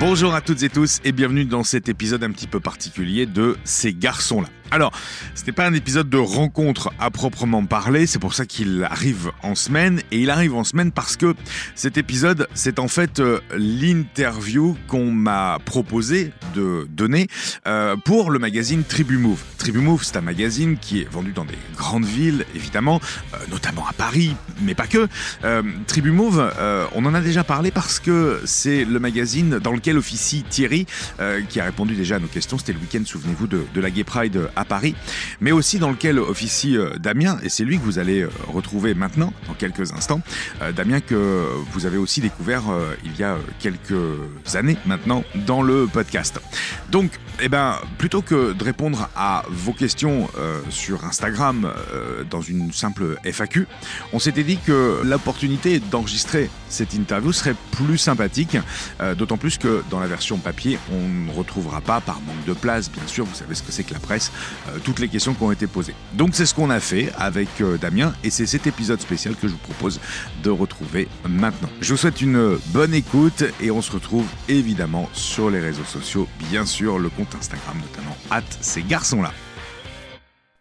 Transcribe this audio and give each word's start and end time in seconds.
Bonjour 0.00 0.34
à 0.34 0.40
toutes 0.40 0.62
et 0.62 0.70
tous 0.70 0.98
et 1.04 1.12
bienvenue 1.12 1.44
dans 1.44 1.62
cet 1.62 1.90
épisode 1.90 2.24
un 2.24 2.30
petit 2.30 2.46
peu 2.46 2.58
particulier 2.58 3.26
de 3.26 3.58
Ces 3.64 3.92
garçons-là. 3.92 4.48
Alors, 4.72 4.92
ce 5.34 5.44
n'est 5.44 5.52
pas 5.52 5.66
un 5.66 5.74
épisode 5.74 6.08
de 6.08 6.16
rencontre 6.16 6.92
à 7.00 7.10
proprement 7.10 7.64
parler, 7.64 8.06
c'est 8.06 8.20
pour 8.20 8.34
ça 8.34 8.46
qu'il 8.46 8.86
arrive 8.88 9.32
en 9.42 9.56
semaine, 9.56 10.00
et 10.12 10.20
il 10.20 10.30
arrive 10.30 10.54
en 10.54 10.62
semaine 10.62 10.92
parce 10.92 11.16
que 11.16 11.34
cet 11.74 11.98
épisode, 11.98 12.46
c'est 12.54 12.78
en 12.78 12.86
fait 12.86 13.18
euh, 13.18 13.40
l'interview 13.56 14.76
qu'on 14.86 15.10
m'a 15.10 15.58
proposé 15.64 16.32
de 16.54 16.86
donner 16.90 17.26
euh, 17.66 17.96
pour 17.96 18.30
le 18.30 18.38
magazine 18.38 18.84
Tribu 18.84 19.18
Move. 19.18 19.42
Tribu 19.58 19.80
Move, 19.80 20.04
c'est 20.04 20.16
un 20.16 20.22
magazine 20.22 20.78
qui 20.78 21.00
est 21.00 21.08
vendu 21.10 21.32
dans 21.32 21.44
des 21.44 21.58
grandes 21.76 22.04
villes, 22.04 22.44
évidemment, 22.54 23.00
euh, 23.34 23.38
notamment 23.50 23.86
à 23.88 23.92
Paris, 23.92 24.36
mais 24.62 24.74
pas 24.74 24.86
que. 24.86 25.08
Tribu 25.86 26.10
Move, 26.10 26.52
on 26.94 27.04
en 27.04 27.14
a 27.14 27.20
déjà 27.20 27.44
parlé 27.44 27.70
parce 27.70 27.98
que 27.98 28.40
c'est 28.44 28.84
le 28.84 28.98
magazine 28.98 29.58
dans 29.58 29.72
lequel 29.72 29.96
officie 29.96 30.44
Thierry, 30.48 30.86
qui 31.48 31.60
a 31.60 31.64
répondu 31.64 31.94
déjà 31.94 32.16
à 32.16 32.18
nos 32.18 32.28
questions, 32.28 32.58
c'était 32.58 32.72
le 32.72 32.78
week-end, 32.78 33.02
souvenez-vous, 33.04 33.46
de, 33.46 33.80
la 33.80 33.90
Gay 33.90 34.04
Pride 34.04 34.48
Paris, 34.64 34.94
mais 35.40 35.52
aussi 35.52 35.78
dans 35.78 35.90
lequel 35.90 36.18
officie 36.18 36.76
euh, 36.76 36.96
Damien, 36.98 37.38
et 37.42 37.48
c'est 37.48 37.64
lui 37.64 37.78
que 37.78 37.84
vous 37.84 37.98
allez 37.98 38.22
euh, 38.22 38.30
retrouver 38.48 38.94
maintenant, 38.94 39.32
dans 39.46 39.54
quelques 39.54 39.92
instants. 39.92 40.20
Euh, 40.62 40.72
Damien 40.72 41.00
que 41.00 41.46
vous 41.72 41.86
avez 41.86 41.96
aussi 41.96 42.20
découvert 42.20 42.62
il 43.04 43.16
y 43.16 43.22
a 43.22 43.36
quelques 43.58 43.94
années 44.54 44.76
maintenant 44.86 45.24
dans 45.46 45.62
le 45.62 45.86
podcast. 45.86 46.40
Donc, 46.90 47.12
eh 47.40 47.48
ben, 47.48 47.76
plutôt 47.98 48.22
que 48.22 48.52
de 48.52 48.64
répondre 48.64 49.08
à 49.16 49.44
vos 49.48 49.72
questions 49.72 50.28
sur 50.68 51.04
Instagram 51.04 51.72
dans 52.28 52.42
une 52.42 52.72
simple 52.72 53.16
FAQ, 53.24 53.66
on 54.12 54.18
s'était 54.18 54.42
dit 54.42 54.58
que 54.58 55.00
l'opportunité 55.04 55.80
d'enregistrer 55.80 56.50
cette 56.68 56.94
interview 56.94 57.32
serait 57.32 57.54
plus 57.72 57.98
sympathique, 57.98 58.58
d'autant 59.16 59.38
plus 59.38 59.58
que 59.58 59.82
dans 59.90 60.00
la 60.00 60.06
version 60.06 60.38
papier, 60.38 60.78
on 60.92 61.08
ne 61.08 61.32
retrouvera 61.32 61.80
pas, 61.80 62.00
par 62.00 62.20
manque 62.20 62.44
de 62.46 62.52
place, 62.52 62.90
bien 62.90 63.06
sûr, 63.06 63.24
vous 63.24 63.34
savez 63.34 63.54
ce 63.54 63.62
que 63.62 63.72
c'est 63.72 63.84
que 63.84 63.94
la 63.94 64.00
presse, 64.00 64.32
toutes 64.84 64.98
les 64.98 65.08
questions 65.08 65.34
qui 65.34 65.42
ont 65.42 65.52
été 65.52 65.66
posées. 65.66 65.94
Donc 66.14 66.34
c'est 66.34 66.46
ce 66.46 66.54
qu'on 66.54 66.70
a 66.70 66.80
fait 66.80 67.12
avec 67.18 67.48
euh, 67.60 67.78
Damien 67.78 68.12
et 68.24 68.30
c'est 68.30 68.46
cet 68.46 68.66
épisode 68.66 69.00
spécial 69.00 69.34
que 69.34 69.48
je 69.48 69.52
vous 69.52 69.58
propose 69.58 70.00
de 70.42 70.50
retrouver 70.50 71.08
maintenant. 71.28 71.68
Je 71.80 71.92
vous 71.92 71.96
souhaite 71.96 72.20
une 72.20 72.58
bonne 72.68 72.94
écoute 72.94 73.44
et 73.60 73.70
on 73.70 73.82
se 73.82 73.92
retrouve 73.92 74.26
évidemment 74.48 75.08
sur 75.12 75.50
les 75.50 75.60
réseaux 75.60 75.84
sociaux, 75.84 76.28
bien 76.50 76.64
sûr 76.66 76.98
le 76.98 77.08
compte 77.08 77.34
Instagram 77.34 77.76
notamment, 77.80 78.16
at 78.30 78.42
ces 78.60 78.82
garçons-là. 78.82 79.32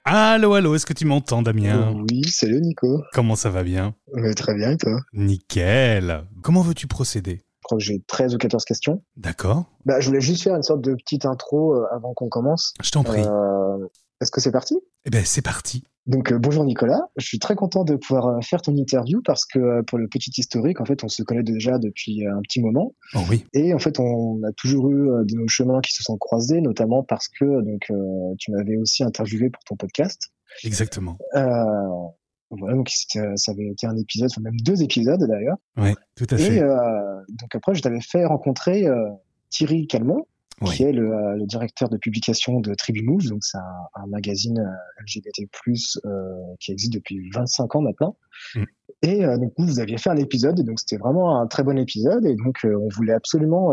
Allô, 0.05 0.53
allô, 0.55 0.73
est-ce 0.73 0.87
que 0.87 0.93
tu 0.93 1.05
m'entends, 1.05 1.43
Damien? 1.43 1.93
Oui, 2.09 2.23
salut 2.23 2.61
Nico. 2.61 3.03
Comment 3.13 3.35
ça 3.35 3.51
va 3.51 3.61
bien? 3.63 3.93
Très 4.35 4.55
bien, 4.55 4.71
et 4.71 4.77
toi? 4.77 4.97
Nickel. 5.13 6.23
Comment 6.41 6.61
veux-tu 6.61 6.87
procéder? 6.87 7.41
Crois 7.69 7.77
que 7.77 7.83
j'ai 7.83 8.01
13 8.07 8.35
ou 8.35 8.37
14 8.37 8.65
questions. 8.65 9.03
D'accord. 9.15 9.65
Bah, 9.85 9.99
je 9.99 10.07
voulais 10.07 10.21
juste 10.21 10.43
faire 10.43 10.55
une 10.55 10.63
sorte 10.63 10.81
de 10.81 10.95
petite 10.95 11.25
intro 11.25 11.75
euh, 11.75 11.85
avant 11.91 12.13
qu'on 12.13 12.29
commence. 12.29 12.73
Je 12.81 12.91
t'en 12.91 13.03
prie. 13.03 13.21
Euh, 13.21 13.87
est-ce 14.21 14.31
que 14.31 14.41
c'est 14.41 14.51
parti? 14.51 14.79
Eh 15.05 15.09
bien, 15.09 15.23
c'est 15.23 15.41
parti. 15.41 15.83
Donc 16.07 16.33
bonjour 16.33 16.63
Nicolas, 16.63 17.01
je 17.17 17.25
suis 17.25 17.37
très 17.37 17.53
content 17.53 17.83
de 17.83 17.95
pouvoir 17.95 18.43
faire 18.43 18.63
ton 18.63 18.75
interview 18.75 19.21
parce 19.23 19.45
que 19.45 19.83
pour 19.83 19.99
le 19.99 20.07
petit 20.07 20.31
historique, 20.35 20.81
en 20.81 20.85
fait, 20.85 21.03
on 21.03 21.07
se 21.07 21.21
connaît 21.21 21.43
déjà 21.43 21.77
depuis 21.77 22.25
un 22.25 22.41
petit 22.41 22.61
moment. 22.61 22.95
Oh 23.13 23.19
oui. 23.29 23.45
Et 23.53 23.75
en 23.75 23.79
fait, 23.79 23.99
on 23.99 24.41
a 24.43 24.51
toujours 24.53 24.89
eu 24.89 25.25
de 25.25 25.35
nos 25.35 25.47
chemins 25.47 25.81
qui 25.81 25.93
se 25.93 26.01
sont 26.01 26.17
croisés, 26.17 26.61
notamment 26.61 27.03
parce 27.03 27.27
que 27.27 27.45
donc 27.45 27.91
tu 28.39 28.51
m'avais 28.51 28.77
aussi 28.77 29.03
interviewé 29.03 29.51
pour 29.51 29.63
ton 29.65 29.75
podcast. 29.75 30.31
Exactement. 30.63 31.19
Voilà, 32.51 32.75
donc 32.75 32.89
ça 32.89 33.51
avait 33.51 33.67
été 33.67 33.85
un 33.85 33.95
épisode, 33.95 34.29
enfin 34.31 34.41
même 34.41 34.59
deux 34.61 34.81
épisodes 34.81 35.23
d'ailleurs. 35.27 35.57
Oui, 35.77 35.93
tout 36.15 36.25
à 36.29 36.37
fait. 36.37 36.55
Et 36.55 36.61
euh, 36.61 37.21
donc 37.29 37.53
après, 37.53 37.75
je 37.75 37.81
t'avais 37.81 38.01
fait 38.01 38.25
rencontrer 38.25 38.87
euh, 38.87 39.09
Thierry 39.49 39.85
Calmont, 39.87 40.25
qui 40.65 40.83
est 40.83 40.91
le, 40.91 41.13
euh, 41.13 41.35
le, 41.35 41.45
directeur 41.45 41.89
de 41.89 41.97
publication 41.97 42.59
de 42.59 42.73
Tribu 42.73 43.01
Move, 43.03 43.27
donc 43.27 43.43
c'est 43.43 43.57
un, 43.57 44.01
un, 44.03 44.07
magazine 44.07 44.59
euh, 44.59 45.03
LGBT+ 45.03 45.47
euh, 46.05 46.09
qui 46.59 46.71
existe 46.71 46.93
depuis 46.93 47.29
25 47.33 47.75
ans 47.75 47.81
maintenant. 47.81 48.17
Mm. 48.55 48.63
Et 49.01 49.21
donc 49.21 49.53
vous 49.57 49.79
aviez 49.79 49.97
fait 49.97 50.09
un 50.09 50.17
épisode, 50.17 50.59
donc 50.61 50.77
c'était 50.77 50.97
vraiment 50.97 51.39
un 51.39 51.47
très 51.47 51.63
bon 51.63 51.77
épisode, 51.77 52.25
et 52.25 52.35
donc 52.35 52.57
on 52.65 52.89
voulait 52.89 53.13
absolument, 53.13 53.69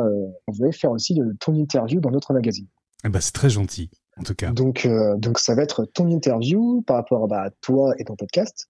on 0.47 0.53
voulait 0.53 0.71
faire 0.71 0.93
aussi 0.93 1.15
de 1.15 1.35
ton 1.41 1.53
interview 1.55 1.99
dans 1.99 2.13
notre 2.13 2.33
magazine. 2.33 2.69
Eh 3.05 3.09
ben, 3.09 3.21
c'est 3.21 3.33
très 3.33 3.51
gentil 3.51 3.91
en 4.19 4.23
tout 4.23 4.35
cas. 4.35 4.51
Donc, 4.51 4.87
euh, 4.87 5.17
donc 5.17 5.39
ça 5.39 5.55
va 5.55 5.63
être 5.63 5.85
ton 5.85 6.09
interview 6.09 6.83
par 6.87 6.97
rapport 6.97 7.29
bah, 7.29 7.43
à 7.43 7.51
toi 7.61 7.95
et 7.99 8.05
ton 8.05 8.17
podcast. 8.17 8.69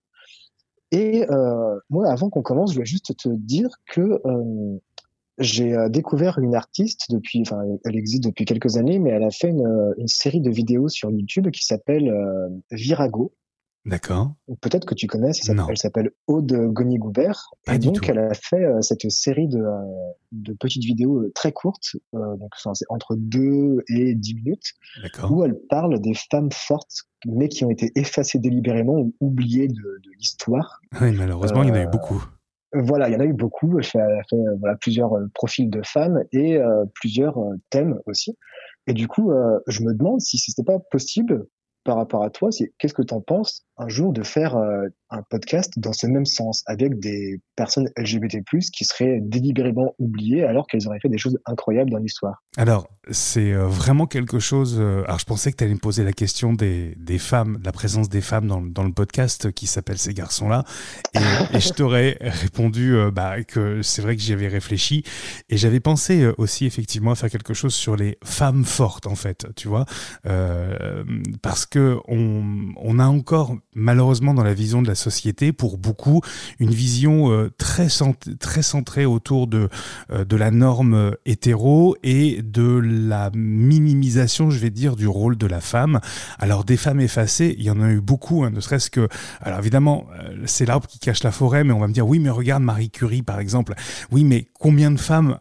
Et 0.92 1.28
euh, 1.30 1.78
moi, 1.90 2.10
avant 2.10 2.30
qu'on 2.30 2.42
commence, 2.42 2.70
je 2.70 2.76
voulais 2.76 2.86
juste 2.86 3.16
te 3.16 3.28
dire 3.28 3.68
que 3.86 4.20
euh, 4.24 4.78
j'ai 5.38 5.74
euh, 5.74 5.88
découvert 5.88 6.38
une 6.38 6.54
artiste 6.54 7.10
depuis, 7.10 7.42
enfin, 7.42 7.62
elle 7.84 7.96
existe 7.96 8.24
depuis 8.24 8.44
quelques 8.44 8.76
années, 8.76 8.98
mais 8.98 9.10
elle 9.10 9.24
a 9.24 9.30
fait 9.30 9.48
une, 9.48 10.08
série 10.08 10.40
de 10.40 10.50
vidéos 10.50 10.88
sur 10.88 11.10
YouTube 11.10 11.50
qui 11.50 11.64
s'appelle 11.64 12.12
Virago. 12.70 13.32
D'accord. 13.86 14.34
Peut-être 14.60 14.84
que 14.84 14.94
tu 14.96 15.06
connais, 15.06 15.30
elle 15.48 15.78
s'appelle 15.78 16.10
Aude 16.26 16.52
Goni-Goubert. 16.52 17.50
Et 17.72 17.78
donc, 17.78 18.08
elle 18.08 18.18
a 18.18 18.34
fait 18.34 18.64
euh, 18.64 18.82
cette 18.82 19.08
série 19.10 19.46
de, 19.46 19.60
euh, 19.60 19.80
de, 20.32 20.52
petites 20.54 20.82
vidéos 20.82 21.20
euh, 21.20 21.32
très 21.36 21.52
courtes, 21.52 21.96
donc 22.12 22.52
c'est 22.56 22.84
entre 22.88 23.14
2 23.16 23.84
et 23.88 24.16
10 24.16 24.34
minutes, 24.34 24.74
où 25.30 25.44
elle 25.44 25.56
parle 25.70 26.00
des 26.00 26.14
femmes 26.14 26.50
fortes, 26.50 27.04
mais 27.26 27.48
qui 27.48 27.64
ont 27.64 27.70
été 27.70 27.92
effacées 27.94 28.40
délibérément 28.40 28.94
ou 28.94 29.14
oubliées 29.20 29.68
de, 29.68 29.74
de 29.74 30.10
l'histoire. 30.18 30.80
Oui, 31.00 31.12
malheureusement, 31.12 31.62
il 31.62 31.68
y 31.68 31.72
en 31.72 31.76
a 31.76 31.82
eu 31.82 31.88
beaucoup. 31.88 32.24
Voilà, 32.72 33.08
il 33.08 33.12
y 33.12 33.16
en 33.16 33.20
a 33.20 33.24
eu 33.24 33.34
beaucoup. 33.34 33.78
Elle 33.78 34.00
a 34.00 34.24
fait, 34.28 34.36
voilà, 34.58 34.74
plusieurs 34.76 35.12
profils 35.32 35.70
de 35.70 35.80
femmes 35.84 36.24
et 36.32 36.58
plusieurs 36.94 37.38
thèmes 37.70 38.00
aussi. 38.06 38.36
Et 38.88 38.94
du 38.94 39.06
coup, 39.06 39.30
je 39.68 39.82
me 39.82 39.94
demande 39.94 40.20
si 40.20 40.38
ce 40.38 40.50
n'était 40.50 40.64
pas 40.64 40.80
possible 40.90 41.46
par 41.86 41.96
rapport 41.96 42.24
à 42.24 42.30
toi, 42.30 42.52
c'est 42.52 42.74
qu'est-ce 42.78 42.92
que 42.92 43.02
tu 43.02 43.14
en 43.14 43.22
penses 43.22 43.64
un 43.78 43.88
jour 43.88 44.12
de 44.12 44.22
faire 44.22 44.56
euh, 44.56 44.88
un 45.10 45.22
podcast 45.22 45.72
dans 45.76 45.92
ce 45.92 46.06
même 46.06 46.26
sens 46.26 46.62
avec 46.66 46.98
des 46.98 47.40
personnes 47.54 47.88
LGBT+ 47.96 48.42
qui 48.72 48.84
seraient 48.84 49.20
délibérément 49.22 49.94
oubliées 49.98 50.44
alors 50.44 50.66
qu'elles 50.66 50.86
auraient 50.88 51.00
fait 51.00 51.08
des 51.08 51.18
choses 51.18 51.38
incroyables 51.46 51.90
dans 51.90 51.98
l'histoire. 51.98 52.42
Alors, 52.56 52.88
c'est 53.10 53.52
euh, 53.52 53.66
vraiment 53.66 54.06
quelque 54.06 54.40
chose 54.40 54.78
euh, 54.80 55.04
alors 55.04 55.18
je 55.20 55.24
pensais 55.24 55.52
que 55.52 55.56
tu 55.56 55.64
allais 55.64 55.74
me 55.74 55.78
poser 55.78 56.02
la 56.02 56.12
question 56.12 56.52
des, 56.52 56.96
femmes, 57.18 57.58
de 57.58 57.64
la 57.64 57.72
présence 57.72 58.08
des 58.08 58.20
femmes 58.20 58.48
dans, 58.48 58.60
dans 58.60 58.82
le 58.82 58.92
podcast 58.92 59.52
qui 59.52 59.66
s'appelle 59.66 59.98
ces 59.98 60.12
garçons-là. 60.12 60.64
Et, 61.14 61.60
je 61.60 61.70
t'aurais 61.70 62.18
répondu 62.20 62.96
bah, 63.12 63.42
que 63.44 63.82
c'est 63.82 64.02
vrai 64.02 64.16
que 64.16 64.22
j'y 64.22 64.32
avais 64.32 64.48
réfléchi. 64.48 65.04
Et 65.48 65.56
j'avais 65.56 65.80
pensé 65.80 66.28
aussi 66.38 66.66
effectivement 66.66 67.12
à 67.12 67.14
faire 67.14 67.30
quelque 67.30 67.54
chose 67.54 67.74
sur 67.74 67.96
les 67.96 68.18
femmes 68.24 68.64
fortes 68.64 69.06
en 69.06 69.14
fait, 69.14 69.46
tu 69.56 69.68
vois, 69.68 69.84
parce 71.42 71.66
que 71.66 71.98
on, 72.08 72.72
on 72.76 72.98
a 72.98 73.06
encore 73.06 73.56
malheureusement 73.74 74.34
dans 74.34 74.44
la 74.44 74.54
vision 74.54 74.82
de 74.82 74.88
la 74.88 74.95
société, 74.96 75.52
pour 75.52 75.78
beaucoup, 75.78 76.20
une 76.58 76.70
vision 76.70 77.30
euh, 77.30 77.50
très, 77.56 77.88
très 78.40 78.62
centrée 78.62 79.06
autour 79.06 79.46
de, 79.46 79.68
euh, 80.10 80.24
de 80.24 80.36
la 80.36 80.50
norme 80.50 80.94
euh, 80.94 81.10
hétéro 81.24 81.96
et 82.02 82.42
de 82.42 82.80
la 82.82 83.30
minimisation, 83.34 84.50
je 84.50 84.58
vais 84.58 84.70
dire, 84.70 84.96
du 84.96 85.06
rôle 85.06 85.36
de 85.36 85.46
la 85.46 85.60
femme. 85.60 86.00
Alors 86.38 86.64
des 86.64 86.76
femmes 86.76 87.00
effacées, 87.00 87.54
il 87.58 87.64
y 87.64 87.70
en 87.70 87.80
a 87.80 87.90
eu 87.90 88.00
beaucoup, 88.00 88.44
hein, 88.44 88.50
ne 88.50 88.60
serait-ce 88.60 88.90
que... 88.90 89.08
Alors 89.40 89.58
évidemment, 89.60 90.06
c'est 90.46 90.66
l'arbre 90.66 90.86
qui 90.86 90.98
cache 90.98 91.22
la 91.22 91.32
forêt, 91.32 91.64
mais 91.64 91.72
on 91.72 91.78
va 91.80 91.88
me 91.88 91.92
dire, 91.92 92.06
oui, 92.06 92.18
mais 92.18 92.30
regarde 92.30 92.62
Marie 92.62 92.90
Curie, 92.90 93.22
par 93.22 93.38
exemple. 93.38 93.74
Oui, 94.10 94.24
mais 94.24 94.46
combien 94.58 94.90
de 94.90 94.98
femmes 94.98 95.38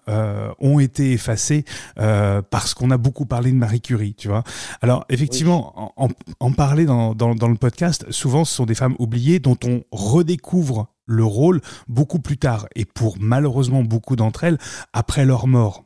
ont 0.59 0.79
été 0.79 1.13
effacées 1.13 1.65
parce 1.95 2.73
qu'on 2.73 2.91
a 2.91 2.97
beaucoup 2.97 3.25
parlé 3.25 3.51
de 3.51 3.57
Marie 3.57 3.81
Curie, 3.81 4.15
tu 4.15 4.27
vois? 4.27 4.43
Alors 4.81 5.05
effectivement, 5.09 5.93
en, 5.97 6.09
en, 6.39 6.51
parler 6.51 6.85
dans, 6.85 7.15
dans, 7.15 7.35
dans 7.35 7.47
le 7.47 7.55
podcast, 7.55 8.05
souvent 8.09 8.45
ce 8.45 8.55
sont 8.55 8.65
des 8.65 8.75
femmes 8.75 8.95
oubliées 8.99 9.39
dont 9.45 9.57
on 9.63 9.83
redécouvre 9.91 10.87
le 11.05 11.23
rôle 11.23 11.61
beaucoup 11.87 12.19
plus 12.19 12.37
tard 12.37 12.67
et 12.75 12.83
pour 12.83 13.17
malheureusement 13.19 13.83
beaucoup 13.83 14.15
d'entre 14.15 14.43
elles 14.43 14.57
après 14.91 15.23
leur 15.23 15.45
mort. 15.47 15.83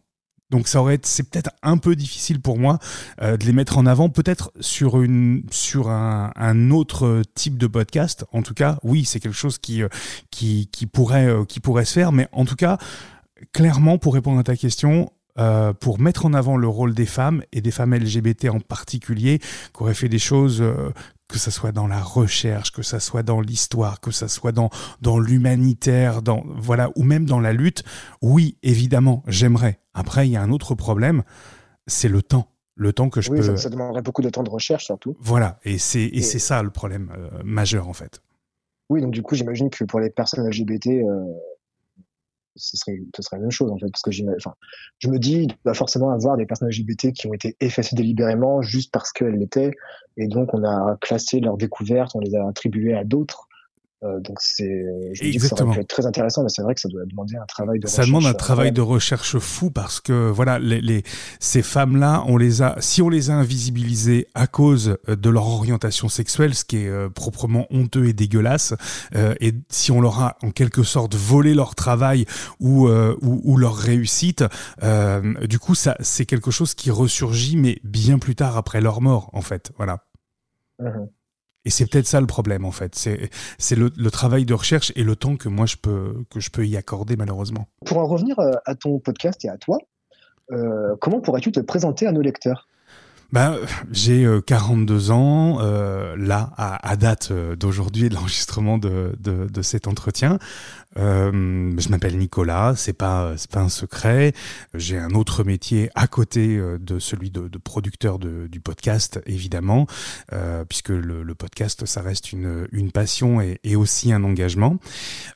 Donc 0.50 0.67
ça 0.67 0.81
aurait 0.81 1.00
c'est 1.03 1.29
peut-être 1.29 1.51
un 1.61 1.77
peu 1.77 1.95
difficile 1.95 2.41
pour 2.41 2.57
moi 2.57 2.79
euh, 3.21 3.38
de 3.38 3.45
les 3.45 3.51
mettre 3.51 3.77
en 3.77 3.85
avant, 3.85 4.09
peut-être 4.09 4.51
sur 4.61 5.01
une 5.01 5.44
sur 5.51 5.89
un, 5.89 6.31
un, 6.35 6.71
autre 6.71 7.21
type 7.35 7.57
de 7.57 7.67
podcast. 7.67 8.25
En 8.31 8.41
tout 8.41 8.56
cas, 8.56 8.79
oui, 8.83 9.06
c'est 9.06 9.19
quelque 9.19 9.35
chose 9.35 9.59
qui 9.59 9.83
euh, 9.83 9.89
qui, 10.31 10.67
pourrait 10.91 11.27
euh, 11.27 11.45
qui 11.45 11.59
pourrait 11.59 11.85
se 11.85 11.94
faire, 11.94 12.11
mais 12.11 12.27
en 12.31 12.45
tout 12.45 12.56
cas, 12.56 12.79
clairement 13.53 14.00
pour 14.00 14.13
répondre 14.13 14.39
à 14.39 14.44
ta 14.44 14.56
question, 14.56 15.11
pour 15.79 16.00
mettre 16.00 16.25
en 16.25 16.33
avant 16.33 16.57
le 16.57 16.67
rôle 16.67 16.94
des 16.94 17.06
femmes 17.06 17.44
et 17.53 17.61
des 17.61 17.71
femmes 17.71 17.95
LGBT 17.95 18.50
en 18.50 18.59
particulier, 18.59 19.39
qui 19.39 19.83
auraient 19.83 19.94
fait 19.94 20.09
des 20.09 20.19
choses 20.19 20.61
que 21.29 21.37
ça 21.37 21.51
soit 21.51 21.71
dans 21.71 21.87
la 21.87 22.01
recherche, 22.01 22.71
que 22.71 22.81
ça 22.81 22.99
soit 22.99 23.23
dans 23.23 23.39
l'histoire, 23.39 24.01
que 24.01 24.11
ça 24.11 24.27
soit 24.27 24.51
dans 24.51 24.69
dans 24.99 25.19
l'humanitaire, 25.19 26.21
dans 26.21 26.43
voilà, 26.57 26.89
ou 26.95 27.03
même 27.03 27.25
dans 27.25 27.39
la 27.39 27.53
lutte. 27.53 27.83
Oui, 28.21 28.57
évidemment, 28.63 29.23
j'aimerais. 29.27 29.79
Après, 29.93 30.27
il 30.27 30.31
y 30.31 30.35
a 30.35 30.41
un 30.41 30.51
autre 30.51 30.75
problème, 30.75 31.23
c'est 31.87 32.09
le 32.09 32.21
temps. 32.21 32.51
Le 32.75 32.93
temps 32.93 33.09
que 33.09 33.21
je 33.21 33.29
oui, 33.29 33.39
peux. 33.39 33.57
Ça, 33.57 33.69
demanderait 33.69 34.01
beaucoup 34.01 34.21
de 34.21 34.29
temps 34.29 34.43
de 34.43 34.49
recherche 34.49 34.85
surtout. 34.85 35.15
Voilà, 35.19 35.59
et 35.63 35.77
c'est 35.77 36.03
et, 36.03 36.21
c'est 36.21 36.39
ça 36.39 36.63
le 36.63 36.69
problème 36.69 37.11
euh, 37.15 37.29
majeur 37.43 37.89
en 37.89 37.93
fait. 37.93 38.21
Oui, 38.89 39.01
donc 39.01 39.11
du 39.11 39.21
coup, 39.21 39.35
j'imagine 39.35 39.69
que 39.69 39.83
pour 39.83 39.99
les 39.99 40.09
personnes 40.09 40.47
LGBT, 40.47 40.87
euh, 40.87 41.23
ce 42.55 42.77
serait, 42.77 43.01
ce 43.15 43.21
serait 43.21 43.37
la 43.37 43.41
même 43.41 43.51
chose 43.51 43.71
en 43.71 43.77
fait, 43.77 43.89
parce 43.91 44.01
que 44.01 44.35
enfin, 44.37 44.55
je 44.99 45.09
me 45.09 45.19
dis, 45.19 45.47
il 45.65 45.73
forcément 45.73 46.11
avoir 46.11 46.37
des 46.37 46.45
personnes 46.45 46.69
LGBT 46.69 47.13
qui 47.13 47.27
ont 47.27 47.33
été 47.33 47.55
effacées 47.59 47.95
délibérément 47.95 48.61
juste 48.61 48.91
parce 48.91 49.11
qu'elles 49.11 49.35
l'étaient, 49.35 49.71
et 50.17 50.27
donc 50.27 50.53
on 50.53 50.63
a 50.63 50.97
classé 51.01 51.39
leurs 51.39 51.57
découvertes, 51.57 52.11
on 52.15 52.19
les 52.19 52.35
a 52.35 52.47
attribuées 52.47 52.95
à 52.95 53.03
d'autres. 53.03 53.48
Euh, 54.01 54.21
donc 54.21 54.37
c'est, 54.39 54.85
je 55.11 55.23
dis 55.23 55.37
que 55.37 55.45
ça 55.45 55.61
aurait 55.61 55.73
pu 55.73 55.79
être 55.81 55.89
très 55.89 56.05
intéressant, 56.05 56.43
mais 56.43 56.49
c'est 56.49 56.61
vrai 56.61 56.73
que 56.73 56.79
ça 56.79 56.87
doit 56.87 57.03
demander 57.05 57.35
un 57.35 57.45
travail 57.45 57.79
de 57.79 57.87
ça 57.87 58.05
demande 58.05 58.25
un 58.25 58.33
travail 58.33 58.71
de 58.71 58.79
recherche 58.79 59.37
fou 59.39 59.71
parce 59.71 59.99
que 59.99 60.29
voilà, 60.29 60.57
les, 60.57 60.79
les 60.79 61.03
ces 61.41 61.61
femmes-là, 61.61 62.23
on 62.27 62.37
les 62.37 62.61
a, 62.61 62.77
si 62.79 63.01
on 63.01 63.09
les 63.09 63.29
a 63.29 63.33
invisibilisées 63.33 64.27
à 64.35 64.47
cause 64.47 64.97
de 65.07 65.29
leur 65.29 65.47
orientation 65.47 66.07
sexuelle, 66.07 66.55
ce 66.55 66.63
qui 66.63 66.77
est 66.77 66.87
euh, 66.87 67.09
proprement 67.09 67.67
honteux 67.71 68.05
et 68.05 68.13
dégueulasse, 68.13 68.73
euh, 69.15 69.35
et 69.41 69.53
si 69.69 69.91
on 69.91 69.99
leur 69.99 70.21
a 70.21 70.37
en 70.43 70.51
quelque 70.51 70.83
sorte 70.83 71.15
volé 71.15 71.53
leur 71.53 71.75
travail 71.75 72.25
ou 72.61 72.87
ou, 72.89 73.41
ou, 73.43 73.57
leur 73.57 73.75
réussite, 73.75 74.45
du 75.43 75.59
coup 75.59 75.75
ça 75.75 75.97
c'est 75.99 76.25
quelque 76.25 76.51
chose 76.51 76.73
qui 76.73 76.89
ressurgit, 76.89 77.57
mais 77.57 77.79
bien 77.83 78.17
plus 78.17 78.35
tard 78.35 78.55
après 78.55 78.79
leur 78.79 79.01
mort 79.01 79.29
en 79.33 79.41
fait, 79.41 79.71
voilà. 79.77 80.05
Mmh 80.79 81.09
et 81.65 81.69
c'est 81.69 81.85
peut-être 81.85 82.07
ça 82.07 82.21
le 82.21 82.27
problème 82.27 82.65
en 82.65 82.71
fait. 82.71 82.95
C'est 82.95 83.75
le, 83.75 84.11
travail 84.11 84.45
de 84.45 84.53
recherche 84.53 84.91
et 84.95 85.03
le 85.03 85.15
temps 85.15 85.35
que 85.35 85.50
moi 85.50 85.65
je 85.65 85.75
peux, 85.75 86.23
que 86.29 86.39
je 86.39 86.50
peux 86.50 86.65
y 86.65 86.77
accorder 86.77 87.15
malheureusement. 87.15 87.67
Pour 87.85 87.97
en 87.97 88.07
revenir 88.07 88.39
euh, 88.39 88.51
à 88.65 88.75
ton 88.75 89.00
podcast 89.00 89.44
et 89.45 89.50
à 89.50 89.57
toi, 89.57 89.77
euh, 90.51 90.95
comment 91.01 91.19
pourrais-tu 91.19 91.51
te 91.51 91.59
présenter 91.59 92.07
à 92.07 92.11
nos 92.11 92.21
lecteurs? 92.21 92.69
Ben, 93.31 93.57
j'ai 93.91 94.27
42 94.47 95.11
euh, 95.11 95.13
ans, 95.13 95.59
euh, 95.61 96.15
là, 96.17 96.51
à, 96.57 96.89
à 96.89 96.95
date 96.95 97.29
euh, 97.29 97.55
d'aujourd'hui 97.55 98.09
de 98.09 98.15
l'enregistrement 98.15 98.79
de, 98.79 99.15
de, 99.19 99.47
de, 99.47 99.61
cet 99.61 99.87
entretien. 99.87 100.39
Euh, 100.97 101.31
je 101.77 101.89
m'appelle 101.89 102.17
Nicolas, 102.17 102.73
c'est 102.75 102.93
pas 102.93 103.35
pas 103.51 103.59
un 103.59 103.69
secret. 103.69 104.33
J'ai 104.73 104.97
un 104.97 105.11
autre 105.11 105.43
métier 105.43 105.91
à 105.93 106.07
côté 106.07 106.57
de 106.57 106.97
celui 106.97 107.29
de, 107.29 107.47
de 107.47 107.57
producteur 107.59 108.17
de, 108.17 108.47
du 108.47 108.59
podcast, 108.59 109.21
évidemment, 109.27 109.85
puisque 110.67 110.89
le, 110.89 111.21
le, 111.21 111.35
podcast, 111.35 111.85
ça 111.85 112.01
reste 112.01 112.33
une, 112.33 112.67
une 112.71 112.91
passion 112.91 113.39
et, 113.39 113.59
et 113.63 113.75
aussi 113.75 114.11
un 114.11 114.23
engagement. 114.23 114.77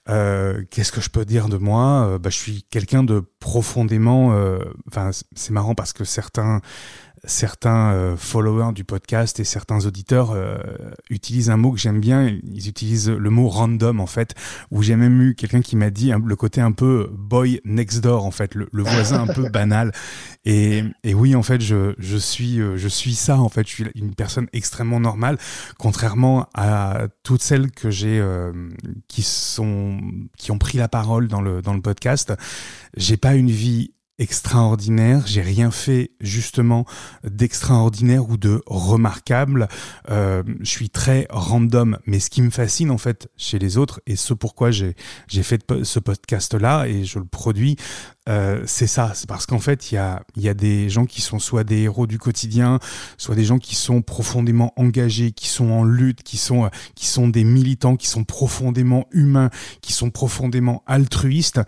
Qu'est-ce 0.08 0.92
que 0.92 1.02
je 1.02 1.10
peux 1.10 1.26
dire 1.26 1.50
de 1.50 1.58
moi? 1.58 2.18
Ben, 2.18 2.32
Je 2.32 2.38
suis 2.38 2.64
quelqu'un 2.72 3.04
de 3.04 3.24
profondément... 3.40 4.36
Enfin, 4.88 5.12
c'est 5.36 5.52
marrant 5.52 5.76
parce 5.76 5.94
que 5.94 6.04
certains 6.04 6.62
certains 7.26 7.94
euh, 7.94 8.18
followers 8.18 8.74
du 8.74 8.84
podcast 8.84 9.40
et 9.40 9.44
certains 9.44 9.86
auditeurs 9.86 10.32
euh, 10.32 10.58
utilisent 11.10 11.50
un 11.50 11.58
mot 11.58 11.72
que 11.72 11.80
j'aime 11.80 12.00
bien. 12.00 12.28
Ils 12.44 12.68
utilisent 12.68 13.10
le 13.10 13.30
mot 13.30 13.48
random 13.48 14.00
en 14.00 14.08
fait. 14.08 14.36
Où 14.72 14.84
j'ai 14.84 14.96
même 14.96 15.22
eu 15.22 15.36
quelqu'un 15.36 15.62
qui 15.62 15.76
m'a 15.76 15.90
dit 15.90 16.12
le 16.12 16.36
côté 16.36 16.60
un 16.60 16.72
peu 16.72 17.10
boy 17.14 17.62
next 17.64 18.02
door 18.02 18.26
en 18.26 18.32
fait, 18.32 18.56
le, 18.56 18.68
voisin 18.72 19.22
un 19.28 19.34
peu 19.34 19.50
banal. 19.50 19.92
Et, 20.46 20.84
oui 21.14 21.36
en 21.36 21.44
fait 21.44 21.62
je, 21.62 21.94
je 22.00 22.18
suis 22.18 22.60
euh, 22.60 22.76
je 22.76 22.88
suis 22.88 23.16
ça 23.16 23.40
en 23.40 23.50
fait. 23.50 23.68
Je 23.68 23.74
suis 23.74 23.86
une 23.96 24.16
personne 24.16 24.48
extrêmement 24.52 25.00
normale, 25.00 25.38
contrairement 25.78 26.48
à 26.54 27.08
toutes 27.24 27.42
celles 27.42 27.72
que 27.72 27.90
j'ai 27.90 28.24
qui 29.08 29.22
sont 29.22 30.00
qui 30.38 30.52
ont 30.52 30.58
pris 30.58 30.78
la 30.78 30.88
parole 30.88 31.28
dans 31.28 31.42
le 31.42 31.62
dans 31.62 31.74
le 31.74 31.82
podcast. 31.82 32.34
J'ai 32.98 33.18
pas 33.18 33.36
une 33.36 33.50
vie 33.50 33.94
extraordinaire. 34.20 35.26
J'ai 35.26 35.42
rien 35.42 35.72
fait 35.72 36.12
justement 36.22 36.86
d'extraordinaire 37.24 38.30
ou 38.30 38.38
de 38.38 38.62
remarquable. 38.68 39.68
Euh, 40.10 40.44
je 40.62 40.70
suis 40.70 40.90
très 40.90 41.26
random, 41.30 41.98
mais 42.06 42.20
ce 42.20 42.30
qui 42.30 42.42
me 42.42 42.52
fascine 42.52 42.92
en 42.92 42.98
fait 42.98 43.28
chez 43.38 43.60
les 43.60 43.78
autres 43.78 44.02
et 44.06 44.16
ce 44.16 44.34
pourquoi 44.34 44.72
j'ai 44.72 44.96
fait 45.44 45.66
ce 45.84 46.00
podcast 46.00 46.54
là 46.54 46.86
et 46.86 47.06
je 47.06 47.20
le 47.20 47.26
produis, 47.26 47.76
euh, 48.30 48.64
c'est 48.68 48.88
ça. 48.88 49.12
C'est 49.16 49.28
parce 49.28 49.46
qu'en 49.46 49.60
fait 49.60 49.92
il 49.92 49.96
y 49.96 49.98
a 49.98 50.24
y 50.36 50.48
a 50.48 50.54
des 50.54 50.90
gens 50.90 51.06
qui 51.06 51.22
sont 51.22 51.40
soit 51.40 51.64
des 51.64 51.82
héros 51.82 52.08
du 52.08 52.20
quotidien, 52.20 52.80
soit 53.18 53.36
des 53.36 53.46
gens 53.46 53.58
qui 53.58 53.76
sont 53.76 54.02
profondément 54.02 54.74
engagés, 54.76 55.32
qui 55.32 55.48
sont 55.48 55.72
en 55.72 55.84
lutte, 55.84 56.24
qui 56.24 56.38
sont 56.38 56.70
qui 56.96 57.08
sont 57.08 57.28
des 57.28 57.44
militants, 57.44 57.96
qui 57.96 58.08
sont 58.08 58.24
profondément 58.24 59.08
humains, 59.12 59.50
qui 59.82 59.92
sont 59.92 60.12
profondément 60.12 60.84
altruistes 60.86 61.62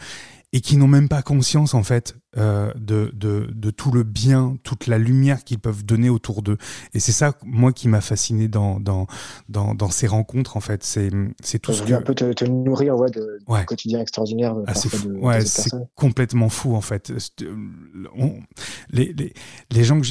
et 0.53 0.61
qui 0.61 0.77
n'ont 0.77 0.87
même 0.87 1.09
pas 1.09 1.21
conscience 1.21 1.73
en 1.73 1.83
fait 1.83 2.15
euh, 2.37 2.71
de, 2.75 3.11
de, 3.13 3.49
de, 3.53 3.69
tout 3.71 3.91
le 3.91 4.03
bien, 4.03 4.57
toute 4.63 4.87
la 4.87 4.97
lumière 4.97 5.43
qu'ils 5.43 5.59
peuvent 5.59 5.85
donner 5.85 6.09
autour 6.09 6.41
d'eux. 6.41 6.57
Et 6.93 6.99
c'est 6.99 7.11
ça, 7.11 7.33
moi, 7.43 7.71
qui 7.71 7.87
m'a 7.87 8.01
fasciné 8.01 8.47
dans, 8.47 8.79
dans, 8.79 9.07
dans, 9.49 9.73
dans, 9.73 9.89
ces 9.89 10.07
rencontres, 10.07 10.57
en 10.57 10.59
fait. 10.59 10.83
C'est, 10.83 11.09
c'est 11.41 11.59
tout 11.59 11.73
ce 11.73 11.83
que... 11.83 11.93
un 11.93 12.01
peu 12.01 12.15
te, 12.15 12.33
te 12.33 12.45
nourrir 12.45 12.95
ouais, 12.97 13.09
de, 13.09 13.39
du 13.47 13.65
quotidien 13.65 14.01
extraordinaire 14.01 14.55
ah, 14.67 14.73
c'est 14.73 14.93
ouais, 15.07 15.45
c'est 15.45 15.71
complètement 15.95 16.49
fou, 16.49 16.75
en 16.75 16.81
fait. 16.81 17.11
les, 18.91 19.13
les, 19.13 19.33
les 19.71 19.83
gens 19.83 20.01
que 20.01 20.07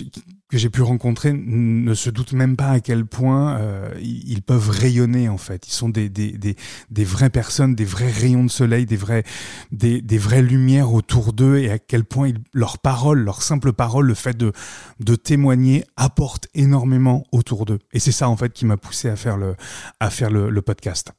que 0.54 0.60
j'ai 0.60 0.70
pu 0.70 0.82
rencontrer 0.82 1.32
ne 1.32 1.94
se 1.94 2.10
doutent 2.10 2.32
même 2.32 2.54
pas 2.56 2.68
à 2.68 2.78
quel 2.78 3.06
point 3.06 3.58
euh, 3.58 3.92
ils 4.00 4.40
peuvent 4.40 4.70
rayonner 4.70 5.28
en 5.28 5.36
fait. 5.36 5.66
Ils 5.66 5.72
sont 5.72 5.88
des, 5.88 6.08
des, 6.08 6.30
des, 6.30 6.54
des, 6.92 7.04
vraies 7.04 7.28
personnes, 7.28 7.74
des 7.74 7.84
vrais 7.84 8.08
rayons 8.08 8.44
de 8.44 8.50
soleil, 8.50 8.86
des, 8.86 8.94
vrais, 8.94 9.24
des, 9.72 10.00
des 10.00 10.16
vraies 10.16 10.42
lumières 10.42 10.92
autour 10.92 11.32
d'eux 11.32 11.56
et 11.58 11.70
à 11.72 11.80
quel 11.80 12.04
point 12.04 12.13
ils, 12.22 12.38
leurs 12.52 12.78
paroles, 12.78 13.20
leurs 13.20 13.42
simples 13.42 13.72
paroles, 13.72 14.06
le 14.06 14.14
fait 14.14 14.36
de, 14.36 14.52
de 15.00 15.16
témoigner 15.16 15.84
apporte 15.96 16.46
énormément 16.54 17.24
autour 17.32 17.64
d'eux. 17.64 17.80
Et 17.92 17.98
c'est 17.98 18.12
ça 18.12 18.28
en 18.28 18.36
fait 18.36 18.52
qui 18.52 18.66
m'a 18.66 18.76
poussé 18.76 19.08
à 19.08 19.16
faire 19.16 19.36
le, 19.36 19.56
à 19.98 20.10
faire 20.10 20.30
le, 20.30 20.50
le 20.50 20.62
podcast. 20.62 21.12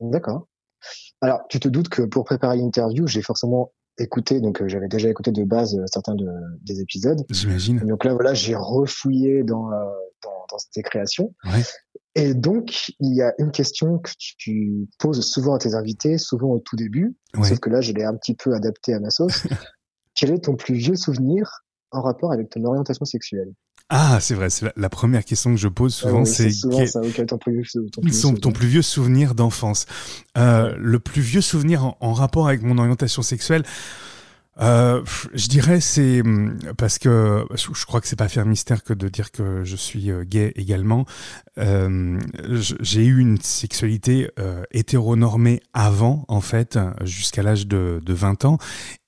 D'accord. 0.00 0.46
Alors, 1.20 1.40
tu 1.48 1.60
te 1.60 1.68
doutes 1.68 1.88
que 1.88 2.02
pour 2.02 2.24
préparer 2.24 2.56
l'interview, 2.56 3.06
j'ai 3.06 3.22
forcément 3.22 3.72
écouté, 3.98 4.40
donc 4.40 4.60
euh, 4.60 4.68
j'avais 4.68 4.88
déjà 4.88 5.08
écouté 5.08 5.32
de 5.32 5.44
base 5.44 5.76
euh, 5.76 5.84
certains 5.86 6.14
de, 6.14 6.26
des 6.62 6.80
épisodes. 6.80 7.24
J'imagine. 7.30 7.78
Donc 7.80 8.04
là, 8.04 8.14
voilà, 8.14 8.34
j'ai 8.34 8.54
refouillé 8.54 9.44
dans, 9.44 9.70
euh, 9.70 9.84
dans, 10.22 10.46
dans 10.50 10.56
tes 10.72 10.82
créations. 10.82 11.34
Ouais. 11.44 11.62
Et 12.14 12.34
donc, 12.34 12.92
il 13.00 13.14
y 13.14 13.22
a 13.22 13.32
une 13.38 13.50
question 13.50 13.98
que 13.98 14.10
tu 14.18 14.88
poses 14.98 15.20
souvent 15.26 15.54
à 15.54 15.58
tes 15.58 15.74
invités, 15.74 16.18
souvent 16.18 16.50
au 16.50 16.58
tout 16.58 16.76
début, 16.76 17.16
ouais. 17.36 17.48
sauf 17.48 17.58
que 17.58 17.70
là, 17.70 17.80
je 17.80 17.92
l'ai 17.92 18.04
un 18.04 18.14
petit 18.14 18.34
peu 18.34 18.54
adapté 18.54 18.92
à 18.92 19.00
ma 19.00 19.10
sauce. 19.10 19.46
Quel 20.14 20.30
est 20.32 20.44
ton 20.44 20.56
plus 20.56 20.74
vieux 20.74 20.96
souvenir 20.96 21.64
en 21.90 22.02
rapport 22.02 22.32
avec 22.32 22.50
ton 22.50 22.64
orientation 22.64 23.04
sexuelle? 23.04 23.52
Ah, 23.88 24.18
c'est 24.20 24.34
vrai, 24.34 24.48
c'est 24.48 24.72
la, 24.74 24.88
première 24.88 25.24
question 25.24 25.50
que 25.50 25.58
je 25.58 25.68
pose 25.68 25.94
souvent, 25.94 26.22
ah 26.22 26.24
c'est 26.24 26.48
ton, 27.26 27.36
plus 27.36 27.52
vieux, 27.52 27.90
ton, 28.40 28.50
plus 28.50 28.66
vieux 28.66 28.80
souvenir 28.80 29.34
d'enfance. 29.34 29.84
Euh, 30.38 30.74
le 30.78 30.98
plus 30.98 31.20
vieux 31.20 31.42
souvenir 31.42 31.84
en, 31.84 31.96
en, 32.00 32.14
rapport 32.14 32.48
avec 32.48 32.62
mon 32.62 32.78
orientation 32.78 33.20
sexuelle, 33.20 33.64
euh, 34.62 35.02
je 35.34 35.48
dirais 35.48 35.80
c'est 35.80 36.20
hum, 36.20 36.56
parce 36.76 36.98
que 36.98 37.44
je 37.54 37.84
crois 37.84 38.00
que 38.00 38.06
c'est 38.06 38.16
pas 38.16 38.28
faire 38.28 38.46
mystère 38.46 38.84
que 38.84 38.92
de 38.92 39.08
dire 39.08 39.32
que 39.32 39.64
je 39.64 39.76
suis 39.76 40.10
euh, 40.10 40.24
gay 40.24 40.52
également. 40.56 41.04
Euh, 41.58 42.18
j'ai 42.80 43.04
eu 43.04 43.18
une 43.18 43.38
sexualité 43.40 44.28
hétéronormée 44.70 45.60
avant 45.74 46.24
en 46.28 46.40
fait 46.40 46.78
jusqu'à 47.02 47.42
l'âge 47.42 47.66
de, 47.66 48.00
de 48.02 48.14
20 48.14 48.44
ans 48.44 48.58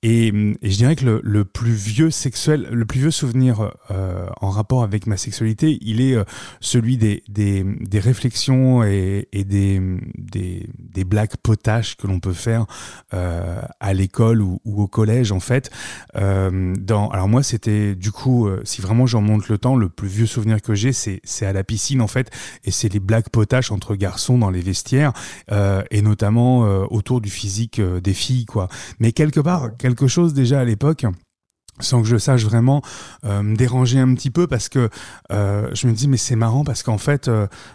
et, 0.03 0.31
hum, 0.31 0.55
et, 0.61 0.71
je 0.71 0.77
dirais 0.77 0.95
que 0.95 1.21
le, 1.23 1.45
plus 1.45 1.73
vieux 1.73 2.11
sexuel, 2.11 2.67
le 2.71 2.85
plus 2.85 2.99
vieux 2.99 3.11
souvenir 3.11 3.71
en 4.41 4.49
rapport 4.49 4.83
avec 4.83 5.07
ma 5.07 5.17
sexualité, 5.17 5.77
il 5.81 6.01
est 6.01 6.17
celui 6.59 6.97
des, 6.97 7.23
des, 7.29 7.63
des 7.63 7.99
réflexions 7.99 8.83
et, 8.83 9.27
des, 9.33 9.81
des, 10.17 10.69
des 10.77 11.03
blagues 11.03 11.35
potaches 11.41 11.95
que 11.97 12.07
l'on 12.07 12.19
peut 12.19 12.33
faire 12.33 12.65
à 13.11 13.93
l'école 13.93 14.41
ou, 14.41 14.59
ou 14.65 14.81
au 14.81 14.87
collège 14.87 15.31
en 15.31 15.39
Euh, 16.15 16.73
alors 16.87 17.27
moi, 17.27 17.43
c'était 17.43 17.95
du 17.95 18.11
coup, 18.11 18.47
euh, 18.47 18.61
si 18.63 18.81
vraiment 18.81 19.05
j'en 19.05 19.21
monte 19.21 19.47
le 19.47 19.57
temps, 19.57 19.75
le 19.75 19.89
plus 19.89 20.07
vieux 20.07 20.25
souvenir 20.25 20.61
que 20.61 20.75
j'ai, 20.75 20.91
c'est 20.93 21.45
à 21.45 21.53
la 21.53 21.63
piscine 21.63 22.01
en 22.01 22.07
fait, 22.07 22.31
et 22.63 22.71
c'est 22.71 22.91
les 22.91 22.99
blagues 22.99 23.29
potaches 23.29 23.71
entre 23.71 23.95
garçons 23.95 24.37
dans 24.37 24.49
les 24.49 24.61
vestiaires, 24.61 25.13
euh, 25.51 25.83
et 25.91 26.01
notamment 26.01 26.59
autour 26.89 27.21
du 27.21 27.29
physique 27.29 27.81
des 27.81 28.13
filles, 28.13 28.45
quoi. 28.45 28.67
Mais 28.99 29.11
quelque 29.11 29.39
part, 29.39 29.75
quelque 29.77 30.07
chose 30.07 30.33
déjà 30.33 30.59
à 30.59 30.65
l'époque 30.65 31.05
sans 31.81 32.01
que 32.01 32.07
je 32.07 32.17
sache 32.17 32.43
vraiment 32.43 32.81
me 33.23 33.55
déranger 33.55 33.99
un 33.99 34.13
petit 34.13 34.31
peu 34.31 34.47
parce 34.47 34.69
que 34.69 34.89
je 35.29 35.87
me 35.87 35.91
dis 35.91 36.07
mais 36.07 36.17
c'est 36.17 36.37
marrant 36.37 36.63
parce 36.63 36.83
qu'en 36.83 36.97
fait 36.97 37.29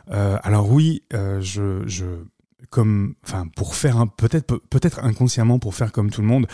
alors 0.08 0.70
oui 0.72 1.02
je 1.10 2.22
comme, 2.68 3.14
enfin, 3.24 3.46
pour 3.56 3.74
faire 3.74 3.96
un, 3.98 4.06
peut-être, 4.06 4.60
peut-être 4.70 5.00
inconsciemment 5.04 5.58
pour 5.58 5.74
faire 5.74 5.92
comme 5.92 6.10
tout 6.10 6.20
le 6.20 6.26
monde, 6.26 6.46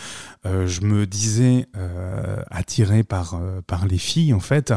euh, 0.45 0.67
je 0.67 0.81
me 0.81 1.05
disais 1.05 1.67
euh, 1.75 2.37
attiré 2.49 3.03
par 3.03 3.33
euh, 3.35 3.61
par 3.65 3.85
les 3.85 3.97
filles 3.97 4.33
en 4.33 4.39
fait, 4.39 4.73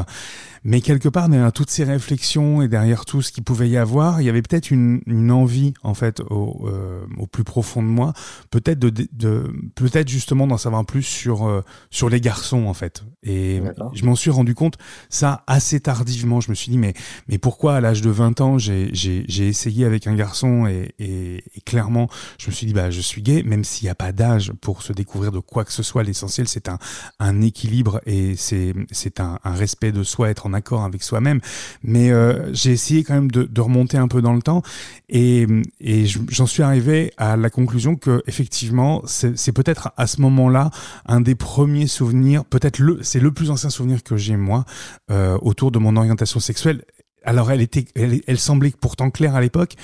mais 0.63 0.81
quelque 0.81 1.09
part 1.09 1.29
derrière 1.29 1.53
toutes 1.53 1.69
ces 1.69 1.83
réflexions 1.83 2.61
et 2.61 2.67
derrière 2.67 3.05
tout 3.05 3.21
ce 3.21 3.31
qu'il 3.31 3.43
pouvait 3.43 3.69
y 3.69 3.77
avoir, 3.77 4.21
il 4.21 4.25
y 4.25 4.29
avait 4.29 4.41
peut-être 4.41 4.71
une, 4.71 5.01
une 5.05 5.31
envie 5.31 5.73
en 5.83 5.93
fait 5.93 6.19
au, 6.29 6.67
euh, 6.67 7.05
au 7.17 7.27
plus 7.27 7.43
profond 7.43 7.81
de 7.81 7.87
moi, 7.87 8.13
peut-être 8.49 8.79
de, 8.79 8.89
de 8.89 9.53
peut-être 9.75 10.09
justement 10.09 10.47
d'en 10.47 10.57
savoir 10.57 10.85
plus 10.85 11.03
sur 11.03 11.63
sur 11.89 12.09
les 12.09 12.21
garçons 12.21 12.65
en 12.65 12.73
fait. 12.73 13.03
Et 13.23 13.61
je 13.93 14.05
m'en 14.05 14.15
suis 14.15 14.31
rendu 14.31 14.55
compte 14.55 14.77
ça 15.09 15.43
assez 15.47 15.79
tardivement. 15.79 16.41
Je 16.41 16.49
me 16.49 16.55
suis 16.55 16.71
dit 16.71 16.77
mais 16.77 16.93
mais 17.27 17.37
pourquoi 17.37 17.75
à 17.75 17.81
l'âge 17.81 18.01
de 18.01 18.09
20 18.09 18.41
ans 18.41 18.57
j'ai 18.57 18.89
j'ai 18.93 19.25
j'ai 19.27 19.47
essayé 19.47 19.85
avec 19.85 20.07
un 20.07 20.15
garçon 20.15 20.67
et, 20.67 20.93
et 20.99 21.20
Et, 21.21 21.61
clairement, 21.65 22.09
je 22.37 22.47
me 22.47 22.51
suis 22.51 22.67
dit, 22.67 22.73
bah, 22.73 22.91
je 22.91 23.01
suis 23.01 23.21
gay, 23.21 23.43
même 23.43 23.63
s'il 23.63 23.85
n'y 23.85 23.89
a 23.89 23.95
pas 23.95 24.11
d'âge 24.11 24.51
pour 24.61 24.81
se 24.81 24.93
découvrir 24.93 25.31
de 25.31 25.39
quoi 25.39 25.63
que 25.65 25.71
ce 25.71 25.83
soit. 25.83 26.03
L'essentiel, 26.03 26.47
c'est 26.47 26.69
un, 26.69 27.41
équilibre 27.41 28.01
et 28.05 28.35
c'est, 28.35 28.73
un, 29.19 29.39
respect 29.43 29.91
de 29.91 30.03
soi, 30.03 30.29
être 30.29 30.45
en 30.45 30.53
accord 30.53 30.83
avec 30.83 31.03
soi-même. 31.03 31.39
Mais 31.83 32.11
euh, 32.11 32.53
j'ai 32.53 32.71
essayé 32.71 33.03
quand 33.03 33.13
même 33.13 33.31
de, 33.31 33.61
remonter 33.61 33.97
un 33.97 34.07
peu 34.07 34.23
dans 34.23 34.33
le 34.33 34.41
temps 34.41 34.63
et, 35.07 35.45
et 35.79 36.05
j'en 36.07 36.47
suis 36.47 36.63
arrivé 36.63 37.13
à 37.17 37.37
la 37.37 37.51
conclusion 37.51 37.95
que 37.95 38.23
effectivement, 38.25 39.03
c'est 39.05 39.51
peut-être 39.51 39.91
à 39.97 40.07
ce 40.07 40.19
moment-là 40.21 40.71
un 41.05 41.21
des 41.21 41.35
premiers 41.35 41.87
souvenirs, 41.87 42.43
peut-être 42.45 42.79
le, 42.79 42.99
c'est 43.03 43.19
le 43.19 43.31
plus 43.31 43.51
ancien 43.51 43.69
souvenir 43.69 44.03
que 44.03 44.17
j'ai 44.17 44.35
moi 44.35 44.65
euh, 45.11 45.37
autour 45.41 45.71
de 45.71 45.79
mon 45.79 45.95
orientation 45.95 46.39
sexuelle. 46.39 46.83
Alors 47.23 47.51
elle 47.51 47.61
était, 47.61 47.85
elle, 47.95 48.39
semblait 48.39 48.73
pourtant 48.79 49.11
claire 49.11 49.35
à 49.35 49.41
l'époque, 49.41 49.75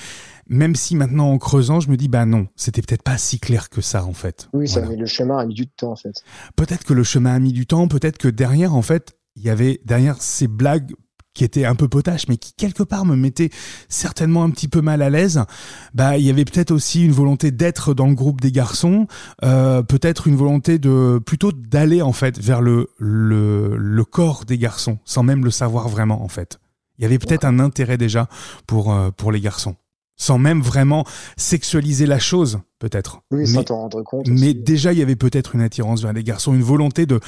même 0.48 0.74
si 0.74 0.96
maintenant 0.96 1.30
en 1.30 1.38
creusant, 1.38 1.80
je 1.80 1.88
me 1.88 1.96
dis 1.96 2.08
bah 2.08 2.26
non, 2.26 2.48
c'était 2.56 2.82
peut-être 2.82 3.02
pas 3.02 3.18
si 3.18 3.38
clair 3.38 3.68
que 3.70 3.80
ça 3.80 4.04
en 4.04 4.12
fait. 4.12 4.48
Oui, 4.52 4.68
ça 4.68 4.80
le 4.80 5.06
chemin 5.06 5.38
a 5.38 5.46
mis 5.46 5.54
du 5.54 5.68
temps 5.68 5.92
en 5.92 5.96
fait. 5.96 6.22
Peut-être 6.56 6.84
que 6.84 6.94
le 6.94 7.04
chemin 7.04 7.34
a 7.34 7.38
mis 7.38 7.52
du 7.52 7.66
temps, 7.66 7.86
peut-être 7.86 8.18
que 8.18 8.28
derrière 8.28 8.74
en 8.74 8.82
fait, 8.82 9.16
il 9.36 9.42
y 9.42 9.50
avait 9.50 9.80
derrière 9.84 10.20
ces 10.20 10.48
blagues 10.48 10.92
qui 11.38 11.44
était 11.44 11.64
un 11.64 11.76
peu 11.76 11.86
potache, 11.86 12.26
mais 12.28 12.36
qui 12.36 12.52
quelque 12.52 12.82
part 12.82 13.04
me 13.04 13.14
mettait 13.14 13.50
certainement 13.88 14.42
un 14.42 14.50
petit 14.50 14.66
peu 14.66 14.80
mal 14.80 15.02
à 15.02 15.08
l'aise, 15.08 15.40
bah 15.94 16.18
il 16.18 16.24
y 16.26 16.30
avait 16.30 16.44
peut-être 16.44 16.72
aussi 16.72 17.04
une 17.04 17.12
volonté 17.12 17.52
d'être 17.52 17.94
dans 17.94 18.08
le 18.08 18.14
groupe 18.14 18.40
des 18.40 18.50
garçons, 18.50 19.06
euh, 19.44 19.84
peut-être 19.84 20.26
une 20.26 20.34
volonté 20.34 20.80
de 20.80 21.20
plutôt 21.24 21.52
d'aller 21.52 22.02
en 22.02 22.12
fait 22.12 22.36
vers 22.40 22.60
le, 22.60 22.88
le 22.98 23.76
le 23.76 24.04
corps 24.04 24.46
des 24.46 24.58
garçons, 24.58 24.98
sans 25.04 25.22
même 25.22 25.44
le 25.44 25.52
savoir 25.52 25.88
vraiment 25.88 26.24
en 26.24 26.28
fait. 26.28 26.58
Il 26.98 27.02
y 27.02 27.04
avait 27.04 27.18
peut-être 27.18 27.44
un 27.44 27.58
intérêt 27.58 27.96
déjà 27.96 28.28
pour 28.66 28.92
euh, 28.92 29.10
pour 29.10 29.32
les 29.32 29.40
garçons 29.40 29.76
sans 30.20 30.36
même 30.36 30.60
vraiment 30.60 31.04
sexualiser 31.36 32.04
la 32.04 32.18
chose, 32.18 32.58
peut-être. 32.80 33.22
Oui, 33.30 33.46
sans 33.46 33.62
t'en 33.62 33.76
rendre 33.76 34.02
compte. 34.02 34.26
Mais 34.28 34.52
déjà, 34.52 34.92
il 34.92 34.98
y 34.98 35.02
avait 35.02 35.16
peut-être 35.16 35.54
une 35.54 35.60
attirance 35.60 36.02
vers 36.02 36.12
les 36.12 36.24
garçons, 36.24 36.52
une 36.54 36.62
volonté 36.62 37.06
de, 37.06 37.20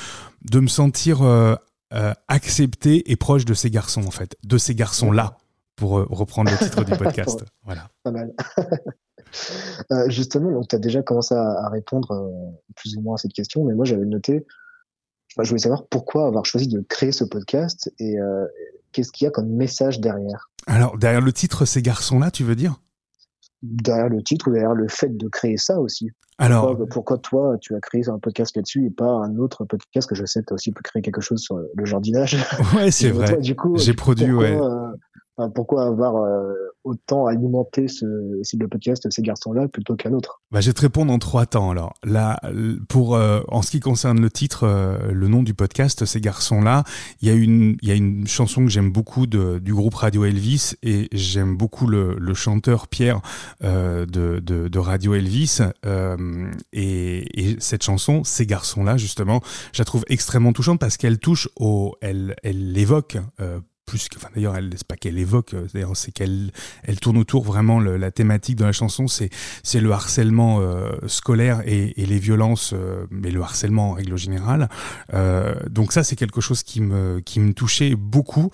de 0.51 0.59
me 0.59 0.67
sentir 0.67 1.23
euh, 1.23 1.55
euh, 1.95 2.13
accepté 2.27 3.11
et 3.11 3.15
proche 3.15 3.45
de 3.45 3.55
ces 3.55 3.71
garçons, 3.71 4.03
en 4.07 4.11
fait, 4.11 4.37
de 4.45 4.59
ces 4.59 4.75
garçons-là, 4.75 5.39
pour 5.77 5.91
reprendre 5.91 6.51
le 6.51 6.59
titre 6.59 6.85
du 6.85 6.97
podcast. 6.97 7.45
Voilà. 7.65 7.89
Pas 8.03 8.11
mal. 8.11 8.33
justement, 10.09 10.61
tu 10.65 10.75
as 10.75 10.81
déjà 10.81 11.03
commencé 11.03 11.37
à, 11.37 11.69
répondre 11.69 12.29
plus 12.75 12.97
ou 12.97 13.03
moins 13.03 13.15
à 13.15 13.19
cette 13.19 13.33
question, 13.33 13.65
mais 13.65 13.75
moi 13.75 13.85
j'avais 13.85 14.05
noté, 14.05 14.45
je 15.39 15.49
voulais 15.49 15.61
savoir 15.61 15.87
pourquoi 15.87 16.27
avoir 16.27 16.45
choisi 16.45 16.69
de 16.69 16.81
créer 16.81 17.13
ce 17.13 17.25
podcast 17.25 17.93
et 17.99 18.19
euh, 18.19 18.47
qu'est-ce 18.93 19.13
qu'il 19.13 19.25
y 19.25 19.29
a 19.29 19.31
comme 19.31 19.49
message 19.49 20.01
derrière. 20.01 20.51
Alors, 20.67 20.99
derrière 20.99 21.21
le 21.21 21.33
titre 21.33 21.65
Ces 21.65 21.83
garçons-là, 21.83 22.31
tu 22.31 22.45
veux 22.45 22.57
dire? 22.57 22.81
Derrière 23.63 24.09
le 24.09 24.23
titre 24.23 24.49
ou 24.49 24.53
derrière 24.53 24.75
le 24.75 24.89
fait 24.89 25.17
de 25.17 25.29
créer 25.29 25.57
ça 25.57 25.81
aussi? 25.81 26.11
Alors, 26.39 26.75
pourquoi, 26.89 27.19
toi, 27.19 27.57
tu 27.61 27.75
as 27.75 27.81
créé 27.81 28.09
un 28.09 28.19
podcast 28.19 28.57
là-dessus 28.57 28.87
et 28.87 28.91
pas 28.91 29.11
un 29.11 29.37
autre 29.37 29.67
podcast 29.67 30.09
que 30.09 30.15
je 30.15 30.25
sais 30.25 30.43
tu 30.43 30.53
as 30.53 30.55
aussi 30.55 30.73
pu 30.73 30.83
créer 30.83 31.03
quelque 31.03 31.21
chose 31.21 31.41
sur 31.41 31.59
le 31.59 31.85
jardinage? 31.85 32.39
Ouais, 32.75 32.91
c'est 32.91 33.11
vrai. 33.11 33.39
J'ai 33.43 33.95
produit, 33.95 34.33
ouais. 34.33 34.59
Euh, 34.59 34.93
pourquoi 35.49 35.87
avoir 35.87 36.17
euh, 36.17 36.53
autant 36.85 37.27
alimenté 37.27 37.89
ce 37.89 38.05
de 38.05 38.67
podcast 38.67 39.07
ces 39.11 39.23
garçons-là 39.23 39.69
plutôt 39.69 39.97
qu'un 39.97 40.13
autre? 40.13 40.41
Bah, 40.51 40.61
Je 40.61 40.69
vais 40.69 40.73
te 40.73 40.81
répondre 40.81 41.13
en 41.13 41.19
trois 41.19 41.47
temps. 41.47 41.71
Alors, 41.71 41.95
là, 42.05 42.39
pour, 42.89 43.15
euh, 43.15 43.41
en 43.49 43.63
ce 43.63 43.71
qui 43.71 43.81
concerne 43.81 44.21
le 44.21 44.31
titre, 44.31 44.65
euh, 44.65 45.13
le 45.13 45.29
nom 45.29 45.43
du 45.43 45.55
podcast, 45.55 46.05
ces 46.05 46.21
garçons-là, 46.21 46.85
il 47.23 47.29
y, 47.29 47.31
a 47.31 47.35
une, 47.35 47.77
y 47.83 47.91
a 47.91 47.95
une 47.95 48.27
chanson 48.27 48.65
que 48.65 48.71
j'aime 48.71 48.91
beaucoup 48.91 49.27
du 49.27 49.75
groupe 49.75 49.95
Radio 49.95 50.25
Elvis 50.25 50.75
et 50.83 51.09
j'aime 51.13 51.57
beaucoup 51.57 51.87
le, 51.87 52.17
le, 52.19 52.35
chanteur 52.35 52.89
Pierre 52.89 53.21
de, 53.63 54.79
Radio 54.79 55.15
Elvis. 55.15 55.61
Et, 56.73 57.41
et, 57.41 57.57
cette 57.61 57.83
chanson, 57.83 58.25
ces 58.25 58.47
garçons-là, 58.47 58.97
justement, 58.97 59.41
je 59.73 59.81
la 59.81 59.85
trouve 59.85 60.05
extrêmement 60.09 60.53
touchante 60.53 60.81
parce 60.81 60.97
qu'elle 60.97 61.19
touche 61.19 61.49
au. 61.57 61.95
Elle, 62.01 62.37
elle 62.43 62.77
évoque 62.77 63.19
d'ailleurs 64.35 64.57
elle 64.57 64.71
c'est 64.77 64.87
pas 64.87 64.97
qu'elle 64.97 65.19
évoque 65.19 65.55
euh, 65.55 65.67
d'ailleurs 65.73 65.97
c'est 65.97 66.13
qu'elle 66.13 66.53
elle 66.85 67.01
tourne 67.01 67.19
autour 67.19 67.45
vraiment 67.45 67.81
la 67.81 68.11
thématique 68.11 68.57
de 68.57 68.65
la 68.65 68.73
chanson 68.73 69.09
c'est 69.09 69.31
c'est 69.63 69.81
le 69.81 69.93
harcèlement 69.93 70.59
euh, 70.61 70.93
scolaire 71.07 71.63
et, 71.67 72.01
et, 72.01 72.07
les 72.07 72.19
violences 72.19 72.73
euh, 72.75 73.07
mais 73.11 73.31
le 73.31 73.41
harcèlement 73.43 73.91
en 73.91 73.93
règle 73.93 74.17
générale. 74.17 74.69
Donc 75.71 75.93
ça 75.93 76.03
c'est 76.03 76.17
quelque 76.17 76.41
chose 76.41 76.63
qui 76.63 76.81
me 76.81 77.21
qui 77.21 77.41
me 77.41 77.53
touchait 77.53 77.95
beaucoup 77.97 78.51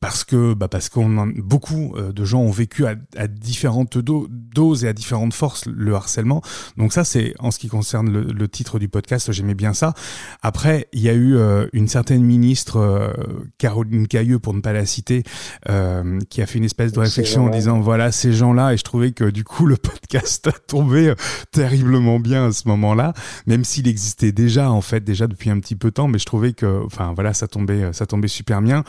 parce 0.00 0.24
que 0.24 0.54
bah 0.54 0.68
parce 0.68 0.88
qu'on 0.88 1.26
beaucoup 1.36 1.94
de 1.96 2.24
gens 2.24 2.40
ont 2.40 2.50
vécu 2.50 2.84
à, 2.86 2.96
à 3.16 3.28
différentes 3.28 3.96
doses 3.98 4.84
et 4.84 4.88
à 4.88 4.92
différentes 4.92 5.34
forces 5.34 5.66
le 5.66 5.94
harcèlement. 5.94 6.42
Donc 6.76 6.92
ça 6.92 7.04
c'est 7.04 7.34
en 7.38 7.50
ce 7.50 7.58
qui 7.58 7.68
concerne 7.68 8.10
le, 8.10 8.22
le 8.22 8.48
titre 8.48 8.78
du 8.78 8.88
podcast 8.88 9.30
j'aimais 9.32 9.54
bien 9.54 9.72
ça. 9.72 9.94
Après 10.42 10.88
il 10.92 11.00
y 11.00 11.08
a 11.08 11.14
eu 11.14 11.36
une 11.72 11.88
certaine 11.88 12.22
ministre 12.22 13.14
Caroline 13.58 13.99
Cailleux, 14.06 14.38
pour 14.38 14.54
ne 14.54 14.60
pas 14.60 14.72
la 14.72 14.86
citer, 14.86 15.22
euh, 15.68 16.18
qui 16.28 16.42
a 16.42 16.46
fait 16.46 16.58
une 16.58 16.64
espèce 16.64 16.92
de 16.92 17.00
réflexion 17.00 17.46
en 17.46 17.48
disant 17.50 17.80
voilà 17.80 18.12
ces 18.12 18.32
gens-là, 18.32 18.72
et 18.72 18.76
je 18.76 18.84
trouvais 18.84 19.12
que 19.12 19.24
du 19.24 19.44
coup 19.44 19.66
le 19.66 19.76
podcast 19.76 20.46
a 20.46 20.52
tombé 20.52 21.08
euh, 21.08 21.14
terriblement 21.52 22.18
bien 22.18 22.48
à 22.48 22.52
ce 22.52 22.68
moment-là, 22.68 23.12
même 23.46 23.64
s'il 23.64 23.88
existait 23.88 24.32
déjà 24.32 24.70
en 24.70 24.80
fait 24.80 25.02
déjà 25.02 25.26
depuis 25.26 25.50
un 25.50 25.58
petit 25.60 25.76
peu 25.76 25.88
de 25.88 25.94
temps, 25.94 26.08
mais 26.08 26.18
je 26.18 26.26
trouvais 26.26 26.52
que 26.52 26.84
enfin 26.84 27.12
voilà 27.14 27.34
ça 27.34 27.48
tombait 27.48 27.92
ça 27.92 28.06
tombait 28.06 28.28
super 28.28 28.62
bien. 28.62 28.84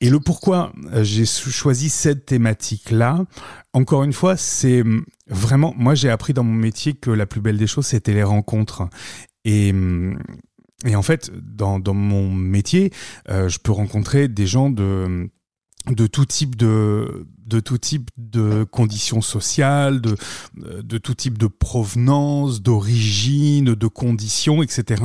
Et 0.00 0.10
le 0.10 0.20
pourquoi 0.20 0.72
euh, 0.92 1.04
j'ai 1.04 1.26
choisi 1.26 1.88
cette 1.88 2.26
thématique-là, 2.26 3.24
encore 3.72 4.02
une 4.02 4.12
fois, 4.12 4.36
c'est 4.36 4.82
hum, 4.82 5.04
vraiment 5.28 5.74
moi 5.76 5.94
j'ai 5.94 6.10
appris 6.10 6.32
dans 6.32 6.44
mon 6.44 6.54
métier 6.54 6.94
que 6.94 7.10
la 7.10 7.26
plus 7.26 7.40
belle 7.40 7.58
des 7.58 7.66
choses 7.66 7.86
c'était 7.86 8.14
les 8.14 8.22
rencontres 8.22 8.88
et 9.44 9.70
hum, 9.70 10.18
et 10.84 10.96
en 10.96 11.02
fait, 11.02 11.30
dans, 11.42 11.78
dans 11.78 11.94
mon 11.94 12.30
métier, 12.30 12.92
euh, 13.28 13.48
je 13.48 13.58
peux 13.58 13.72
rencontrer 13.72 14.28
des 14.28 14.46
gens 14.46 14.70
de 14.70 15.30
de 15.90 16.06
tout 16.06 16.26
type 16.26 16.54
de 16.54 17.26
de 17.44 17.58
tout 17.60 17.76
type 17.76 18.08
de 18.16 18.64
conditions 18.64 19.20
sociales, 19.20 20.00
de, 20.00 20.16
de 20.56 20.98
tout 20.98 21.14
type 21.14 21.36
de 21.36 21.48
provenance, 21.48 22.62
d'origine, 22.62 23.74
de 23.74 23.86
conditions, 23.88 24.62
etc. 24.62 25.02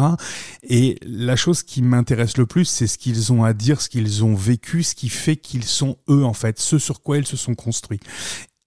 Et 0.63 0.97
la 1.01 1.35
chose 1.35 1.63
qui 1.63 1.81
m'intéresse 1.81 2.37
le 2.37 2.45
plus, 2.45 2.65
c'est 2.65 2.87
ce 2.87 2.97
qu'ils 2.97 3.33
ont 3.33 3.43
à 3.43 3.53
dire, 3.53 3.81
ce 3.81 3.89
qu'ils 3.89 4.23
ont 4.23 4.35
vécu, 4.35 4.83
ce 4.83 4.95
qui 4.95 5.09
fait 5.09 5.35
qu'ils 5.35 5.65
sont 5.65 5.97
eux, 6.09 6.23
en 6.23 6.33
fait, 6.33 6.59
ce 6.59 6.77
sur 6.77 7.01
quoi 7.01 7.17
ils 7.17 7.27
se 7.27 7.35
sont 7.37 7.55
construits. 7.55 7.99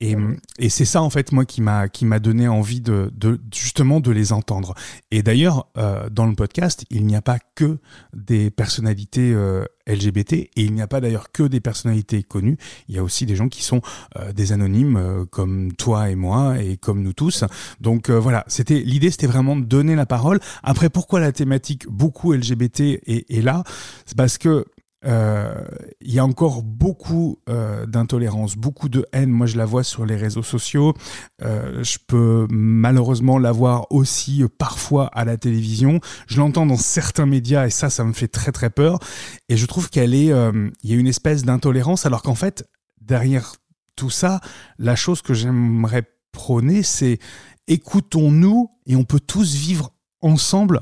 Et, 0.01 0.17
et 0.59 0.69
c'est 0.71 0.85
ça 0.85 1.03
en 1.03 1.11
fait 1.11 1.33
moi 1.33 1.45
qui 1.45 1.61
m'a 1.61 1.89
qui 1.89 2.05
m'a 2.05 2.19
donné 2.19 2.49
envie 2.49 2.81
de, 2.81 3.13
de, 3.15 3.41
justement 3.55 4.01
de 4.01 4.11
les 4.11 4.33
entendre. 4.33 4.75
Et 5.11 5.23
d'ailleurs 5.23 5.67
euh, 5.77 6.09
dans 6.11 6.27
le 6.27 6.35
podcast 6.35 6.85
il 6.91 7.07
n'y 7.07 7.17
a 7.17 7.23
pas 7.23 7.39
que 7.55 7.79
des 8.15 8.51
personnalités 8.51 9.33
euh, 9.33 9.65
LGBT 9.87 10.33
et 10.33 10.51
il 10.57 10.73
n'y 10.73 10.83
a 10.83 10.87
pas 10.87 11.01
d'ailleurs 11.01 11.33
que 11.33 11.43
des 11.43 11.61
personnalités 11.61 12.23
connues. 12.23 12.57
Il 12.89 12.95
y 12.95 12.99
a 12.99 13.03
aussi 13.03 13.27
des 13.27 13.37
gens 13.37 13.49
qui 13.49 13.63
sont 13.63 13.81
euh, 14.17 14.33
des 14.33 14.53
anonymes 14.53 14.97
euh, 14.97 15.25
comme 15.27 15.73
toi 15.73 16.11
et 16.11 16.15
moi 16.15 16.61
et 16.63 16.77
comme 16.77 17.03
nous 17.03 17.13
tous. 17.13 17.45
Donc 17.81 18.09
euh, 18.09 18.19
voilà, 18.19 18.45
c'était 18.47 18.81
l'idée 18.81 19.11
c'était 19.11 19.27
vraiment 19.27 19.57
de 19.57 19.65
donner 19.65 19.97
la 19.97 20.07
parole. 20.07 20.41
Après 20.63 20.89
pourquoi 20.89 21.21
la 21.21 21.33
thématique 21.33 21.89
beaucoup 21.89 22.33
LGBT 22.33 22.81
est, 22.81 23.31
est 23.31 23.43
là, 23.43 23.65
c'est 24.07 24.17
parce 24.17 24.39
que 24.39 24.67
il 25.05 26.13
y 26.13 26.19
a 26.19 26.25
encore 26.25 26.63
beaucoup 26.63 27.39
euh, 27.49 27.87
d'intolérance, 27.87 28.57
beaucoup 28.57 28.89
de 28.89 29.07
haine. 29.13 29.31
Moi, 29.31 29.47
je 29.47 29.57
la 29.57 29.65
vois 29.65 29.83
sur 29.83 30.05
les 30.07 30.17
réseaux 30.17 30.43
sociaux. 30.43 30.95
Euh, 31.43 31.83
je 31.83 31.99
peux 32.07 32.47
malheureusement 32.51 33.39
la 33.39 33.53
voir 33.53 33.87
aussi 33.91 34.45
parfois 34.59 35.07
à 35.07 35.25
la 35.25 35.37
télévision. 35.37 36.01
Je 36.27 36.39
l'entends 36.39 36.67
dans 36.67 36.77
certains 36.77 37.27
médias 37.27 37.67
et 37.67 37.71
ça, 37.71 37.91
ça 37.91 38.05
me 38.05 38.13
fait 38.13 38.29
très 38.29 38.53
très 38.53 38.71
peur. 38.71 38.99
Et 39.49 39.57
je 39.57 39.67
trouve 39.67 39.91
qu'elle 39.91 40.15
est, 40.15 40.27
il 40.27 40.91
y 40.91 40.93
a 40.93 40.97
une 40.97 41.07
espèce 41.07 41.45
d'intolérance, 41.45 42.07
alors 42.07 42.23
qu'en 42.23 42.35
fait, 42.35 42.69
derrière 43.01 43.55
tout 43.97 44.11
ça, 44.11 44.41
la 44.79 44.97
chose 44.97 45.23
que 45.23 45.35
j'aimerais 45.35 46.05
prôner, 46.33 46.83
c'est 46.83 47.19
écoutons-nous 47.67 48.71
et 48.87 48.97
on 48.97 49.05
peut 49.05 49.21
tous 49.21 49.55
vivre 49.55 49.93
ensemble, 50.21 50.81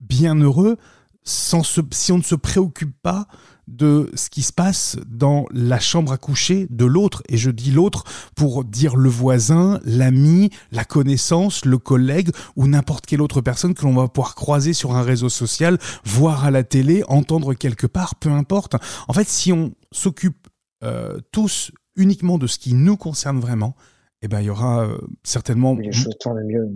bien 0.00 0.34
heureux, 0.34 0.76
sans 1.24 1.62
si 1.92 2.12
on 2.12 2.18
ne 2.18 2.22
se 2.22 2.34
préoccupe 2.34 2.94
pas 3.02 3.28
de 3.68 4.10
ce 4.14 4.30
qui 4.30 4.42
se 4.42 4.52
passe 4.52 4.96
dans 5.06 5.46
la 5.52 5.78
chambre 5.78 6.12
à 6.12 6.18
coucher 6.18 6.66
de 6.70 6.84
l'autre. 6.84 7.22
Et 7.28 7.36
je 7.36 7.50
dis 7.50 7.70
l'autre 7.70 8.04
pour 8.34 8.64
dire 8.64 8.96
le 8.96 9.08
voisin, 9.08 9.80
l'ami, 9.84 10.50
la 10.72 10.84
connaissance, 10.84 11.64
le 11.64 11.78
collègue 11.78 12.30
ou 12.56 12.66
n'importe 12.66 13.06
quelle 13.06 13.22
autre 13.22 13.40
personne 13.40 13.74
que 13.74 13.84
l'on 13.84 13.94
va 13.94 14.08
pouvoir 14.08 14.34
croiser 14.34 14.72
sur 14.72 14.94
un 14.96 15.02
réseau 15.02 15.28
social, 15.28 15.78
voir 16.04 16.44
à 16.44 16.50
la 16.50 16.64
télé, 16.64 17.02
entendre 17.08 17.54
quelque 17.54 17.86
part, 17.86 18.16
peu 18.16 18.30
importe. 18.30 18.76
En 19.08 19.12
fait, 19.12 19.28
si 19.28 19.52
on 19.52 19.72
s'occupe 19.92 20.48
euh, 20.84 21.18
tous 21.30 21.70
uniquement 21.96 22.38
de 22.38 22.46
ce 22.46 22.58
qui 22.58 22.74
nous 22.74 22.96
concerne 22.96 23.40
vraiment, 23.40 23.76
eh 24.22 24.28
ben, 24.28 24.40
il 24.40 24.46
y 24.46 24.50
aura 24.50 24.84
euh, 24.84 24.98
certainement 25.24 25.74
les 25.74 25.92
choses 25.92 26.16
mieux. 26.46 26.70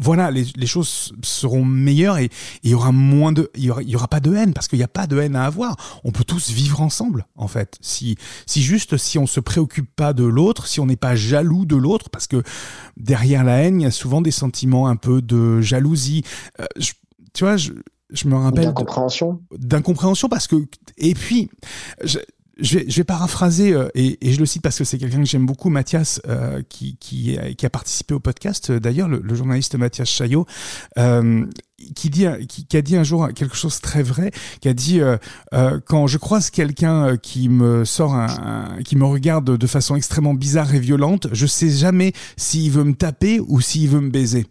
Voilà, 0.00 0.30
les, 0.30 0.44
les, 0.56 0.66
choses 0.66 1.12
seront 1.22 1.64
meilleures 1.64 2.18
et 2.18 2.30
il 2.62 2.70
y 2.70 2.74
aura 2.74 2.92
moins 2.92 3.32
de, 3.32 3.50
il 3.54 3.64
y 3.64 3.70
aura, 3.70 3.82
y 3.82 3.96
aura 3.96 4.08
pas 4.08 4.20
de 4.20 4.34
haine 4.34 4.52
parce 4.52 4.68
qu'il 4.68 4.78
n'y 4.78 4.84
a 4.84 4.88
pas 4.88 5.06
de 5.06 5.18
haine 5.18 5.36
à 5.36 5.44
avoir. 5.44 5.76
On 6.04 6.10
peut 6.10 6.24
tous 6.24 6.50
vivre 6.50 6.80
ensemble, 6.80 7.26
en 7.36 7.48
fait. 7.48 7.76
Si, 7.80 8.16
si 8.46 8.62
juste, 8.62 8.96
si 8.96 9.18
on 9.18 9.26
se 9.26 9.40
préoccupe 9.40 9.90
pas 9.94 10.12
de 10.12 10.24
l'autre, 10.24 10.66
si 10.66 10.80
on 10.80 10.86
n'est 10.86 10.96
pas 10.96 11.16
jaloux 11.16 11.64
de 11.64 11.76
l'autre, 11.76 12.10
parce 12.10 12.26
que 12.26 12.42
derrière 12.96 13.44
la 13.44 13.58
haine, 13.58 13.80
il 13.80 13.84
y 13.84 13.86
a 13.86 13.90
souvent 13.90 14.20
des 14.20 14.30
sentiments 14.30 14.88
un 14.88 14.96
peu 14.96 15.22
de 15.22 15.60
jalousie. 15.60 16.24
Euh, 16.60 16.66
tu 17.34 17.44
vois, 17.44 17.56
je, 17.56 17.72
je 18.10 18.28
me 18.28 18.36
rappelle 18.36 18.64
d'incompréhension 18.64 19.42
d'incompréhension 19.52 20.28
parce 20.28 20.46
que 20.46 20.56
et 20.96 21.14
puis 21.14 21.50
je, 22.02 22.18
je 22.58 22.78
vais, 22.78 22.84
je 22.88 22.96
vais 22.96 23.04
paraphraser, 23.04 23.72
euh, 23.72 23.88
et, 23.94 24.18
et, 24.26 24.32
je 24.32 24.40
le 24.40 24.46
cite 24.46 24.62
parce 24.62 24.78
que 24.78 24.84
c'est 24.84 24.98
quelqu'un 24.98 25.18
que 25.18 25.28
j'aime 25.28 25.46
beaucoup, 25.46 25.70
Mathias, 25.70 26.20
euh, 26.26 26.62
qui, 26.68 26.96
qui, 26.96 27.38
qui, 27.56 27.66
a 27.66 27.70
participé 27.70 28.14
au 28.14 28.20
podcast, 28.20 28.70
euh, 28.70 28.80
d'ailleurs, 28.80 29.08
le, 29.08 29.20
le, 29.22 29.34
journaliste 29.34 29.76
Mathias 29.76 30.08
Chaillot, 30.08 30.46
euh, 30.98 31.46
qui, 31.94 32.10
dit, 32.10 32.26
qui, 32.48 32.66
qui, 32.66 32.76
a 32.76 32.82
dit 32.82 32.96
un 32.96 33.04
jour 33.04 33.28
quelque 33.34 33.56
chose 33.56 33.80
très 33.80 34.02
vrai, 34.02 34.32
qui 34.60 34.68
a 34.68 34.74
dit 34.74 35.00
euh, 35.00 35.16
quand 35.86 36.06
je 36.08 36.18
croise 36.18 36.50
quelqu'un 36.50 37.16
qui 37.16 37.48
me 37.48 37.84
sort 37.84 38.14
un, 38.14 38.26
un, 38.78 38.82
qui 38.82 38.96
me 38.96 39.04
regarde 39.04 39.56
de 39.56 39.66
façon 39.66 39.94
extrêmement 39.94 40.34
bizarre 40.34 40.74
et 40.74 40.80
violente, 40.80 41.28
je 41.32 41.46
sais 41.46 41.70
jamais 41.70 42.12
s'il 42.36 42.72
veut 42.72 42.84
me 42.84 42.94
taper 42.94 43.40
ou 43.40 43.60
s'il 43.60 43.88
veut 43.88 44.00
me 44.00 44.10
baiser. 44.10 44.46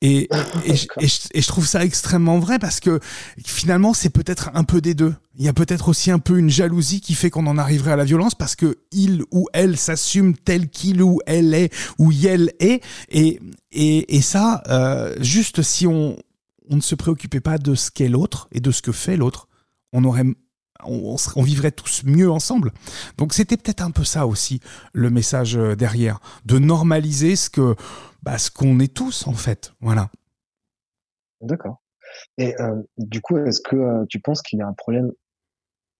Et, 0.00 0.28
et, 0.66 0.76
je, 0.76 0.86
et, 1.00 1.40
je, 1.40 1.46
trouve 1.48 1.66
ça 1.66 1.84
extrêmement 1.84 2.38
vrai 2.38 2.58
parce 2.58 2.80
que 2.80 3.00
finalement, 3.44 3.94
c'est 3.94 4.10
peut-être 4.10 4.50
un 4.54 4.64
peu 4.64 4.80
des 4.80 4.94
deux. 4.94 5.14
Il 5.36 5.44
y 5.44 5.48
a 5.48 5.52
peut-être 5.52 5.88
aussi 5.88 6.10
un 6.10 6.18
peu 6.18 6.38
une 6.38 6.50
jalousie 6.50 7.00
qui 7.00 7.14
fait 7.14 7.30
qu'on 7.30 7.46
en 7.46 7.58
arriverait 7.58 7.92
à 7.92 7.96
la 7.96 8.04
violence 8.04 8.34
parce 8.34 8.56
que 8.56 8.78
il 8.90 9.22
ou 9.30 9.48
elle 9.52 9.76
s'assume 9.76 10.36
tel 10.36 10.68
qu'il 10.68 11.02
ou 11.02 11.20
elle 11.26 11.54
est 11.54 11.72
ou 11.98 12.12
elle 12.12 12.52
est. 12.58 12.82
Et, 13.08 13.40
et, 13.70 14.16
et 14.16 14.20
ça, 14.20 14.62
euh, 14.68 15.14
juste 15.20 15.62
si 15.62 15.86
on, 15.86 16.16
on 16.68 16.76
ne 16.76 16.80
se 16.82 16.94
préoccupait 16.94 17.40
pas 17.40 17.58
de 17.58 17.74
ce 17.74 17.90
qu'est 17.90 18.08
l'autre 18.08 18.48
et 18.52 18.60
de 18.60 18.70
ce 18.70 18.82
que 18.82 18.92
fait 18.92 19.16
l'autre, 19.16 19.48
on 19.92 20.04
aurait 20.04 20.24
on, 20.84 21.16
on, 21.36 21.42
vivrait 21.42 21.70
tous 21.70 22.02
mieux 22.04 22.30
ensemble. 22.30 22.72
Donc 23.18 23.32
c'était 23.32 23.56
peut-être 23.56 23.82
un 23.82 23.90
peu 23.90 24.04
ça 24.04 24.26
aussi 24.26 24.60
le 24.92 25.10
message 25.10 25.56
euh, 25.56 25.74
derrière, 25.74 26.20
de 26.44 26.58
normaliser 26.58 27.36
ce 27.36 27.50
que 27.50 27.74
bah, 28.22 28.38
ce 28.38 28.50
qu'on 28.50 28.78
est 28.80 28.92
tous 28.92 29.26
en 29.26 29.32
fait. 29.32 29.74
Voilà. 29.80 30.10
D'accord. 31.40 31.82
Et 32.38 32.60
euh, 32.60 32.82
du 32.98 33.20
coup, 33.20 33.38
est-ce 33.38 33.60
que 33.60 33.76
euh, 33.76 34.04
tu 34.08 34.20
penses 34.20 34.42
qu'il 34.42 34.58
y 34.58 34.62
a 34.62 34.66
un 34.66 34.74
problème 34.74 35.12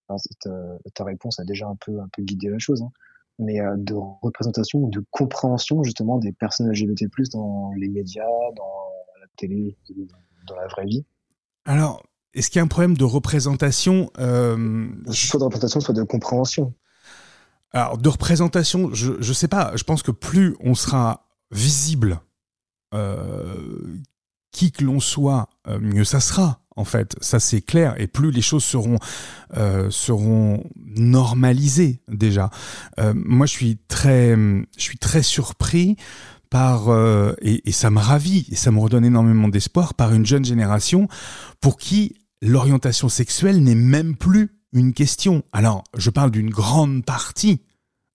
ta, 0.09 0.51
ta, 0.95 1.05
réponse 1.05 1.41
a 1.41 1.45
déjà 1.45 1.67
un 1.67 1.77
peu, 1.77 1.99
un 1.99 2.09
peu 2.13 2.23
guidé 2.23 2.49
la 2.49 2.59
chose, 2.59 2.83
hein, 2.83 2.91
mais 3.39 3.61
de 3.79 3.95
représentation, 4.21 4.89
de 4.89 5.03
compréhension 5.11 5.83
justement 5.83 6.19
des 6.19 6.33
personnes 6.33 6.71
LGBT+ 6.71 7.09
dans 7.33 7.73
les 7.79 7.89
médias, 7.89 8.27
dans 8.55 8.93
la 9.19 9.27
télé, 9.39 9.75
dans 10.47 10.57
la 10.57 10.67
vraie 10.67 10.85
vie? 10.85 11.07
Alors, 11.65 12.03
est-ce 12.35 12.51
qu'il 12.51 12.59
y 12.59 12.61
a 12.61 12.65
un 12.65 12.69
problème 12.69 12.97
de 12.97 13.05
représentation 13.05 14.11
euh, 14.19 14.89
Soit 15.11 15.39
de 15.39 15.45
représentation, 15.45 15.81
soit 15.81 15.95
de 15.95 16.03
compréhension. 16.03 16.75
Alors, 17.73 17.99
de 17.99 18.09
représentation, 18.09 18.91
je 18.93 19.13
ne 19.13 19.33
sais 19.35 19.49
pas. 19.49 19.73
Je 19.77 19.85
pense 19.85 20.03
que 20.03 20.11
plus 20.11 20.57
on 20.61 20.75
sera 20.75 21.27
visible, 21.51 22.21
euh, 22.95 23.57
qui 24.51 24.73
que 24.73 24.85
l'on 24.85 25.01
soit, 25.01 25.49
euh, 25.67 25.79
mieux 25.79 26.05
ça 26.05 26.21
sera. 26.21 26.61
En 26.75 26.85
fait, 26.85 27.17
ça 27.21 27.39
c'est 27.39 27.61
clair. 27.61 27.95
Et 27.99 28.07
plus 28.07 28.31
les 28.31 28.41
choses 28.41 28.65
seront 28.65 28.99
euh, 29.57 29.91
seront 29.91 30.65
normalisées 30.77 32.01
déjà. 32.09 32.51
Euh, 32.99 33.13
moi, 33.15 33.47
je 33.47 33.53
suis 33.53 33.79
très 33.89 34.35
je 34.35 34.83
suis 34.83 34.99
très 34.99 35.23
surpris 35.23 35.97
par 36.49 36.89
euh, 36.89 37.35
et, 37.43 37.69
et 37.69 37.73
ça 37.73 37.91
me 37.91 37.99
ravit 37.99 38.47
et 38.51 38.57
ça 38.57 38.71
me 38.71 38.79
redonne 38.79 39.05
énormément 39.05 39.49
d'espoir 39.49 39.95
par 39.95 40.13
une 40.13 40.25
jeune 40.25 40.45
génération 40.45 41.09
pour 41.61 41.79
qui 41.79 42.17
l'orientation 42.43 43.09
sexuelle 43.09 43.63
n'est 43.63 43.75
même 43.75 44.17
plus 44.17 44.51
une 44.75 44.93
question. 44.93 45.43
Alors, 45.53 45.85
je 45.97 46.11
parle 46.11 46.31
d'une 46.31 46.51
grande 46.51 47.05
partie 47.05 47.63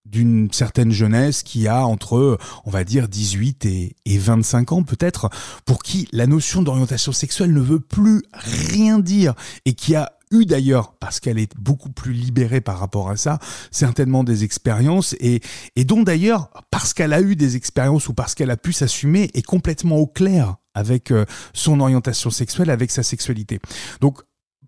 d'une 0.05 0.51
certaine 0.53 0.91
jeunesse 0.91 1.43
qui 1.43 1.67
a 1.67 1.85
entre, 1.85 2.37
on 2.63 2.69
va 2.69 2.85
dire, 2.85 3.09
18 3.09 3.65
et, 3.65 3.95
et 4.05 4.17
25 4.17 4.71
ans 4.71 4.83
peut-être, 4.83 5.29
pour 5.65 5.83
qui 5.83 6.07
la 6.13 6.27
notion 6.27 6.61
d'orientation 6.61 7.11
sexuelle 7.11 7.53
ne 7.53 7.59
veut 7.59 7.81
plus 7.81 8.21
rien 8.33 8.99
dire 8.99 9.33
et 9.65 9.73
qui 9.73 9.95
a 9.95 10.16
eu 10.31 10.45
d'ailleurs, 10.45 10.93
parce 10.99 11.19
qu'elle 11.19 11.39
est 11.39 11.55
beaucoup 11.57 11.89
plus 11.89 12.13
libérée 12.13 12.61
par 12.61 12.79
rapport 12.79 13.09
à 13.09 13.17
ça, 13.17 13.39
certainement 13.71 14.23
des 14.23 14.43
expériences 14.43 15.15
et, 15.19 15.41
et 15.75 15.85
dont 15.85 16.03
d'ailleurs, 16.03 16.49
parce 16.71 16.93
qu'elle 16.93 17.13
a 17.13 17.21
eu 17.21 17.35
des 17.35 17.55
expériences 17.55 18.07
ou 18.09 18.13
parce 18.13 18.35
qu'elle 18.35 18.51
a 18.51 18.57
pu 18.57 18.73
s'assumer, 18.73 19.29
est 19.33 19.45
complètement 19.45 19.97
au 19.97 20.07
clair 20.07 20.55
avec 20.73 21.11
euh, 21.11 21.25
son 21.53 21.79
orientation 21.79 22.29
sexuelle, 22.29 22.69
avec 22.69 22.91
sa 22.91 23.03
sexualité. 23.03 23.59
Donc, 24.01 24.21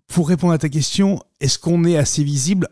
pour 0.06 0.28
répondre 0.28 0.52
à 0.52 0.58
ta 0.58 0.68
question, 0.68 1.20
est-ce 1.40 1.58
qu'on 1.58 1.84
est 1.84 1.96
assez 1.96 2.24
visible? 2.24 2.68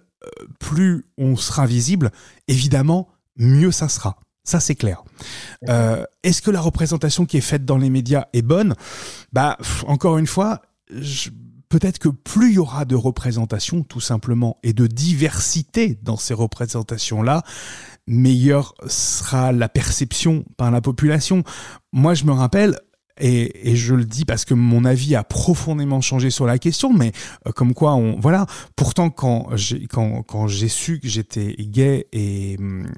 Plus 0.58 1.06
on 1.16 1.36
sera 1.36 1.66
visible, 1.66 2.10
évidemment, 2.48 3.08
mieux 3.36 3.70
ça 3.70 3.88
sera. 3.88 4.18
Ça, 4.42 4.60
c'est 4.60 4.74
clair. 4.74 5.04
Euh, 5.68 6.04
Est-ce 6.22 6.42
que 6.42 6.50
la 6.50 6.60
représentation 6.60 7.26
qui 7.26 7.36
est 7.36 7.42
faite 7.42 7.64
dans 7.64 7.76
les 7.76 7.90
médias 7.90 8.26
est 8.32 8.42
bonne? 8.42 8.74
Bah, 9.32 9.58
encore 9.86 10.18
une 10.18 10.26
fois, 10.26 10.62
peut-être 11.68 11.98
que 11.98 12.08
plus 12.08 12.50
il 12.50 12.54
y 12.54 12.58
aura 12.58 12.84
de 12.84 12.96
représentation, 12.96 13.82
tout 13.82 14.00
simplement, 14.00 14.58
et 14.62 14.72
de 14.72 14.86
diversité 14.86 15.98
dans 16.02 16.16
ces 16.16 16.34
représentations-là, 16.34 17.42
meilleure 18.06 18.74
sera 18.86 19.52
la 19.52 19.68
perception 19.68 20.44
par 20.56 20.70
la 20.70 20.80
population. 20.80 21.44
Moi, 21.92 22.14
je 22.14 22.24
me 22.24 22.32
rappelle, 22.32 22.78
et, 23.20 23.70
et, 23.70 23.76
je 23.76 23.94
le 23.94 24.04
dis 24.04 24.24
parce 24.24 24.44
que 24.44 24.54
mon 24.54 24.84
avis 24.84 25.14
a 25.14 25.24
profondément 25.24 26.00
changé 26.00 26.30
sur 26.30 26.46
la 26.46 26.58
question, 26.58 26.92
mais 26.92 27.12
euh, 27.46 27.52
comme 27.52 27.74
quoi 27.74 27.94
on 27.94 28.18
voilà. 28.18 28.46
Pourtant, 28.76 29.10
quand 29.10 29.48
j'ai 29.54 29.86
quand 29.86 30.22
quand 30.22 30.48
j'ai 30.48 30.68
su 30.68 31.00
que 31.00 31.08
j'étais 31.08 31.54
gay 31.58 32.06
et, 32.12 32.56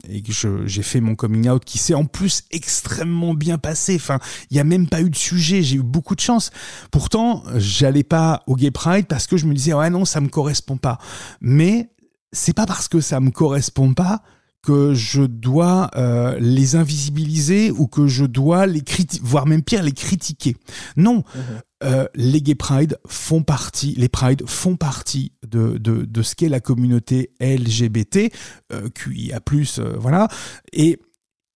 et 0.08 0.22
que 0.22 0.32
j'ai 0.66 0.82
fait 0.82 1.00
mon 1.00 1.14
coming 1.14 1.48
out, 1.48 1.64
qui 1.64 1.78
s'est 1.78 1.94
en 1.94 2.04
plus 2.04 2.44
extrêmement 2.50 3.34
bien 3.34 3.58
passé. 3.58 3.96
Enfin, 3.96 4.18
il 4.50 4.56
y 4.56 4.60
a 4.60 4.64
même 4.64 4.88
pas 4.88 5.00
eu 5.00 5.10
de 5.10 5.16
sujet. 5.16 5.62
J'ai 5.62 5.76
eu 5.76 5.82
beaucoup 5.82 6.14
de 6.14 6.20
chance. 6.20 6.50
Pourtant, 6.90 7.42
j'allais 7.56 8.04
pas 8.04 8.42
au 8.46 8.56
Gay 8.56 8.70
Pride 8.70 9.06
parce 9.06 9.26
que 9.26 9.36
je 9.36 9.46
me 9.46 9.54
disais 9.54 9.72
ouais 9.72 9.90
non 9.90 10.04
ça 10.04 10.20
me 10.20 10.28
correspond 10.28 10.76
pas. 10.76 10.98
Mais 11.40 11.90
c'est 12.32 12.54
pas 12.54 12.66
parce 12.66 12.88
que 12.88 13.00
ça 13.00 13.20
me 13.20 13.30
correspond 13.30 13.94
pas 13.94 14.22
que 14.62 14.92
je 14.94 15.22
dois 15.22 15.90
euh, 15.96 16.38
les 16.38 16.76
invisibiliser 16.76 17.70
ou 17.70 17.86
que 17.86 18.06
je 18.06 18.24
dois 18.24 18.66
les 18.66 18.82
critiquer, 18.82 19.22
voire 19.24 19.46
même 19.46 19.62
pire, 19.62 19.82
les 19.82 19.92
critiquer. 19.92 20.56
Non, 20.96 21.16
mhm. 21.34 21.42
euh, 21.84 22.06
les 22.14 22.42
gay 22.42 22.54
pride 22.54 22.98
font 23.06 23.42
partie, 23.42 23.94
les 23.96 24.08
pride 24.08 24.42
font 24.46 24.76
partie 24.76 25.32
de, 25.46 25.78
de, 25.78 26.04
de 26.04 26.22
ce 26.22 26.34
qu'est 26.34 26.48
la 26.48 26.60
communauté 26.60 27.30
LGBT, 27.40 28.32
euh, 28.72 28.88
QIA+, 28.90 29.40
euh, 29.78 29.96
voilà, 29.98 30.28
et, 30.72 30.98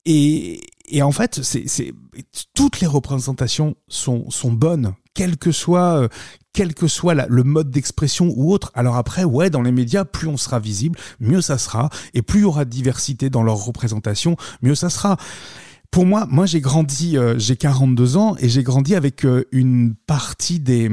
et, 0.07 0.61
et 0.87 1.03
en 1.03 1.13
fait, 1.13 1.43
c'est, 1.43 1.65
c'est, 1.67 1.93
toutes 2.55 2.81
les 2.81 2.87
représentations 2.87 3.77
sont, 3.89 4.31
sont 4.31 4.53
bonnes, 4.53 4.95
quel 5.15 5.37
que 5.37 5.53
soit 5.53 6.03
euh, 6.03 6.09
quel 6.53 6.75
que 6.75 6.87
soit 6.87 7.15
la, 7.15 7.27
le 7.29 7.43
mode 7.43 7.71
d'expression 7.71 8.33
ou 8.37 8.53
autre. 8.53 8.71
Alors 8.75 8.97
après, 8.97 9.25
ouais, 9.25 9.51
dans 9.51 9.63
les 9.63 9.73
médias, 9.73 10.05
plus 10.05 10.29
on 10.29 10.37
sera 10.37 10.61
visible, 10.61 10.99
mieux 11.21 11.41
ça 11.41 11.59
sera, 11.59 11.91
et 12.15 12.23
plus 12.23 12.41
il 12.41 12.43
y 12.43 12.47
aura 12.47 12.65
de 12.65 12.71
diversité 12.71 13.29
dans 13.29 13.43
leur 13.43 13.57
représentation, 13.57 14.37
mieux 14.63 14.75
ça 14.75 14.91
sera. 14.91 15.17
Pour 15.91 16.07
moi, 16.07 16.27
moi 16.29 16.47
j'ai 16.47 16.61
grandi, 16.61 17.17
euh, 17.17 17.39
j'ai 17.39 17.57
42 17.57 18.17
ans 18.17 18.37
et 18.39 18.49
j'ai 18.49 18.63
grandi 18.63 18.95
avec 18.95 19.25
euh, 19.25 19.45
une 19.53 19.95
partie 19.95 20.59
des, 20.59 20.91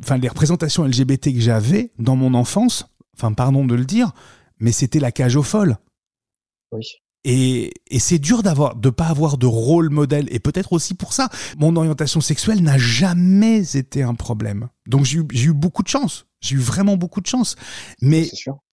enfin 0.00 0.18
des 0.18 0.28
représentations 0.28 0.84
LGBT 0.84 1.32
que 1.32 1.40
j'avais 1.40 1.90
dans 1.98 2.16
mon 2.16 2.34
enfance. 2.34 2.86
Enfin, 3.16 3.32
pardon 3.32 3.64
de 3.64 3.74
le 3.74 3.84
dire, 3.84 4.12
mais 4.58 4.72
c'était 4.72 5.00
la 5.00 5.12
cage 5.12 5.36
aux 5.36 5.42
folles. 5.42 5.76
Oui. 6.72 6.84
Et, 7.24 7.72
et 7.88 7.98
c'est 7.98 8.18
dur 8.18 8.42
d'avoir, 8.42 8.74
de 8.74 8.90
pas 8.90 9.06
avoir 9.06 9.38
de 9.38 9.46
rôle 9.46 9.90
modèle. 9.90 10.26
Et 10.30 10.40
peut-être 10.40 10.72
aussi 10.72 10.94
pour 10.94 11.12
ça, 11.12 11.28
mon 11.56 11.76
orientation 11.76 12.20
sexuelle 12.20 12.62
n'a 12.62 12.78
jamais 12.78 13.76
été 13.76 14.02
un 14.02 14.14
problème. 14.14 14.68
Donc 14.86 15.04
j'ai 15.04 15.18
eu, 15.18 15.26
eu 15.32 15.52
beaucoup 15.52 15.82
de 15.82 15.88
chance. 15.88 16.26
J'ai 16.40 16.56
eu 16.56 16.58
vraiment 16.58 16.96
beaucoup 16.96 17.20
de 17.20 17.26
chance. 17.26 17.56
Mais 18.00 18.28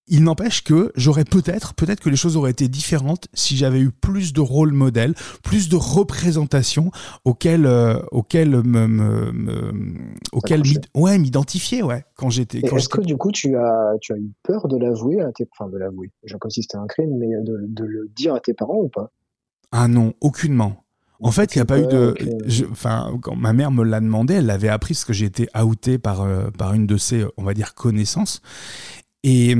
il 0.10 0.24
n'empêche 0.24 0.64
que 0.64 0.92
j'aurais 0.96 1.24
peut-être, 1.24 1.74
peut-être 1.74 2.02
que 2.02 2.10
les 2.10 2.16
choses 2.16 2.36
auraient 2.38 2.52
été 2.52 2.68
différentes 2.68 3.28
si 3.34 3.56
j'avais 3.56 3.80
eu 3.80 3.92
plus 3.92 4.34
de 4.34 4.42
rôle 4.42 4.74
modèle, 4.74 5.14
plus 5.44 5.70
de 5.70 5.76
représentation 5.76 6.92
auquel, 7.26 7.66
euh, 7.66 8.00
auquel 8.12 8.50
me, 8.50 8.88
me, 8.88 9.32
me 9.32 9.72
auquel 10.32 10.64
ouais, 10.96 11.18
m'identifier, 11.18 11.84
ouais, 11.84 12.04
quand 12.16 12.30
j'étais. 12.30 12.60
Est-ce 12.60 12.90
que 12.90 13.02
du 13.02 13.18
coup 13.18 13.32
tu 13.32 13.56
as, 13.56 13.94
tu 14.02 14.14
as 14.14 14.18
eu 14.18 14.32
peur 14.44 14.68
de 14.68 14.78
l'avouer 14.78 15.22
à 15.22 15.32
tes, 15.32 15.48
enfin 15.58 15.70
de 15.70 15.78
l'avouer, 15.78 16.12
genre 16.24 16.40
comme 16.40 16.52
si 16.52 16.64
c'était 16.64 16.78
un 16.78 16.88
crime, 16.88 17.18
mais 17.18 17.28
de, 17.28 17.66
de 17.68 17.84
le 17.84 18.10
dire 18.16 18.34
à 18.34 18.40
tes 18.40 18.54
parents 18.54 18.80
ou 18.82 18.90
pas? 18.90 19.12
Ah 19.72 19.88
non, 19.88 20.14
aucunement. 20.22 20.84
En 21.22 21.32
fait, 21.32 21.54
il 21.54 21.58
n'y 21.58 21.62
a 21.62 21.66
pas 21.66 21.80
eu 21.80 21.88
de. 21.88 22.16
Enfin, 22.72 23.18
quand 23.22 23.36
ma 23.36 23.52
mère 23.52 23.72
me 23.72 23.84
l'a 23.84 24.00
demandé, 24.00 24.36
elle 24.36 24.46
l'avait 24.46 24.70
appris 24.70 24.94
parce 24.94 25.04
que 25.04 25.14
j'ai 25.14 25.26
été 25.26 25.50
outé 25.62 25.98
par, 25.98 26.22
euh, 26.22 26.50
par 26.50 26.74
une 26.74 26.88
de 26.88 26.96
ses, 26.96 27.26
on 27.36 27.44
va 27.44 27.54
dire, 27.54 27.76
connaissances. 27.76 28.42
Et, 29.24 29.54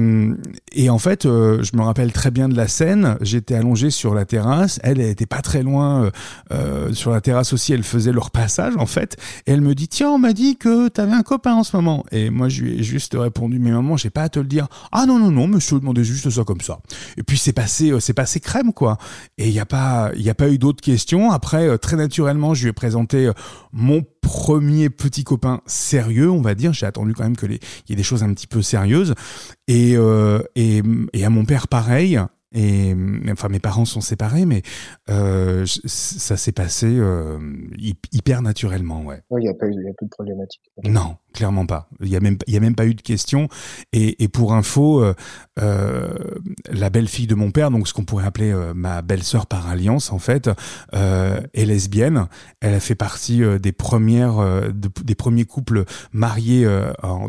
et 0.72 0.90
en 0.90 1.00
fait, 1.00 1.26
euh, 1.26 1.62
je 1.64 1.76
me 1.76 1.82
rappelle 1.82 2.14
très 2.14 2.32
bien 2.32 2.48
de 2.48 2.56
la 2.56 2.70
scène. 2.70 3.18
J'étais 3.20 3.56
allongé 3.56 3.90
sur 3.90 4.14
la 4.14 4.24
terrasse. 4.24 4.80
Elle, 4.84 5.02
elle 5.02 5.10
était 5.10 5.26
pas 5.26 5.42
très 5.42 5.64
loin 5.64 6.06
euh, 6.06 6.12
euh, 6.52 6.94
sur 6.94 7.12
la 7.12 7.20
terrasse 7.20 7.52
aussi. 7.52 7.74
Elle 7.74 7.84
faisait 7.84 8.14
leur 8.14 8.32
passage 8.32 8.78
en 8.78 8.86
fait. 8.86 9.18
Et 9.48 9.52
elle 9.52 9.62
me 9.62 9.76
dit 9.76 9.90
tiens, 9.90 10.12
on 10.12 10.18
m'a 10.18 10.32
dit 10.32 10.56
que 10.56 10.88
tu 10.88 11.02
avais 11.02 11.12
un 11.12 11.24
copain 11.24 11.56
en 11.56 11.64
ce 11.64 11.76
moment. 11.76 12.06
Et 12.14 12.30
moi, 12.30 12.48
je 12.48 12.64
lui 12.64 12.80
ai 12.80 12.84
juste 12.84 13.18
répondu 13.20 13.60
mais 13.60 13.72
maman, 13.72 13.98
j'ai 13.98 14.10
pas 14.10 14.24
à 14.24 14.30
te 14.30 14.40
le 14.40 14.46
dire. 14.46 14.68
Ah 14.94 15.06
non 15.06 15.20
non 15.20 15.30
non, 15.30 15.48
monsieur 15.48 15.78
demandait 15.80 16.06
juste 16.06 16.30
ça 16.30 16.44
comme 16.46 16.62
ça. 16.62 16.80
Et 17.18 17.24
puis 17.24 17.38
c'est 17.38 17.54
passé, 17.54 17.92
c'est 18.00 18.14
passé 18.14 18.40
crème 18.40 18.72
quoi. 18.72 18.98
Et 19.38 19.50
il 19.50 19.54
y 19.54 19.60
a 19.60 19.66
pas, 19.66 20.12
il 20.16 20.22
y 20.22 20.30
a 20.30 20.36
pas 20.36 20.50
eu 20.50 20.58
d'autres 20.58 20.82
questions. 20.82 21.32
Après, 21.32 21.78
très 21.80 21.98
naturellement, 21.98 22.54
je 22.54 22.64
lui 22.64 22.70
ai 22.70 22.74
présenté 22.74 23.30
mon 23.74 24.04
premier 24.22 24.90
petit 24.90 25.24
copain 25.24 25.62
sérieux, 25.66 26.30
on 26.30 26.42
va 26.42 26.56
dire. 26.56 26.74
J'ai 26.74 26.86
attendu 26.86 27.14
quand 27.14 27.24
même 27.24 27.38
que 27.38 27.46
les, 27.46 27.60
y 27.88 27.94
ait 27.94 27.96
des 27.96 28.04
choses 28.04 28.24
un 28.24 28.34
petit 28.34 28.48
peu 28.48 28.62
sérieuses. 28.62 29.16
Et, 29.68 29.96
euh, 29.96 30.42
et, 30.56 30.82
et 31.14 31.26
à 31.26 31.30
mon 31.30 31.46
père, 31.46 31.68
pareil. 31.68 32.20
Et 32.52 32.96
enfin, 33.32 33.48
mes 33.48 33.60
parents 33.60 33.86
sont 33.86 34.02
séparés, 34.02 34.46
mais 34.48 34.64
euh, 35.10 35.66
ça 35.86 36.36
s'est 36.36 36.52
passé 36.52 36.88
euh, 36.90 37.38
hyper 38.12 38.42
naturellement, 38.42 39.04
ouais. 39.04 39.22
Il 39.32 39.38
n'y 39.38 39.50
a, 39.50 39.54
pas 39.54 39.68
eu, 39.68 39.88
a 39.88 39.94
plus 39.94 40.08
de 40.08 40.10
problématique. 40.10 40.62
Non, 40.84 41.18
clairement 41.32 41.68
pas. 41.68 41.90
Il 42.02 42.10
y 42.10 42.16
a 42.16 42.20
même 42.20 42.38
il 42.48 42.54
y 42.56 42.58
a 42.58 42.60
même 42.60 42.74
pas 42.74 42.88
eu 42.88 42.96
de 42.96 43.02
question. 43.02 43.50
Et, 43.94 44.24
et 44.24 44.28
pour 44.30 44.54
info, 44.54 45.04
euh, 45.60 46.08
la 46.72 46.90
belle-fille 46.90 47.28
de 47.28 47.36
mon 47.36 47.52
père, 47.52 47.70
donc 47.70 47.88
ce 47.88 47.94
qu'on 47.94 48.06
pourrait 48.06 48.26
appeler 48.26 48.52
ma 48.74 49.04
belle-sœur 49.04 49.46
par 49.46 49.70
alliance 49.70 50.12
en 50.12 50.20
fait, 50.20 50.50
est 50.92 51.66
lesbienne. 51.66 52.28
Elle 52.62 52.74
a 52.74 52.80
fait 52.80 52.96
partie 52.96 53.44
des 53.60 53.72
premières 53.72 54.72
des 54.74 55.16
premiers 55.16 55.46
couples 55.46 55.86
mariés 56.14 56.68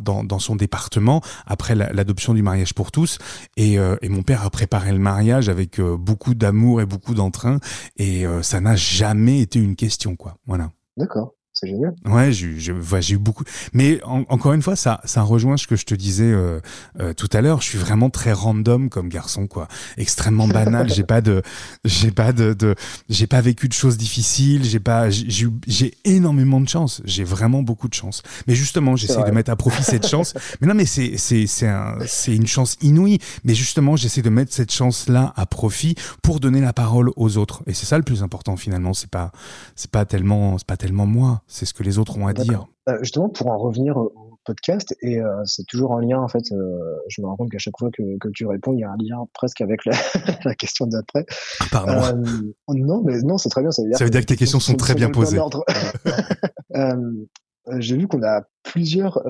dans, 0.00 0.24
dans 0.24 0.38
son 0.38 0.56
département 0.56 1.20
après 1.46 1.74
l'adoption 1.74 2.32
du 2.32 2.42
mariage 2.42 2.72
pour 2.72 2.90
tous. 2.90 3.18
Et, 3.58 3.74
et 3.74 4.08
mon 4.08 4.22
père 4.22 4.46
a 4.46 4.50
préparé 4.50 4.92
le 4.92 4.98
mariage 4.98 5.09
avec 5.48 5.80
beaucoup 5.80 6.34
d'amour 6.34 6.80
et 6.80 6.86
beaucoup 6.86 7.14
d'entrain. 7.14 7.58
Et 7.96 8.24
ça 8.42 8.60
n'a 8.60 8.76
jamais 8.76 9.40
été 9.40 9.58
une 9.58 9.76
question 9.76 10.16
quoi. 10.16 10.36
Voilà. 10.46 10.70
D'accord 10.96 11.34
c'est 11.52 11.66
génial. 11.66 11.94
Ouais, 12.04 12.30
j'ai 12.32 13.14
eu 13.14 13.18
beaucoup. 13.18 13.42
Mais 13.72 14.00
encore 14.04 14.52
une 14.52 14.62
fois, 14.62 14.76
ça, 14.76 15.00
ça 15.04 15.22
rejoint 15.22 15.56
ce 15.56 15.66
que 15.66 15.74
je 15.74 15.84
te 15.84 15.94
disais 15.94 16.30
euh, 16.30 16.60
euh, 17.00 17.12
tout 17.12 17.28
à 17.32 17.40
l'heure. 17.40 17.60
Je 17.60 17.68
suis 17.68 17.78
vraiment 17.78 18.08
très 18.08 18.32
random 18.32 18.88
comme 18.88 19.08
garçon, 19.08 19.48
quoi. 19.48 19.66
Extrêmement 19.96 20.46
banal. 20.48 20.88
j'ai 20.88 21.02
pas 21.02 21.20
de, 21.20 21.42
j'ai 21.84 22.12
pas 22.12 22.32
de, 22.32 22.54
de 22.54 22.76
j'ai 23.08 23.26
pas 23.26 23.40
vécu 23.40 23.68
de 23.68 23.72
choses 23.72 23.98
difficiles. 23.98 24.64
J'ai 24.64 24.78
pas, 24.78 25.10
j'ai 25.10 25.94
énormément 26.04 26.60
de 26.60 26.68
chance. 26.68 27.02
J'ai 27.04 27.24
vraiment 27.24 27.62
beaucoup 27.62 27.88
de 27.88 27.94
chance. 27.94 28.22
Mais 28.46 28.54
justement, 28.54 28.94
j'essaie 28.94 29.22
de 29.24 29.30
mettre 29.32 29.50
à 29.50 29.56
profit 29.56 29.82
cette 29.82 30.06
chance. 30.08 30.34
Mais 30.60 30.68
non, 30.68 30.74
mais 30.74 30.86
c'est, 30.86 31.16
c'est, 31.16 31.48
c'est 31.48 31.68
un, 31.68 31.98
c'est 32.06 32.34
une 32.34 32.46
chance 32.46 32.76
inouïe. 32.80 33.18
Mais 33.42 33.54
justement, 33.56 33.96
j'essaie 33.96 34.22
de 34.22 34.30
mettre 34.30 34.52
cette 34.52 34.72
chance-là 34.72 35.32
à 35.34 35.46
profit 35.46 35.96
pour 36.22 36.38
donner 36.38 36.60
la 36.60 36.72
parole 36.72 37.10
aux 37.16 37.38
autres. 37.38 37.64
Et 37.66 37.74
c'est 37.74 37.86
ça 37.86 37.98
le 37.98 38.04
plus 38.04 38.22
important 38.22 38.56
finalement. 38.56 38.94
C'est 38.94 39.10
pas, 39.10 39.32
c'est 39.74 39.90
pas 39.90 40.04
tellement, 40.04 40.56
c'est 40.56 40.66
pas 40.66 40.76
tellement 40.76 41.06
moi 41.06 41.42
c'est 41.50 41.66
ce 41.66 41.74
que 41.74 41.82
les 41.82 41.98
autres 41.98 42.16
ont 42.16 42.28
à 42.28 42.32
dire. 42.32 42.66
Euh, 42.88 42.98
justement, 43.02 43.28
pour 43.28 43.48
en 43.48 43.58
revenir 43.58 43.96
au 43.96 44.38
podcast, 44.44 44.94
et 45.02 45.20
euh, 45.20 45.44
c'est 45.44 45.66
toujours 45.66 45.96
un 45.96 46.00
lien, 46.00 46.20
en 46.20 46.28
fait, 46.28 46.52
euh, 46.52 46.78
je 47.08 47.20
me 47.20 47.26
rends 47.26 47.36
compte 47.36 47.50
qu'à 47.50 47.58
chaque 47.58 47.76
fois 47.76 47.90
que, 47.90 48.28
tu 48.32 48.46
réponds, 48.46 48.72
il 48.72 48.80
y 48.80 48.84
a 48.84 48.90
un 48.90 48.96
lien 48.98 49.18
presque 49.34 49.60
avec 49.60 49.84
la, 49.84 49.94
question 50.54 50.86
d'après. 50.86 51.26
Pardon. 51.72 52.22
non, 52.68 53.02
mais 53.04 53.20
non, 53.22 53.36
c'est 53.36 53.48
très 53.48 53.62
bien. 53.62 53.72
Ça 53.72 53.82
veut 53.82 53.88
dire, 53.88 53.98
ça 53.98 54.04
veut 54.04 54.10
dire 54.10 54.20
que, 54.20 54.26
tes 54.26 54.36
questions 54.36 54.60
sont, 54.60 54.76
très 54.76 54.94
bien 54.94 55.10
posées. 55.10 55.38
J'ai 57.78 57.96
vu 57.96 58.06
qu'on 58.06 58.22
a 58.22 58.42
plusieurs 58.62 59.20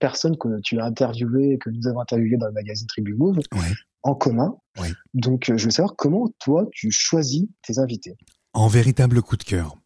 personnes 0.00 0.36
que 0.36 0.48
tu 0.62 0.80
as 0.80 0.84
interviewées 0.84 1.52
et 1.52 1.58
que 1.58 1.70
nous 1.70 1.86
avons 1.86 2.00
interviewées 2.00 2.36
dans 2.36 2.48
le 2.48 2.52
magazine 2.52 2.88
Tribu 2.88 3.14
Move 3.14 3.38
en 4.02 4.14
commun. 4.16 4.56
Donc, 5.14 5.44
je 5.46 5.64
veux 5.64 5.70
savoir 5.70 5.94
comment 5.96 6.28
toi, 6.40 6.66
tu 6.72 6.90
choisis 6.90 7.46
tes 7.62 7.78
invités. 7.78 8.16
En 8.52 8.68
véritable 8.68 9.22
coup 9.22 9.36
de 9.36 9.44
cœur. 9.44 9.76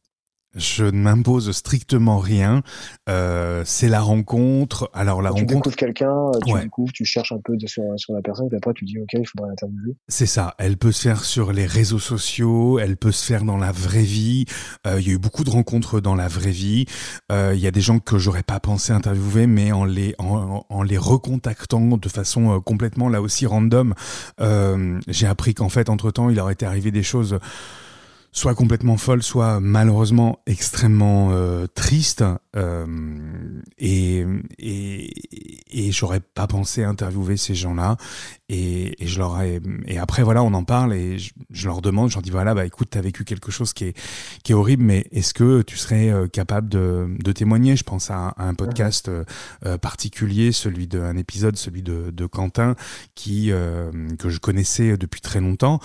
Je 0.56 0.84
ne 0.84 0.92
m'impose 0.92 1.50
strictement 1.52 2.18
rien. 2.18 2.62
Euh, 3.08 3.62
c'est 3.66 3.88
la 3.88 4.00
rencontre. 4.00 4.90
Alors 4.94 5.20
la 5.20 5.30
tu 5.30 5.34
rencontre. 5.40 5.54
découvres 5.54 5.76
quelqu'un, 5.76 6.10
euh, 6.10 6.38
tu 6.46 6.52
découvres, 6.60 6.92
tu 6.92 7.04
cherches 7.04 7.32
un 7.32 7.40
peu 7.44 7.56
sur, 7.66 7.82
sur 7.96 8.14
la 8.14 8.22
personne, 8.22 8.48
puis 8.48 8.56
après 8.56 8.72
tu 8.72 8.84
dis 8.86 8.98
ok, 8.98 9.10
il 9.12 9.26
faudrait 9.26 9.50
l'interviewer. 9.50 9.94
C'est 10.08 10.26
ça. 10.26 10.54
Elle 10.58 10.78
peut 10.78 10.90
se 10.90 11.02
faire 11.02 11.24
sur 11.24 11.52
les 11.52 11.66
réseaux 11.66 11.98
sociaux, 11.98 12.78
elle 12.78 12.96
peut 12.96 13.12
se 13.12 13.24
faire 13.26 13.44
dans 13.44 13.58
la 13.58 13.72
vraie 13.72 14.02
vie. 14.02 14.46
Euh, 14.86 15.00
il 15.00 15.06
y 15.06 15.10
a 15.10 15.14
eu 15.14 15.18
beaucoup 15.18 15.44
de 15.44 15.50
rencontres 15.50 16.00
dans 16.00 16.14
la 16.14 16.28
vraie 16.28 16.50
vie. 16.50 16.86
Euh, 17.30 17.52
il 17.54 17.60
y 17.60 17.66
a 17.66 17.70
des 17.70 17.82
gens 17.82 17.98
que 17.98 18.16
j'aurais 18.18 18.42
pas 18.42 18.58
pensé 18.58 18.92
interviewer, 18.92 19.46
mais 19.46 19.72
en 19.72 19.84
les 19.84 20.14
en, 20.18 20.64
en 20.68 20.82
les 20.82 20.98
recontactant 20.98 21.98
de 21.98 22.08
façon 22.08 22.60
complètement 22.62 23.08
là 23.10 23.20
aussi 23.20 23.44
random, 23.46 23.94
j'ai 25.08 25.26
appris 25.26 25.54
qu'en 25.54 25.68
fait 25.68 25.90
entre 25.90 26.10
temps 26.10 26.30
il 26.30 26.40
aurait 26.40 26.54
été 26.54 26.64
arrivé 26.66 26.90
des 26.90 27.02
choses 27.02 27.38
soit 28.38 28.54
complètement 28.54 28.96
folle, 28.96 29.22
soit 29.22 29.58
malheureusement 29.58 30.38
extrêmement 30.46 31.30
euh, 31.32 31.66
triste. 31.66 32.22
Euh, 32.54 32.86
et, 33.78 34.24
et, 34.58 35.88
et 35.88 35.92
j'aurais 35.92 36.20
pas 36.20 36.46
pensé 36.46 36.84
interviewer 36.84 37.36
ces 37.36 37.56
gens-là. 37.56 37.96
Et, 38.48 39.02
et, 39.02 39.06
je 39.06 39.18
leur 39.18 39.40
ai, 39.40 39.60
et 39.86 39.98
après 39.98 40.22
voilà, 40.22 40.42
on 40.42 40.54
en 40.54 40.64
parle 40.64 40.94
et 40.94 41.18
je, 41.18 41.66
leur 41.66 41.82
demande, 41.82 42.08
je 42.08 42.14
leur 42.14 42.22
dis 42.22 42.30
voilà, 42.30 42.54
bah 42.54 42.64
écoute, 42.64 42.88
t'as 42.90 43.00
vécu 43.00 43.24
quelque 43.24 43.50
chose 43.50 43.72
qui 43.72 43.84
est 43.84 43.98
qui 44.42 44.52
est 44.52 44.54
horrible, 44.54 44.84
mais 44.84 45.06
est-ce 45.12 45.34
que 45.34 45.62
tu 45.62 45.76
serais 45.76 46.08
euh, 46.08 46.28
capable 46.28 46.68
de, 46.68 47.08
de 47.18 47.32
témoigner? 47.32 47.76
Je 47.76 47.84
pense 47.84 48.10
à, 48.10 48.34
un 48.38 48.54
podcast 48.54 49.08
euh, 49.08 49.78
particulier, 49.78 50.52
celui 50.52 50.86
d'un 50.86 51.16
épisode, 51.16 51.56
celui 51.56 51.82
de, 51.82 52.10
de 52.10 52.26
Quentin, 52.26 52.74
qui 53.14 53.50
que 54.18 54.28
je 54.28 54.38
connaissais 54.38 54.96
depuis 54.96 55.20
très 55.20 55.40
longtemps, 55.40 55.80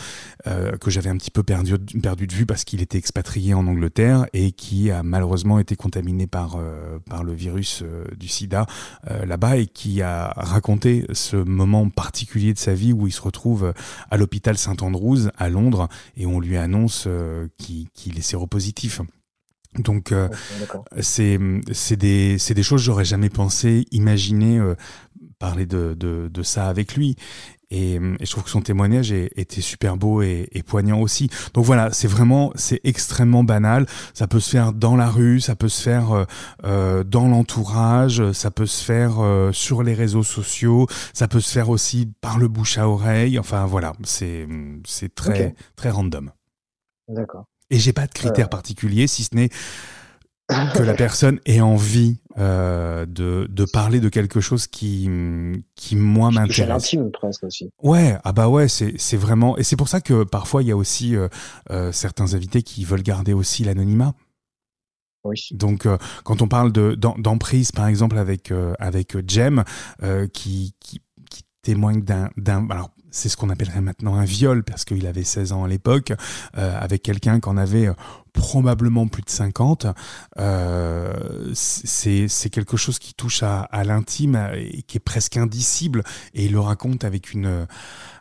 que 0.46 0.90
j'avais 0.90 1.10
un 1.10 1.18
petit 1.18 1.32
peu 1.32 1.44
perdu 1.44 1.74
perdu 2.02 2.28
de 2.28 2.34
vue 2.34 2.46
parce 2.46 2.64
qu'il 2.64 2.82
était 2.82 2.98
expatrié 2.98 3.54
en 3.54 3.68
Angleterre 3.68 4.26
et 4.34 4.52
qui 4.52 4.92
a 4.92 5.04
malheureusement 5.04 5.60
été 5.60 5.76
contaminé 5.76 6.28
par, 6.28 6.56
euh, 6.58 7.00
par 7.10 7.24
le 7.24 7.34
virus 7.34 7.82
euh, 7.84 8.06
du 8.18 8.28
sida 8.28 8.66
euh, 9.10 9.26
là-bas 9.26 9.58
et 9.58 9.68
qui 9.68 10.02
a 10.02 10.34
raconté 10.36 11.06
ce 11.14 11.38
moment 11.38 11.90
particulier 11.90 12.53
de 12.54 12.60
sa 12.60 12.74
vie 12.74 12.94
où 12.94 13.08
il 13.08 13.12
se 13.12 13.22
retrouve 13.22 13.74
à 14.10 14.18
l'hôpital 14.18 14.58
Saint-Andrews 14.58 15.30
à 15.38 15.50
Londres 15.50 15.88
et 16.18 16.26
on 16.26 16.40
lui 16.40 16.58
annonce 16.58 17.08
qu'il 17.58 18.18
est 18.18 18.22
séropositif. 18.22 19.02
Donc 19.80 20.14
c'est 21.02 21.40
c'est 21.72 21.96
des 21.96 22.38
des 22.38 22.64
choses 22.64 22.82
que 22.82 22.86
j'aurais 22.86 23.06
jamais 23.06 23.30
pensé 23.30 23.86
imaginer 23.92 24.62
parler 25.40 25.66
de, 25.66 25.94
de, 25.94 26.30
de, 26.32 26.44
ça 26.44 26.70
avec 26.70 26.96
lui. 26.96 27.18
Et, 27.74 28.00
je 28.22 28.30
trouve 28.30 28.44
que 28.44 28.50
son 28.52 28.62
témoignage 28.62 29.12
était 29.12 29.62
super 29.62 29.98
beau 29.98 30.22
et, 30.22 30.64
poignant 30.66 31.02
aussi. 31.02 31.30
Donc 31.54 31.66
voilà, 31.66 31.92
c'est 31.92 32.08
vraiment, 32.08 32.52
c'est 32.56 32.80
extrêmement 32.84 33.44
banal. 33.44 33.88
Ça 34.14 34.28
peut 34.28 34.40
se 34.40 34.50
faire 34.52 34.74
dans 34.74 34.96
la 34.96 35.10
rue, 35.10 35.42
ça 35.42 35.56
peut 35.56 35.70
se 35.70 35.82
faire 35.82 36.12
euh, 36.12 36.26
euh 36.64 37.04
dans 37.04 37.28
l'entourage, 37.28 38.32
ça 38.32 38.52
peut 38.52 38.66
se 38.66 38.84
faire 38.84 39.16
euh, 39.20 39.52
sur 39.52 39.84
les 39.84 39.94
réseaux 39.94 40.24
sociaux, 40.24 40.88
ça 41.14 41.28
peut 41.28 41.40
se 41.40 41.52
faire 41.52 41.70
aussi 41.70 42.12
par 42.22 42.38
le 42.38 42.48
bouche 42.48 42.78
à 42.78 42.88
oreille. 42.88 43.40
Enfin 43.40 43.66
voilà, 43.66 43.94
c'est 44.04 44.48
c'est 44.86 45.14
très 45.14 45.56
très 45.76 45.90
random. 45.90 46.32
D'accord. 47.08 47.46
Et 47.70 47.80
j'ai 47.80 47.94
pas 47.94 48.06
de 48.06 48.14
critères 48.14 48.46
euh. 48.46 48.50
particuliers, 48.50 49.08
si 49.08 49.24
ce 49.24 49.36
n'est 49.36 49.50
que 50.76 50.84
la 50.84 50.94
personne 50.94 51.40
ait 51.46 51.62
envie 51.62 52.20
euh, 52.38 53.06
de, 53.06 53.48
de 53.50 53.66
parler 53.66 54.00
de 54.00 54.10
quelque 54.10 54.42
chose 54.42 54.68
qui, 54.68 55.10
qui 55.76 55.96
moi 55.96 56.32
m'intéresse. 56.32 56.68
l'intime 56.68 57.12
presque 57.12 57.44
aussi. 57.44 57.70
Ouais, 57.82 58.18
ah 58.24 58.32
bah 58.32 58.48
ouais, 58.50 58.68
c'est, 58.68 58.94
c'est 58.98 59.18
vraiment 59.18 59.58
et 59.58 59.64
c'est 59.64 59.76
pour 59.76 59.88
ça 59.88 60.02
que 60.02 60.24
parfois 60.24 60.64
il 60.64 60.70
y 60.70 60.72
a 60.72 60.78
aussi 60.78 61.16
euh, 61.16 61.28
euh, 61.70 61.92
certains 61.92 62.34
invités 62.34 62.64
qui 62.64 62.86
veulent 62.86 63.04
garder 63.04 63.34
aussi 63.34 63.64
l'anonymat. 63.64 64.14
Oui. 65.26 65.48
Donc 65.52 65.86
euh, 65.86 65.98
quand 66.24 66.42
on 66.42 66.48
parle 66.48 66.72
de 66.72 66.96
d'emprise 66.96 67.72
par 67.72 67.88
exemple 67.88 68.18
avec 68.18 68.52
euh, 68.52 68.74
avec 68.80 69.16
Jem 69.30 69.64
qui, 70.34 70.74
qui 70.80 71.02
qui 71.30 71.44
témoigne 71.62 72.02
d'un 72.02 72.30
d'un 72.36 72.68
alors 72.70 72.90
c'est 73.14 73.30
ce 73.30 73.38
qu'on 73.38 73.50
appellerait 73.50 73.80
maintenant 73.82 74.16
un 74.16 74.26
viol, 74.26 74.64
parce 74.64 74.84
qu'il 74.86 75.06
avait 75.08 75.24
16 75.24 75.54
ans 75.54 75.64
à 75.64 75.68
l'époque, 75.68 76.12
euh, 76.58 76.78
avec 76.80 77.04
quelqu'un 77.04 77.40
qui 77.40 77.48
en 77.48 77.58
avait 77.58 77.88
euh, 77.88 77.94
probablement 78.34 79.08
plus 79.08 79.22
de 79.22 79.30
50. 79.30 79.88
Euh, 80.40 81.52
c'est 81.54 82.50
quelque 82.52 82.78
chose 82.78 83.00
qui 83.00 83.14
touche 83.14 83.44
à, 83.44 83.62
à 83.62 83.84
l'intime 83.84 84.50
et 84.56 84.82
qui 84.84 84.98
est 84.98 85.00
presque 85.00 85.38
indicible, 85.38 86.04
et 86.34 86.46
il 86.46 86.52
le 86.52 86.60
raconte 86.60 87.04
avec 87.04 87.32
une, 87.32 87.68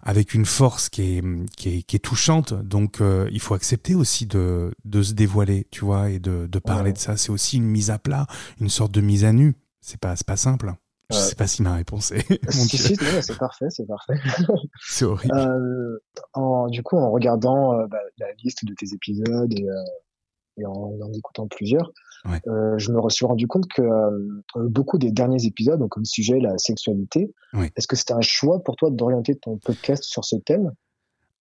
avec 0.02 0.34
une 0.34 0.46
force 0.46 0.88
qui 0.88 1.18
est, 1.18 1.24
qui 1.56 1.78
est, 1.78 1.82
qui 1.82 1.96
est 1.96 2.00
touchante. 2.00 2.52
Donc 2.54 3.00
euh, 3.00 3.28
il 3.32 3.40
faut 3.40 3.54
accepter 3.54 3.94
aussi 3.94 4.26
de, 4.26 4.72
de 4.84 5.02
se 5.02 5.12
dévoiler, 5.14 5.66
tu 5.70 5.84
vois, 5.84 6.10
et 6.10 6.18
de, 6.18 6.46
de 6.46 6.58
parler 6.58 6.92
de 6.92 6.98
ça. 6.98 7.16
C'est 7.16 7.30
aussi 7.30 7.56
une 7.56 7.66
mise 7.66 7.90
à 7.90 7.98
plat, 7.98 8.26
une 8.60 8.68
sorte 8.68 8.92
de 8.92 9.00
mise 9.00 9.24
à 9.24 9.32
nu. 9.32 9.56
C'est 9.80 9.98
pas, 9.98 10.14
pas 10.26 10.36
simple. 10.36 10.74
Je 11.12 11.18
sais 11.18 11.34
pas 11.34 11.46
si 11.46 11.62
ma 11.62 11.74
réponse 11.74 12.12
est. 12.12 12.26
si, 12.50 12.78
si, 12.78 12.96
c'est 12.96 13.38
parfait, 13.38 13.66
c'est 13.70 13.86
parfait. 13.86 14.14
c'est 14.80 15.04
horrible. 15.04 15.34
Euh, 15.34 15.98
en, 16.32 16.68
du 16.68 16.82
coup, 16.82 16.96
en 16.96 17.10
regardant 17.10 17.78
euh, 17.78 17.86
bah, 17.86 18.00
la 18.18 18.32
liste 18.42 18.64
de 18.64 18.74
tes 18.74 18.94
épisodes 18.94 19.52
et, 19.52 19.68
euh, 19.68 19.74
et 20.58 20.66
en 20.66 20.72
en 20.72 21.12
écoutant 21.12 21.46
plusieurs, 21.46 21.92
je 22.24 22.92
me 22.92 23.08
suis 23.08 23.26
rendu 23.26 23.46
compte 23.46 23.66
que 23.68 23.82
beaucoup 24.56 24.98
des 24.98 25.10
derniers 25.10 25.46
épisodes 25.46 25.80
ont 25.80 25.88
comme 25.88 26.04
sujet 26.04 26.40
la 26.40 26.58
sexualité. 26.58 27.32
Est-ce 27.54 27.86
que 27.86 27.96
c'était 27.96 28.12
un 28.12 28.20
choix 28.20 28.62
pour 28.62 28.76
toi 28.76 28.90
d'orienter 28.90 29.34
ton 29.36 29.58
podcast 29.58 30.04
sur 30.04 30.24
ce 30.24 30.36
thème 30.36 30.72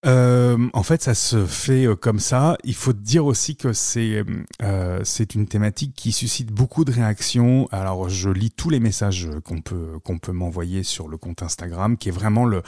euh, 0.08 0.58
en 0.74 0.82
fait, 0.82 1.04
ça 1.04 1.14
se 1.14 1.46
fait 1.46 1.86
euh, 1.86 1.96
comme 1.96 2.20
ça. 2.20 2.58
Il 2.64 2.74
faut 2.74 2.94
dire 2.94 3.26
aussi 3.26 3.56
que 3.56 3.72
c'est 3.72 4.24
euh, 4.64 5.00
c'est 5.04 5.36
une 5.36 5.46
thématique 5.46 5.94
qui 5.96 6.12
suscite 6.12 6.52
beaucoup 6.52 6.86
de 6.86 6.92
réactions. 6.92 7.68
Alors, 7.72 8.10
je 8.10 8.30
lis 8.30 8.50
tous 8.50 8.72
les 8.72 8.80
messages 8.80 9.30
qu'on 9.46 9.62
peut 9.62 10.00
qu'on 10.04 10.18
peut 10.18 10.32
m'envoyer 10.32 10.82
sur 10.82 11.08
le 11.08 11.18
compte 11.18 11.44
Instagram, 11.44 11.98
qui 11.98 12.10
est 12.10 12.14
vraiment 12.14 12.46
le 12.46 12.64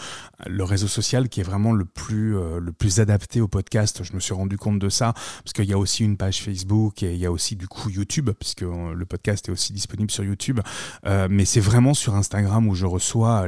le 0.45 0.63
réseau 0.63 0.87
social 0.87 1.27
qui 1.27 1.39
est 1.39 1.43
vraiment 1.43 1.73
le 1.73 1.85
plus 1.85 2.37
euh, 2.37 2.59
le 2.59 2.71
plus 2.71 2.99
adapté 2.99 3.41
au 3.41 3.47
podcast. 3.47 4.03
Je 4.03 4.13
me 4.13 4.19
suis 4.19 4.35
rendu 4.35 4.57
compte 4.57 4.77
de 4.77 4.89
ça 4.89 5.13
parce 5.43 5.53
qu'il 5.53 5.65
y 5.65 5.73
a 5.73 5.77
aussi 5.77 6.03
une 6.03 6.17
page 6.17 6.43
Facebook 6.43 7.01
et 7.01 7.13
il 7.13 7.19
y 7.19 7.25
a 7.25 7.31
aussi 7.31 7.55
du 7.55 7.67
coup 7.67 7.89
YouTube, 7.89 8.29
puisque 8.39 8.61
le 8.61 9.05
podcast 9.05 9.49
est 9.49 9.51
aussi 9.51 9.73
disponible 9.73 10.11
sur 10.11 10.23
YouTube. 10.23 10.59
mais 11.03 11.45
c'est 11.45 11.59
vraiment 11.59 11.93
sur 11.93 12.15
Instagram 12.15 12.67
où 12.67 12.75
je 12.75 12.85
reçois 12.85 13.47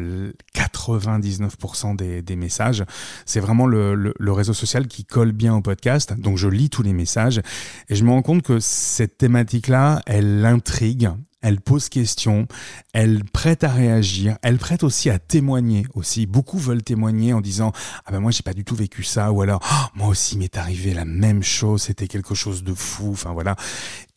99% 0.55 1.95
des 1.95 2.21
des 2.21 2.35
messages. 2.35 2.83
C'est 3.25 3.39
vraiment 3.39 3.67
le 3.67 3.74
le, 3.75 4.31
réseau 4.31 4.53
social 4.53 4.87
qui 4.87 5.05
colle 5.05 5.31
bien 5.31 5.55
au 5.55 5.61
podcast. 5.61 6.13
Donc 6.17 6.37
je 6.37 6.47
lis 6.47 6.69
tous 6.69 6.83
les 6.83 6.93
messages 6.93 7.41
et 7.89 7.95
je 7.95 8.03
me 8.03 8.11
rends 8.11 8.21
compte 8.21 8.41
que 8.41 8.59
cette 8.59 9.17
thématique-là, 9.17 10.01
elle 10.05 10.41
l'intrigue, 10.41 11.09
elle 11.41 11.61
pose 11.61 11.89
question, 11.89 12.47
elle 12.91 13.23
prête 13.23 13.63
à 13.63 13.69
réagir, 13.69 14.37
elle 14.41 14.57
prête 14.57 14.83
aussi 14.83 15.11
à 15.11 15.19
témoigner 15.19 15.85
aussi. 15.93 16.25
Beaucoup 16.25 16.57
veulent 16.57 16.81
témoigner 16.81 17.33
en 17.33 17.41
disant 17.41 17.71
ah 18.05 18.11
ben 18.11 18.19
moi 18.19 18.31
j'ai 18.31 18.41
pas 18.41 18.53
du 18.53 18.65
tout 18.65 18.75
vécu 18.75 19.03
ça 19.03 19.31
ou 19.31 19.41
alors 19.41 19.61
oh, 19.63 19.85
moi 19.93 20.07
aussi 20.07 20.39
m'est 20.39 20.57
arrivé 20.57 20.95
la 20.95 21.05
même 21.05 21.43
chose, 21.43 21.83
c'était 21.83 22.07
quelque 22.07 22.33
chose 22.33 22.63
de 22.63 22.73
fou. 22.73 23.11
Enfin 23.11 23.33
voilà. 23.33 23.55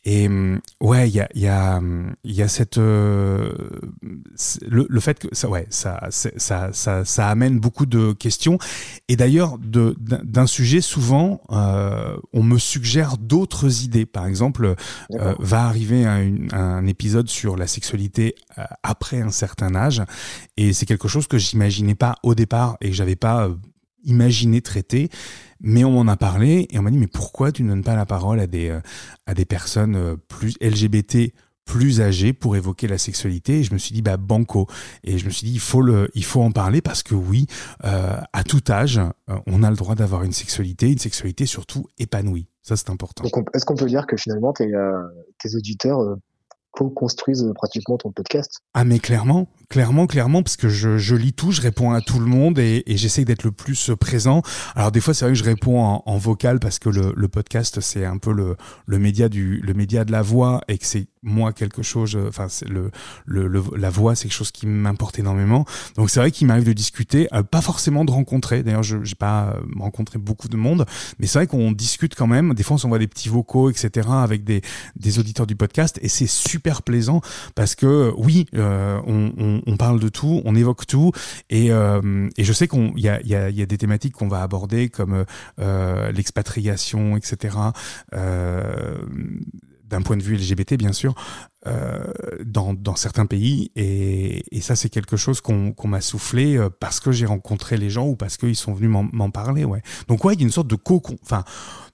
Et 0.05 0.27
hum, 0.27 0.59
ouais, 0.81 1.09
il 1.09 1.15
y 1.15 1.19
a, 1.19 1.29
y, 1.35 1.47
a, 1.47 1.81
y 2.23 2.41
a 2.41 2.47
cette 2.47 2.77
euh, 2.77 3.51
le, 4.67 4.85
le, 4.89 4.99
fait 4.99 5.19
que 5.19 5.27
ça 5.33 5.49
ouais 5.49 5.67
ça, 5.69 6.07
ça 6.09 6.71
ça 6.73 7.05
ça 7.05 7.29
amène 7.29 7.59
beaucoup 7.59 7.85
de 7.85 8.13
questions. 8.13 8.57
Et 9.07 9.15
d'ailleurs 9.15 9.57
de 9.57 9.95
d'un 9.99 10.47
sujet 10.47 10.81
souvent 10.81 11.41
euh, 11.51 12.17
on 12.33 12.43
me 12.43 12.57
suggère 12.57 13.17
d'autres 13.17 13.83
idées. 13.83 14.05
Par 14.05 14.25
exemple, 14.25 14.75
euh, 15.13 15.35
va 15.39 15.63
arriver 15.65 16.05
un, 16.05 16.49
un, 16.51 16.87
épisode 16.87 17.29
sur 17.29 17.55
la 17.57 17.67
sexualité 17.67 18.35
euh, 18.57 18.63
après 18.83 19.21
un 19.21 19.31
certain 19.31 19.75
âge. 19.75 20.01
Et 20.57 20.73
c'est 20.73 20.85
quelque 20.85 21.07
chose 21.07 21.27
que 21.27 21.37
j'imaginais 21.37 21.95
pas 21.95 22.15
au 22.23 22.35
départ 22.35 22.77
et 22.81 22.89
que 22.89 22.95
j'avais 22.95 23.15
pas 23.15 23.49
imaginé 24.03 24.61
traiter. 24.61 25.09
Mais 25.61 25.83
on 25.83 25.91
m'en 25.91 26.09
a 26.11 26.15
parlé 26.15 26.67
et 26.69 26.79
on 26.79 26.81
m'a 26.81 26.91
dit 26.91 26.97
mais 26.97 27.07
pourquoi 27.07 27.51
tu 27.51 27.63
ne 27.63 27.69
donnes 27.69 27.83
pas 27.83 27.95
la 27.95 28.05
parole 28.05 28.39
à 28.39 28.47
des 28.47 28.69
euh, 28.69 28.79
à 29.25 29.33
des 29.33 29.45
personnes 29.45 29.95
euh, 29.95 30.15
plus 30.15 30.55
LGBT 30.61 31.33
plus 31.65 32.01
âgées 32.01 32.33
pour 32.33 32.55
évoquer 32.55 32.87
la 32.87 32.97
sexualité? 32.97 33.59
Et 33.59 33.63
je 33.63 33.73
me 33.73 33.77
suis 33.77 33.93
dit 33.93 34.01
bah 34.01 34.17
banco. 34.17 34.67
Et 35.03 35.17
je 35.17 35.25
me 35.25 35.29
suis 35.29 35.45
dit 35.45 35.53
il 35.53 35.59
faut 35.59 35.81
le 35.81 36.09
il 36.13 36.23
faut 36.23 36.41
en 36.41 36.51
parler 36.51 36.81
parce 36.81 37.03
que 37.03 37.13
oui 37.13 37.47
euh, 37.83 38.17
à 38.31 38.43
tout 38.43 38.63
âge 38.69 39.01
on 39.47 39.63
a 39.63 39.69
le 39.69 39.75
droit 39.75 39.95
d'avoir 39.95 40.23
une 40.23 40.31
sexualité 40.31 40.89
une 40.89 40.97
sexualité 40.97 41.45
surtout 41.45 41.87
épanouie. 41.97 42.47
Ça 42.61 42.77
c'est 42.77 42.89
important. 42.89 43.25
Est-ce 43.53 43.65
qu'on 43.65 43.75
peut 43.75 43.85
dire 43.85 44.07
que 44.07 44.15
finalement 44.15 44.53
tes, 44.53 44.71
tes 45.39 45.55
auditeurs 45.55 46.17
co-construisent 46.71 47.51
pratiquement 47.55 47.97
ton 47.97 48.11
podcast? 48.11 48.61
Ah 48.73 48.85
mais 48.85 48.99
clairement, 48.99 49.49
clairement, 49.69 50.07
clairement, 50.07 50.43
parce 50.43 50.57
que 50.57 50.69
je, 50.69 50.97
je 50.97 51.15
lis 51.15 51.33
tout, 51.33 51.51
je 51.51 51.61
réponds 51.61 51.91
à 51.91 52.01
tout 52.01 52.19
le 52.19 52.25
monde 52.25 52.59
et, 52.59 52.83
et 52.85 52.97
j'essaie 52.97 53.25
d'être 53.25 53.43
le 53.43 53.51
plus 53.51 53.91
présent. 53.99 54.41
Alors 54.75 54.91
des 54.91 55.01
fois 55.01 55.13
c'est 55.13 55.25
vrai 55.25 55.33
que 55.33 55.39
je 55.39 55.43
réponds 55.43 55.81
en, 55.81 56.03
en 56.05 56.17
vocal 56.17 56.59
parce 56.59 56.79
que 56.79 56.89
le, 56.89 57.13
le 57.15 57.27
podcast 57.27 57.79
c'est 57.81 58.05
un 58.05 58.17
peu 58.17 58.31
le, 58.31 58.55
le 58.85 58.99
média 58.99 59.29
du 59.29 59.59
le 59.61 59.73
média 59.73 60.05
de 60.05 60.11
la 60.11 60.21
voix 60.21 60.61
et 60.67 60.77
que 60.77 60.85
c'est 60.85 61.07
moi 61.23 61.53
quelque 61.53 61.81
chose. 61.81 62.17
Enfin 62.27 62.47
c'est 62.49 62.67
le, 62.67 62.91
le, 63.25 63.63
la 63.77 63.89
voix 63.89 64.15
c'est 64.15 64.23
quelque 64.23 64.37
chose 64.37 64.51
qui 64.51 64.67
m'importe 64.67 65.19
énormément. 65.19 65.65
Donc 65.95 66.09
c'est 66.09 66.19
vrai 66.19 66.31
qu'il 66.31 66.47
m'arrive 66.47 66.65
de 66.65 66.73
discuter, 66.73 67.27
euh, 67.33 67.43
pas 67.43 67.61
forcément 67.61 68.05
de 68.05 68.11
rencontrer. 68.11 68.63
D'ailleurs 68.63 68.83
je 68.83 69.03
j'ai 69.03 69.15
pas 69.15 69.55
euh, 69.55 69.61
rencontré 69.79 70.17
beaucoup 70.19 70.47
de 70.47 70.57
monde, 70.57 70.85
mais 71.19 71.27
c'est 71.27 71.39
vrai 71.39 71.47
qu'on 71.47 71.71
discute 71.71 72.15
quand 72.15 72.27
même. 72.27 72.53
Des 72.53 72.63
fois 72.63 72.75
on 72.75 72.79
s'envoie 72.79 72.99
des 72.99 73.07
petits 73.07 73.29
vocaux 73.29 73.69
etc 73.69 74.07
avec 74.11 74.43
des 74.43 74.61
des 74.95 75.19
auditeurs 75.19 75.47
du 75.47 75.55
podcast 75.55 75.99
et 76.01 76.09
c'est 76.09 76.27
super 76.27 76.59
super 76.59 76.81
plaisant 76.81 77.21
parce 77.55 77.73
que 77.73 78.11
oui, 78.17 78.45
euh, 78.53 78.99
on, 79.07 79.31
on, 79.37 79.58
parle 79.77 79.99
de 79.99 80.09
tout, 80.09 80.41
on 80.45 80.55
évoque 80.55 80.85
tout 80.87 81.11
et, 81.49 81.71
euh, 81.71 82.29
et 82.37 82.43
je 82.43 82.53
sais 82.53 82.67
qu'on 82.67 82.93
y 82.95 83.07
a, 83.07 83.21
y, 83.21 83.29
y 83.29 83.61
a 83.61 83.65
des 83.65 83.77
thématiques 83.77 84.13
qu'on 84.13 84.27
va 84.27 84.41
aborder 84.41 84.89
comme 84.89 85.25
euh, 85.59 86.11
l'expatriation, 86.11 87.17
etc. 87.17 87.57
Euh, 88.13 88.97
d'un 89.85 90.01
point 90.01 90.17
de 90.17 90.23
vue 90.23 90.35
LGBT 90.35 90.75
bien 90.75 90.93
sûr, 90.93 91.15
euh, 91.67 92.05
dans, 92.45 92.73
dans, 92.73 92.95
certains 92.95 93.25
pays. 93.25 93.71
Et, 93.75 94.43
et 94.55 94.61
ça, 94.61 94.77
c'est 94.77 94.87
quelque 94.87 95.17
chose 95.17 95.41
qu'on 95.41 95.73
qu'on 95.73 95.89
m'a 95.89 95.99
soufflé 95.99 96.55
euh, 96.55 96.69
parce 96.69 97.01
que 97.01 97.11
j'ai 97.11 97.25
rencontré 97.25 97.75
les 97.75 97.89
gens 97.89 98.07
ou 98.07 98.15
parce 98.15 98.37
qu'ils 98.37 98.55
sont 98.55 98.73
venus 98.73 98.89
m'en 99.11 99.29
parler. 99.29 99.65
Ouais. 99.65 99.81
Donc 100.07 100.23
ouais, 100.23 100.35
il 100.35 100.39
y 100.39 100.43
a 100.43 100.45
une 100.45 100.53
sorte 100.53 100.69
de 100.69 100.75
co, 100.75 101.01
enfin, 101.21 101.43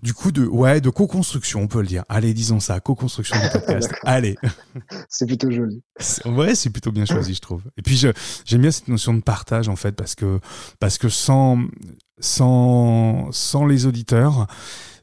du 0.04 0.14
coup 0.14 0.32
de 0.32 0.46
ouais 0.46 0.82
de 0.82 0.90
co-construction, 0.92 1.62
on 1.62 1.68
peut 1.68 1.82
le 1.82 1.88
dire. 1.88 2.04
Allez, 2.10 2.36
disons 2.36 2.60
ça, 2.60 2.80
co-construction 2.80 3.40
du 3.42 3.50
podcast. 3.50 3.92
Allez. 4.04 4.36
C'est 5.10 5.26
plutôt 5.26 5.50
joli. 5.50 5.82
Ouais, 6.26 6.54
c'est 6.54 6.70
plutôt 6.70 6.92
bien 6.92 7.06
choisi, 7.06 7.34
je 7.34 7.42
trouve. 7.42 7.64
Et 7.78 7.82
puis 7.82 7.98
j'aime 7.98 8.62
bien 8.62 8.72
cette 8.72 8.88
notion 8.88 9.16
de 9.16 9.22
partage 9.22 9.68
en 9.68 9.76
fait 9.76 9.94
parce 9.94 10.14
que 10.14 10.40
parce 10.80 11.00
que 11.00 11.10
sans 11.10 11.60
sans 12.20 13.32
sans 13.32 13.66
les 13.66 13.88
auditeurs 13.88 14.46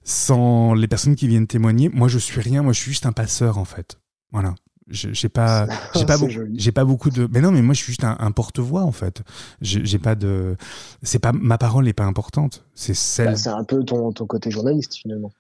sans 0.05 0.75
les 0.75 0.89
personnes 0.89 1.17
qui 1.17 1.29
viennent 1.29 1.47
témoigner, 1.47 1.89
moi 1.89 2.09
je 2.09 2.19
suis 2.19 2.41
rien, 2.41 2.63
moi 2.63 2.73
je 2.73 2.81
suis 2.81 2.91
juste 2.91 3.07
un 3.07 3.13
passeur 3.13 3.59
en 3.59 3.65
fait. 3.65 3.99
Voilà. 4.33 4.55
J'ai 4.89 5.29
pas, 5.29 5.67
j'ai 5.95 6.05
pas, 6.05 6.17
j'ai 6.55 6.73
pas 6.73 6.85
beaucoup 6.85 7.11
de. 7.11 7.29
Mais 7.33 7.41
non, 7.41 7.53
mais 7.53 7.63
moi 7.63 7.73
je 7.73 7.79
suis 7.79 7.93
juste 7.93 8.05
un, 8.05 8.31
porte-voix 8.33 8.83
en 8.83 8.93
fait. 8.93 9.23
J'ai 9.61 9.99
pas 9.99 10.15
de. 10.15 10.57
C'est 11.03 11.21
pas 11.21 11.33
ma 11.33 11.57
parole 11.57 11.85
n'est 11.85 11.93
pas 11.93 12.05
importante. 12.05 12.65
C'est 12.75 12.95
celle. 12.95 13.29
Bah, 13.29 13.37
c'est 13.37 13.49
un 13.49 13.65
peu 13.65 13.85
ton, 13.85 14.13
ton 14.13 14.27
côté 14.27 14.51
journaliste 14.51 14.95
finalement. 14.97 15.31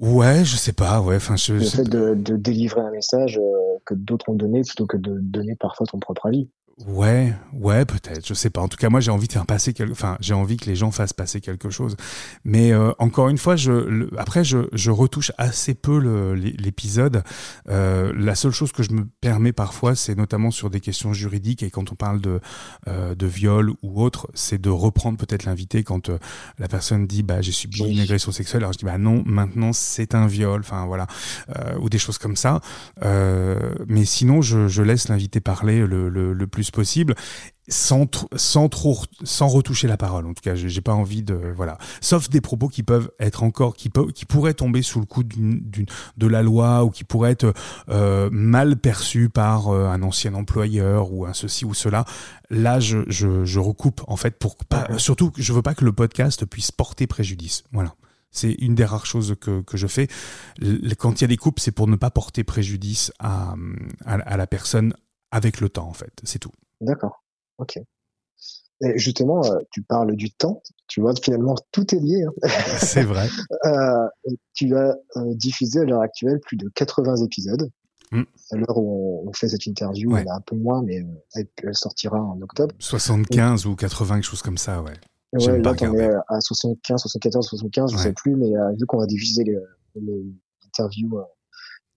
Ouais, 0.00 0.44
je 0.44 0.56
sais 0.56 0.72
pas. 0.72 1.00
Ouais, 1.02 1.16
enfin, 1.16 1.36
je. 1.36 1.54
Le 1.54 1.60
fait 1.60 1.84
de, 1.84 2.14
de, 2.14 2.36
délivrer 2.36 2.80
un 2.80 2.90
message 2.90 3.38
euh, 3.38 3.78
que 3.84 3.94
d'autres 3.94 4.30
ont 4.30 4.34
donné 4.34 4.62
plutôt 4.62 4.86
que 4.86 4.96
de 4.96 5.18
donner 5.18 5.54
parfois 5.54 5.86
ton 5.86 5.98
propre 5.98 6.26
avis. 6.26 6.48
Ouais, 6.86 7.34
ouais, 7.52 7.84
peut-être, 7.84 8.26
je 8.26 8.32
sais 8.32 8.48
pas. 8.48 8.62
En 8.62 8.68
tout 8.68 8.78
cas, 8.78 8.88
moi, 8.88 9.00
j'ai 9.00 9.10
envie 9.10 9.28
de 9.28 9.32
faire 9.32 9.44
passer 9.44 9.74
quelque, 9.74 9.92
enfin, 9.92 10.16
j'ai 10.20 10.32
envie 10.32 10.56
que 10.56 10.64
les 10.64 10.74
gens 10.74 10.90
fassent 10.90 11.12
passer 11.12 11.40
quelque 11.40 11.68
chose. 11.68 11.96
Mais 12.44 12.72
euh, 12.72 12.92
encore 12.98 13.28
une 13.28 13.36
fois, 13.36 13.56
je, 13.56 14.08
après, 14.16 14.42
je, 14.42 14.58
je, 14.72 14.90
retouche 14.90 15.32
assez 15.36 15.74
peu 15.74 15.98
l'épisode. 16.34 17.24
Euh, 17.68 18.12
la 18.16 18.34
seule 18.34 18.52
chose 18.52 18.72
que 18.72 18.82
je 18.82 18.92
me 18.92 19.04
permets 19.20 19.52
parfois, 19.52 19.94
c'est 19.94 20.16
notamment 20.16 20.50
sur 20.50 20.70
des 20.70 20.80
questions 20.80 21.12
juridiques 21.12 21.62
et 21.62 21.70
quand 21.70 21.92
on 21.92 21.94
parle 21.94 22.20
de 22.20 22.40
euh, 22.88 23.14
de 23.14 23.26
viol 23.26 23.72
ou 23.82 24.02
autre, 24.02 24.28
c'est 24.34 24.60
de 24.60 24.70
reprendre 24.70 25.18
peut-être 25.18 25.44
l'invité 25.44 25.84
quand 25.84 26.10
la 26.58 26.68
personne 26.68 27.06
dit, 27.06 27.22
bah, 27.22 27.42
j'ai 27.42 27.52
subi 27.52 27.80
une 27.80 28.00
agression 28.00 28.32
sexuelle. 28.32 28.62
Alors 28.62 28.72
je 28.72 28.78
dis, 28.78 28.84
bah 28.86 28.98
non, 28.98 29.22
maintenant 29.26 29.72
c'est 29.72 30.14
un 30.14 30.26
viol. 30.26 30.60
Enfin 30.60 30.86
voilà, 30.86 31.06
ou 31.80 31.90
des 31.90 31.98
choses 31.98 32.18
comme 32.18 32.36
ça. 32.36 32.60
mais 33.02 34.04
sinon, 34.04 34.40
je, 34.40 34.68
je 34.68 34.82
laisse 34.82 35.08
l'invité 35.08 35.40
parler 35.40 35.86
le, 35.86 36.08
le, 36.08 36.32
le 36.32 36.46
plus 36.46 36.61
possible 36.70 37.14
sans, 37.68 38.08
sans 38.36 38.68
trop 38.68 38.98
sans 39.22 39.46
retoucher 39.48 39.86
la 39.86 39.96
parole 39.96 40.26
en 40.26 40.34
tout 40.34 40.42
cas 40.42 40.54
j'ai 40.54 40.80
pas 40.80 40.92
envie 40.92 41.22
de 41.22 41.34
voilà. 41.56 41.78
Sauf 42.00 42.28
des 42.28 42.40
propos 42.40 42.68
qui 42.68 42.82
peuvent 42.82 43.10
être 43.20 43.42
encore 43.42 43.74
qui 43.74 43.88
peuvent 43.88 44.12
qui 44.12 44.24
pourraient 44.24 44.54
tomber 44.54 44.82
sous 44.82 45.00
le 45.00 45.06
coup 45.06 45.22
d'une 45.22 45.62
de 46.16 46.26
la 46.26 46.42
loi 46.42 46.84
ou 46.84 46.90
qui 46.90 47.04
pourraient 47.04 47.32
être 47.32 47.54
euh, 47.88 48.28
mal 48.32 48.76
perçus 48.76 49.28
par 49.28 49.68
euh, 49.68 49.86
un 49.86 50.02
ancien 50.02 50.34
employeur 50.34 51.12
ou 51.12 51.24
un 51.24 51.32
ceci 51.32 51.64
ou 51.64 51.74
cela. 51.74 52.04
Là 52.50 52.80
je, 52.80 52.98
je, 53.08 53.44
je 53.44 53.58
recoupe 53.60 54.02
en 54.08 54.16
fait 54.16 54.38
pour 54.38 54.56
pas 54.56 54.86
surtout 54.98 55.32
je 55.36 55.52
veux 55.52 55.62
pas 55.62 55.74
que 55.74 55.84
le 55.84 55.92
podcast 55.92 56.44
puisse 56.44 56.72
porter 56.72 57.06
préjudice. 57.06 57.64
Voilà. 57.72 57.94
C'est 58.34 58.52
une 58.52 58.74
des 58.74 58.86
rares 58.86 59.04
choses 59.04 59.36
que, 59.38 59.60
que 59.60 59.76
je 59.76 59.86
fais. 59.86 60.08
Quand 60.98 61.20
il 61.20 61.20
y 61.20 61.24
a 61.24 61.28
des 61.28 61.36
coupes, 61.36 61.60
c'est 61.60 61.70
pour 61.70 61.86
ne 61.86 61.96
pas 61.96 62.10
porter 62.10 62.44
préjudice 62.44 63.12
à, 63.18 63.54
à, 64.06 64.14
à 64.14 64.36
la 64.38 64.46
personne 64.46 64.94
avec 65.32 65.60
le 65.60 65.68
temps, 65.68 65.88
en 65.88 65.92
fait. 65.92 66.12
C'est 66.22 66.38
tout. 66.38 66.52
D'accord. 66.80 67.24
Ok. 67.58 67.80
Et 68.84 68.98
justement, 68.98 69.44
euh, 69.44 69.58
tu 69.70 69.82
parles 69.82 70.14
du 70.16 70.30
temps. 70.30 70.62
Tu 70.88 71.00
vois, 71.00 71.14
finalement, 71.14 71.54
tout 71.70 71.94
est 71.94 71.98
lié. 71.98 72.24
Hein. 72.24 72.48
C'est 72.78 73.04
vrai. 73.04 73.28
euh, 73.64 74.08
tu 74.54 74.76
as 74.76 74.96
euh, 75.16 75.34
diffusé 75.34 75.80
à 75.80 75.84
l'heure 75.84 76.02
actuelle 76.02 76.40
plus 76.40 76.56
de 76.56 76.68
80 76.68 77.16
épisodes. 77.16 77.70
Mm. 78.10 78.22
À 78.50 78.56
l'heure 78.56 78.76
où 78.76 79.24
on, 79.26 79.32
fait 79.32 79.48
cette 79.48 79.66
interview, 79.66 80.12
ouais. 80.12 80.20
elle 80.20 80.28
a 80.28 80.34
un 80.34 80.40
peu 80.40 80.56
moins, 80.56 80.82
mais 80.82 81.02
elle, 81.34 81.74
sortira 81.74 82.20
en 82.20 82.40
octobre. 82.42 82.74
75 82.78 83.66
ou 83.66 83.74
80, 83.74 84.16
quelque 84.16 84.24
chose 84.24 84.42
comme 84.42 84.58
ça, 84.58 84.82
ouais. 84.82 84.92
Ouais, 85.32 85.58
là, 85.60 85.74
on 85.80 85.94
est 85.94 86.10
à 86.28 86.40
75, 86.40 87.00
74, 87.00 87.46
75, 87.46 87.90
je 87.92 87.96
ne 87.96 88.02
sais 88.02 88.12
plus, 88.12 88.36
mais 88.36 88.50
vu 88.78 88.84
qu'on 88.84 88.98
va 88.98 89.06
diffuser 89.06 89.44
l'interview 89.94 91.20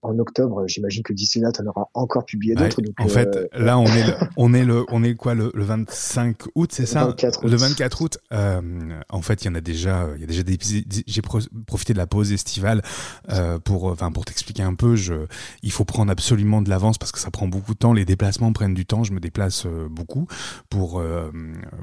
en 0.02 0.18
octobre. 0.18 0.66
J'imagine 0.66 1.02
que 1.02 1.12
d'ici 1.12 1.40
là, 1.40 1.50
tu 1.52 1.62
en 1.62 1.66
auras 1.66 1.86
encore 1.94 2.24
publié 2.24 2.54
d'autres. 2.54 2.80
en 2.98 3.08
fait, 3.08 3.36
euh, 3.36 3.46
là, 3.52 3.78
on 3.78 3.86
est, 3.86 4.06
le, 4.06 4.14
on 4.36 4.54
est 4.54 4.64
le, 4.64 4.84
on 4.90 5.02
est 5.02 5.14
quoi, 5.14 5.34
le, 5.34 5.50
25 5.54 6.36
août, 6.54 6.70
c'est 6.72 6.86
ça? 6.86 7.06
24 7.06 7.46
Le 7.46 7.56
24 7.56 8.02
août. 8.02 8.18
Euh, 8.32 8.60
en 9.08 9.22
fait, 9.22 9.44
il 9.44 9.48
y 9.48 9.50
en 9.50 9.54
a 9.54 9.60
déjà, 9.60 10.08
il 10.14 10.20
y 10.20 10.24
a 10.24 10.26
déjà 10.26 10.42
des 10.42 10.58
J'ai 11.06 11.22
profité 11.22 11.92
de 11.92 11.98
la 11.98 12.06
pause 12.06 12.32
estivale 12.32 12.82
euh, 13.30 13.58
pour, 13.58 13.84
enfin, 13.84 14.12
pour 14.12 14.24
t'expliquer 14.24 14.62
un 14.62 14.74
peu. 14.74 14.96
Je, 14.96 15.26
il 15.62 15.72
faut 15.72 15.84
prendre 15.84 16.10
absolument 16.10 16.62
de 16.62 16.70
l'avance 16.70 16.98
parce 16.98 17.12
que 17.12 17.18
ça 17.18 17.30
prend 17.30 17.48
beaucoup 17.48 17.74
de 17.74 17.78
temps. 17.78 17.92
Les 17.92 18.04
déplacements 18.04 18.52
prennent 18.52 18.74
du 18.74 18.86
temps. 18.86 19.04
Je 19.04 19.12
me 19.12 19.20
déplace 19.20 19.66
beaucoup 19.90 20.26
pour, 20.68 21.02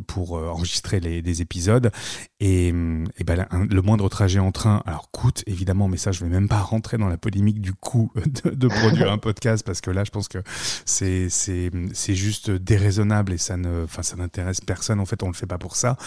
pour 0.07 0.33
enregistrer 0.33 0.99
les, 0.99 1.21
des 1.21 1.41
épisodes. 1.41 1.91
Et, 2.39 2.69
et 2.69 3.23
ben, 3.25 3.47
le 3.51 3.81
moindre 3.81 4.07
trajet 4.09 4.39
en 4.39 4.51
train, 4.51 4.81
alors 4.85 5.09
coûte 5.11 5.43
évidemment, 5.47 5.87
mais 5.87 5.97
ça, 5.97 6.11
je 6.11 6.23
vais 6.23 6.29
même 6.29 6.47
pas 6.47 6.59
rentrer 6.59 6.97
dans 6.97 7.07
la 7.07 7.17
polémique 7.17 7.61
du 7.61 7.73
coût 7.73 8.02
de, 8.43 8.67
produire 8.67 9.11
un 9.11 9.17
podcast 9.17 9.65
parce 9.65 9.81
que 9.81 9.91
là, 9.91 10.03
je 10.03 10.11
pense 10.11 10.27
que 10.27 10.39
c'est 10.85 11.29
c'est 11.29 12.15
juste 12.15 12.51
déraisonnable 12.51 13.33
et 13.33 13.37
ça 13.37 13.57
ne, 13.57 13.83
enfin, 13.83 14.03
ça 14.03 14.15
n'intéresse 14.15 14.61
personne. 14.61 14.99
En 14.99 15.05
fait, 15.05 15.23
on 15.23 15.27
le 15.27 15.33
fait 15.33 15.47
pas 15.47 15.57
pour 15.57 15.75
ça. 15.75 15.97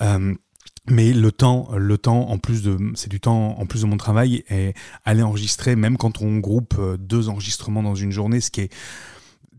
Euh, 0.00 0.34
mais 0.88 1.12
le 1.12 1.30
temps, 1.30 1.68
le 1.76 1.96
temps 1.96 2.28
en 2.30 2.38
plus 2.38 2.62
de, 2.62 2.76
c'est 2.94 3.08
du 3.08 3.20
temps 3.20 3.56
en 3.58 3.66
plus 3.66 3.82
de 3.82 3.86
mon 3.86 3.96
travail 3.96 4.42
et 4.50 4.74
aller 5.04 5.22
enregistrer, 5.22 5.76
même 5.76 5.96
quand 5.96 6.20
on 6.22 6.38
groupe 6.38 6.74
euh, 6.78 6.96
deux 6.96 7.28
enregistrements 7.28 7.84
dans 7.84 7.94
une 7.94 8.10
journée, 8.10 8.40
ce 8.40 8.50
qui 8.50 8.62
est 8.62 8.72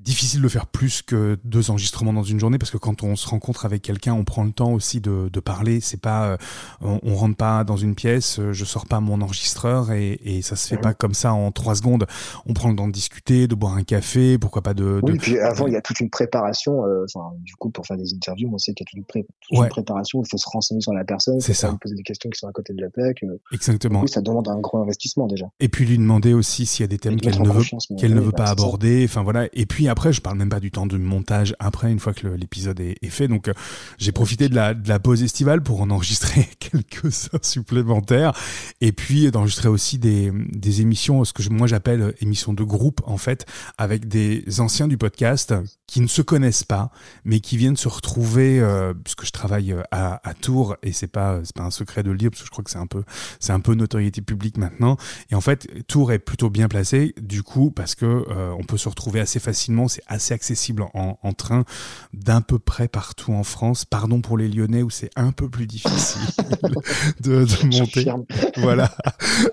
difficile 0.04 0.42
de 0.42 0.48
faire 0.48 0.68
plus 0.68 1.02
que 1.02 1.38
deux 1.44 1.72
enregistrements 1.72 2.14
dans 2.14 2.24
une 2.24 2.40
journée 2.40 2.58
parce 2.58 2.72
que 2.72 2.78
quand 2.78 3.04
on 3.04 3.16
se 3.16 3.28
rencontre 3.28 3.66
avec 3.66 3.82
quelqu'un, 3.82 4.14
on 4.14 4.24
prend 4.24 4.44
le 4.44 4.52
temps 4.52 4.74
aussi 4.74 5.02
de, 5.02 5.30
de 5.32 5.40
parler. 5.40 5.80
C'est 5.80 6.00
pas, 6.00 6.26
euh, 6.26 6.38
on, 6.82 7.00
on, 7.04 7.16
rentre 7.16 7.38
pas 7.38 7.64
dans 7.64 7.78
une 7.78 7.96
pièce, 7.96 8.40
euh, 8.40 8.54
je 8.54 8.66
sors 8.66 8.86
pas 8.86 9.00
mon 9.00 9.22
enregistreur 9.22 9.92
et, 9.92 10.20
et 10.24 10.42
ça 10.42 10.56
se 10.56 10.68
fait 10.68 10.78
pas 10.78 10.94
comme 10.94 11.14
ça 11.14 11.34
en 11.34 11.52
trois 11.52 11.76
secondes. 11.76 12.06
On 12.46 12.54
prend 12.54 12.70
le 12.70 12.76
temps 12.76 12.88
de 12.88 12.94
discuter, 12.94 13.48
de 13.48 13.56
boire 13.56 13.76
un 13.76 13.84
café, 13.84 14.38
pourquoi 14.38 14.62
pas 14.62 14.74
de. 14.74 15.00
Oui, 15.04 15.18
puis 15.18 15.40
avant 15.40 15.68
il 15.68 15.74
y 15.74 15.78
a 15.78 15.82
toute 15.82 16.00
une 16.00 16.10
préparation. 16.10 16.86
Euh, 16.86 17.06
du 17.40 17.56
coup, 17.56 17.70
pour 17.70 17.86
faire 17.86 17.98
des 17.98 18.14
interviews, 18.14 18.50
on 18.54 18.58
sait 18.58 18.74
qu'il 18.74 18.86
y 18.86 18.88
a 18.88 18.92
toute, 18.92 18.98
une, 18.98 19.06
pré 19.06 19.26
une, 19.52 19.68
préparation. 19.70 20.22
Il 20.22 20.30
faut 20.30 20.38
se 20.38 20.50
renseigner 20.50 20.82
sur 20.82 20.94
la 20.94 21.04
personne. 21.04 21.40
C'est 21.40 21.54
ça. 21.54 21.76
Poser 21.82 21.96
des 21.96 22.04
questions 22.04 22.30
qui 22.30 22.40
sont 22.40 22.48
à 22.48 22.52
côté 22.52 22.74
de 22.74 22.82
la 22.82 22.90
plaque. 22.90 23.24
Exactement. 23.52 24.02
coup, 24.02 24.08
ça 24.08 24.22
demande 24.22 24.48
un 24.50 24.60
gros 24.60 24.80
investissement 24.80 25.28
déjà. 25.28 25.46
Et 25.60 25.70
puis 25.70 25.86
lui 25.86 25.98
demander 25.98 26.34
aussi 26.34 26.66
s'il 26.66 26.84
y 26.84 26.86
a 26.86 26.88
des 26.88 26.98
thèmes 26.98 27.20
qu'elle 27.20 27.42
ne 27.42 27.50
veut, 27.50 27.64
qu'elle 27.98 28.14
ne 28.14 28.22
veut 28.22 28.32
pas 28.32 28.50
aborder. 28.50 29.06
Enfin 29.06 29.24
voilà. 29.24 29.48
Et 29.54 29.66
puis 29.66 29.88
après, 29.94 30.12
je 30.12 30.22
parle 30.22 30.40
même 30.40 30.50
pas 30.50 30.60
du 30.60 30.72
temps 30.72 30.88
de 30.88 30.98
montage 30.98 31.56
après, 31.60 31.92
une 31.92 32.00
fois 32.00 32.16
que 32.16 32.28
l'épisode 32.28 32.80
est, 32.80 32.98
fait. 33.10 33.28
Donc, 33.28 33.48
euh, 33.48 33.54
j'ai 34.00 34.12
profité 34.12 34.50
de 34.50 34.56
la, 34.56 34.74
de 34.74 34.90
la 34.90 34.98
pause 34.98 35.22
estivale 35.22 35.62
pour 35.62 35.82
en 35.82 35.92
enregistrer 35.92 36.50
quelques 36.60 37.30
heures 37.32 37.46
supplémentaires. 37.46 38.34
Et 38.82 38.92
puis, 38.92 39.30
d'enregistrer 39.30 39.70
aussi 39.70 40.00
des, 40.00 40.32
des 40.34 40.82
émissions, 40.82 41.24
ce 41.26 41.32
que 41.32 41.48
moi 41.50 41.68
j'appelle 41.68 42.16
émissions 42.22 42.54
de 42.54 42.64
groupe, 42.64 43.02
en 43.06 43.18
fait, 43.18 43.46
avec 43.78 44.08
des 44.08 44.44
anciens 44.60 44.88
du 44.88 44.98
podcast 44.98 45.54
qui 45.86 46.02
ne 46.02 46.08
se 46.08 46.24
connaissent 46.24 46.64
pas, 46.64 46.90
mais 47.24 47.40
qui 47.40 47.56
viennent 47.56 47.78
se 47.78 47.88
retrouver, 47.88 48.60
euh, 48.60 48.96
puisque 48.96 49.26
je 49.26 49.32
travaille 49.32 49.76
à, 49.92 50.20
Tours, 50.42 50.76
et 50.82 50.92
c'est 50.92 51.06
pas, 51.06 51.40
pas 51.54 51.62
un 51.62 51.70
secret 51.70 52.02
de 52.02 52.10
le 52.10 52.18
dire, 52.18 52.32
parce 52.32 52.42
que 52.42 52.48
je 52.48 52.52
crois 52.52 52.64
que 52.64 52.72
c'est 52.72 52.80
un 52.80 52.88
peu, 52.88 53.04
c'est 53.40 53.54
un 53.54 53.60
peu 53.60 53.76
notoriété 53.76 54.22
publique 54.22 54.58
maintenant. 54.58 54.98
Et 55.30 55.36
en 55.36 55.42
fait, 55.42 55.68
Tours 55.86 56.12
est 56.12 56.18
plutôt 56.18 56.50
bien 56.50 56.68
placé, 56.68 57.14
du 57.22 57.44
coup, 57.44 57.70
parce 57.70 57.94
que 57.94 58.06
euh, 58.06 58.56
on 58.58 58.64
peut 58.64 58.78
se 58.78 58.90
retrouver 58.90 59.20
assez 59.20 59.40
facilement, 59.40 59.83
c'est 59.88 60.04
assez 60.08 60.34
accessible 60.34 60.86
en, 60.94 61.34
train 61.34 61.66
d'un 62.14 62.42
peu 62.42 62.60
près 62.60 62.88
partout 62.88 63.34
en 63.34 63.44
France. 63.44 63.86
Pardon 63.86 64.22
pour 64.22 64.38
les 64.38 64.48
Lyonnais 64.48 64.84
où 64.84 64.90
c'est 64.90 65.10
un 65.16 65.32
peu 65.32 65.50
plus 65.50 65.68
difficile 65.68 66.22
de, 67.22 67.46
monter. 67.78 68.06
Voilà, 68.58 68.96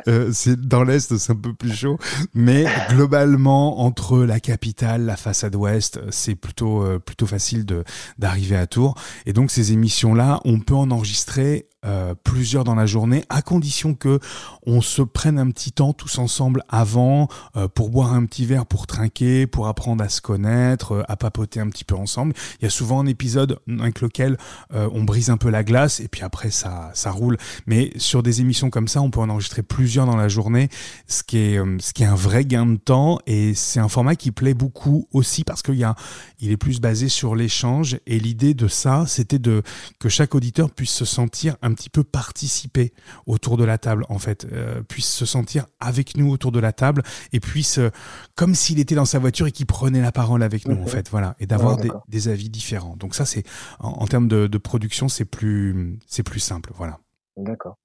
euh, 0.09 0.31
c'est 0.33 0.61
dans 0.61 0.85
l'est, 0.85 1.17
c'est 1.17 1.33
un 1.33 1.37
peu 1.37 1.55
plus 1.55 1.73
chaud, 1.73 1.99
mais 2.35 2.67
globalement 2.91 3.81
entre 3.81 4.19
la 4.19 4.41
capitale, 4.41 5.05
la 5.07 5.17
façade 5.17 5.55
ouest, 5.55 6.01
c'est 6.11 6.35
plutôt 6.35 6.83
euh, 6.83 6.99
plutôt 6.99 7.27
facile 7.27 7.65
de 7.65 7.85
d'arriver 8.19 8.57
à 8.57 8.67
Tours. 8.67 8.95
Et 9.27 9.33
donc 9.33 9.51
ces 9.51 9.73
émissions 9.73 10.15
là, 10.15 10.41
on 10.45 10.61
peut 10.61 10.75
en 10.75 10.91
enregistrer 10.91 11.70
euh, 11.87 12.15
plusieurs 12.25 12.65
dans 12.65 12.75
la 12.75 12.85
journée, 12.85 13.25
à 13.31 13.41
condition 13.41 13.95
que 13.95 14.21
on 14.67 14.83
se 14.83 15.01
prenne 15.01 15.39
un 15.39 15.51
petit 15.51 15.73
temps 15.73 15.93
tous 15.95 16.19
ensemble 16.19 16.63
avant 16.69 17.29
euh, 17.57 17.69
pour 17.69 17.89
boire 17.89 18.13
un 18.13 18.27
petit 18.27 18.45
verre, 18.45 18.67
pour 18.67 18.87
trinquer, 18.87 19.47
pour 19.47 19.67
apprendre 19.67 20.05
à 20.05 20.11
se 20.11 20.21
connaître, 20.21 20.93
euh, 20.93 21.03
à 21.09 21.17
papoter 21.17 21.59
un 21.59 21.69
petit 21.71 21.85
peu 21.85 21.95
ensemble. 21.95 22.35
Il 22.61 22.65
y 22.65 22.67
a 22.67 22.71
souvent 22.71 23.01
un 23.01 23.07
épisode 23.07 23.59
avec 23.81 24.01
lequel 24.03 24.37
on 24.73 25.05
brise 25.05 25.31
un 25.31 25.37
peu 25.37 25.49
la 25.49 25.65
glace 25.65 26.01
et 26.01 26.09
puis 26.09 26.23
après 26.23 26.51
ça 26.51 26.91
ça 26.95 27.11
roule. 27.11 27.39
Mais 27.67 27.93
sur 27.97 28.23
des 28.23 28.41
émissions 28.41 28.71
comme 28.71 28.89
ça, 28.89 29.01
on 29.01 29.11
peut 29.11 29.21
en 29.21 29.29
enregistrer 29.29 29.63
plusieurs 29.63 30.07
dans 30.07 30.17
la 30.17 30.29
journée, 30.29 30.69
ce 31.07 31.23
qui 31.23 31.39
est 31.39 31.61
ce 31.79 31.93
qui 31.93 32.03
est 32.03 32.07
un 32.07 32.15
vrai 32.15 32.45
gain 32.45 32.67
de 32.67 32.77
temps 32.77 33.19
et 33.27 33.55
c'est 33.55 33.81
un 33.81 33.89
format 33.89 34.17
qui 34.17 34.31
plaît 34.31 34.55
beaucoup 34.55 35.09
aussi 35.13 35.45
parce 35.45 35.63
qu'il 35.63 35.77
y 35.77 35.85
a 35.85 35.95
il 36.41 36.51
est 36.51 36.57
plus 36.57 36.81
basé 36.81 37.09
sur 37.09 37.35
l'échange 37.35 37.99
et 38.07 38.19
l'idée 38.19 38.55
de 38.55 38.69
ça, 38.69 39.05
c'était 39.07 39.39
de 39.39 39.63
que 39.99 40.09
chaque 40.09 40.35
auditeur 40.35 40.71
puisse 40.71 40.91
se 40.91 41.05
sentir 41.05 41.57
un 41.63 41.70
un 41.71 41.75
petit 41.75 41.91
peu 41.91 42.05
participer 42.05 42.93
autour 43.27 43.57
de 43.57 43.65
la 43.65 43.79
table, 43.79 44.05
en 44.09 44.19
fait, 44.19 44.47
euh, 44.53 44.83
puisse 44.83 45.11
se 45.11 45.25
sentir 45.25 45.67
avec 45.79 46.17
nous 46.17 46.31
autour 46.31 46.53
de 46.53 46.61
la 46.61 46.73
table 46.73 47.03
et 47.33 47.41
puisse, 47.41 47.79
euh, 47.79 47.91
comme 48.35 48.55
s'il 48.55 48.79
était 48.79 48.95
dans 48.95 49.05
sa 49.05 49.19
voiture 49.19 49.47
et 49.47 49.53
qu'il 49.53 49.67
prenait 49.67 50.03
la 50.03 50.13
parole 50.13 50.43
avec 50.43 50.67
nous, 50.67 50.81
en 50.81 50.87
fait, 50.87 51.09
voilà, 51.11 51.37
et 51.41 51.47
d'avoir 51.47 51.79
des, 52.09 52.29
avis 52.29 52.51
différents. 52.51 52.97
Donc 52.97 53.15
ça, 53.15 53.25
c'est 53.25 53.45
en, 53.79 54.07
termes 54.07 54.29
de, 54.29 54.59
production, 54.59 55.09
c'est 55.09 55.25
plus, 55.25 55.99
c'est 56.07 56.23
plus 56.23 56.41
simple, 56.41 56.71
voilà. 56.75 56.99
D'accord. 57.37 57.77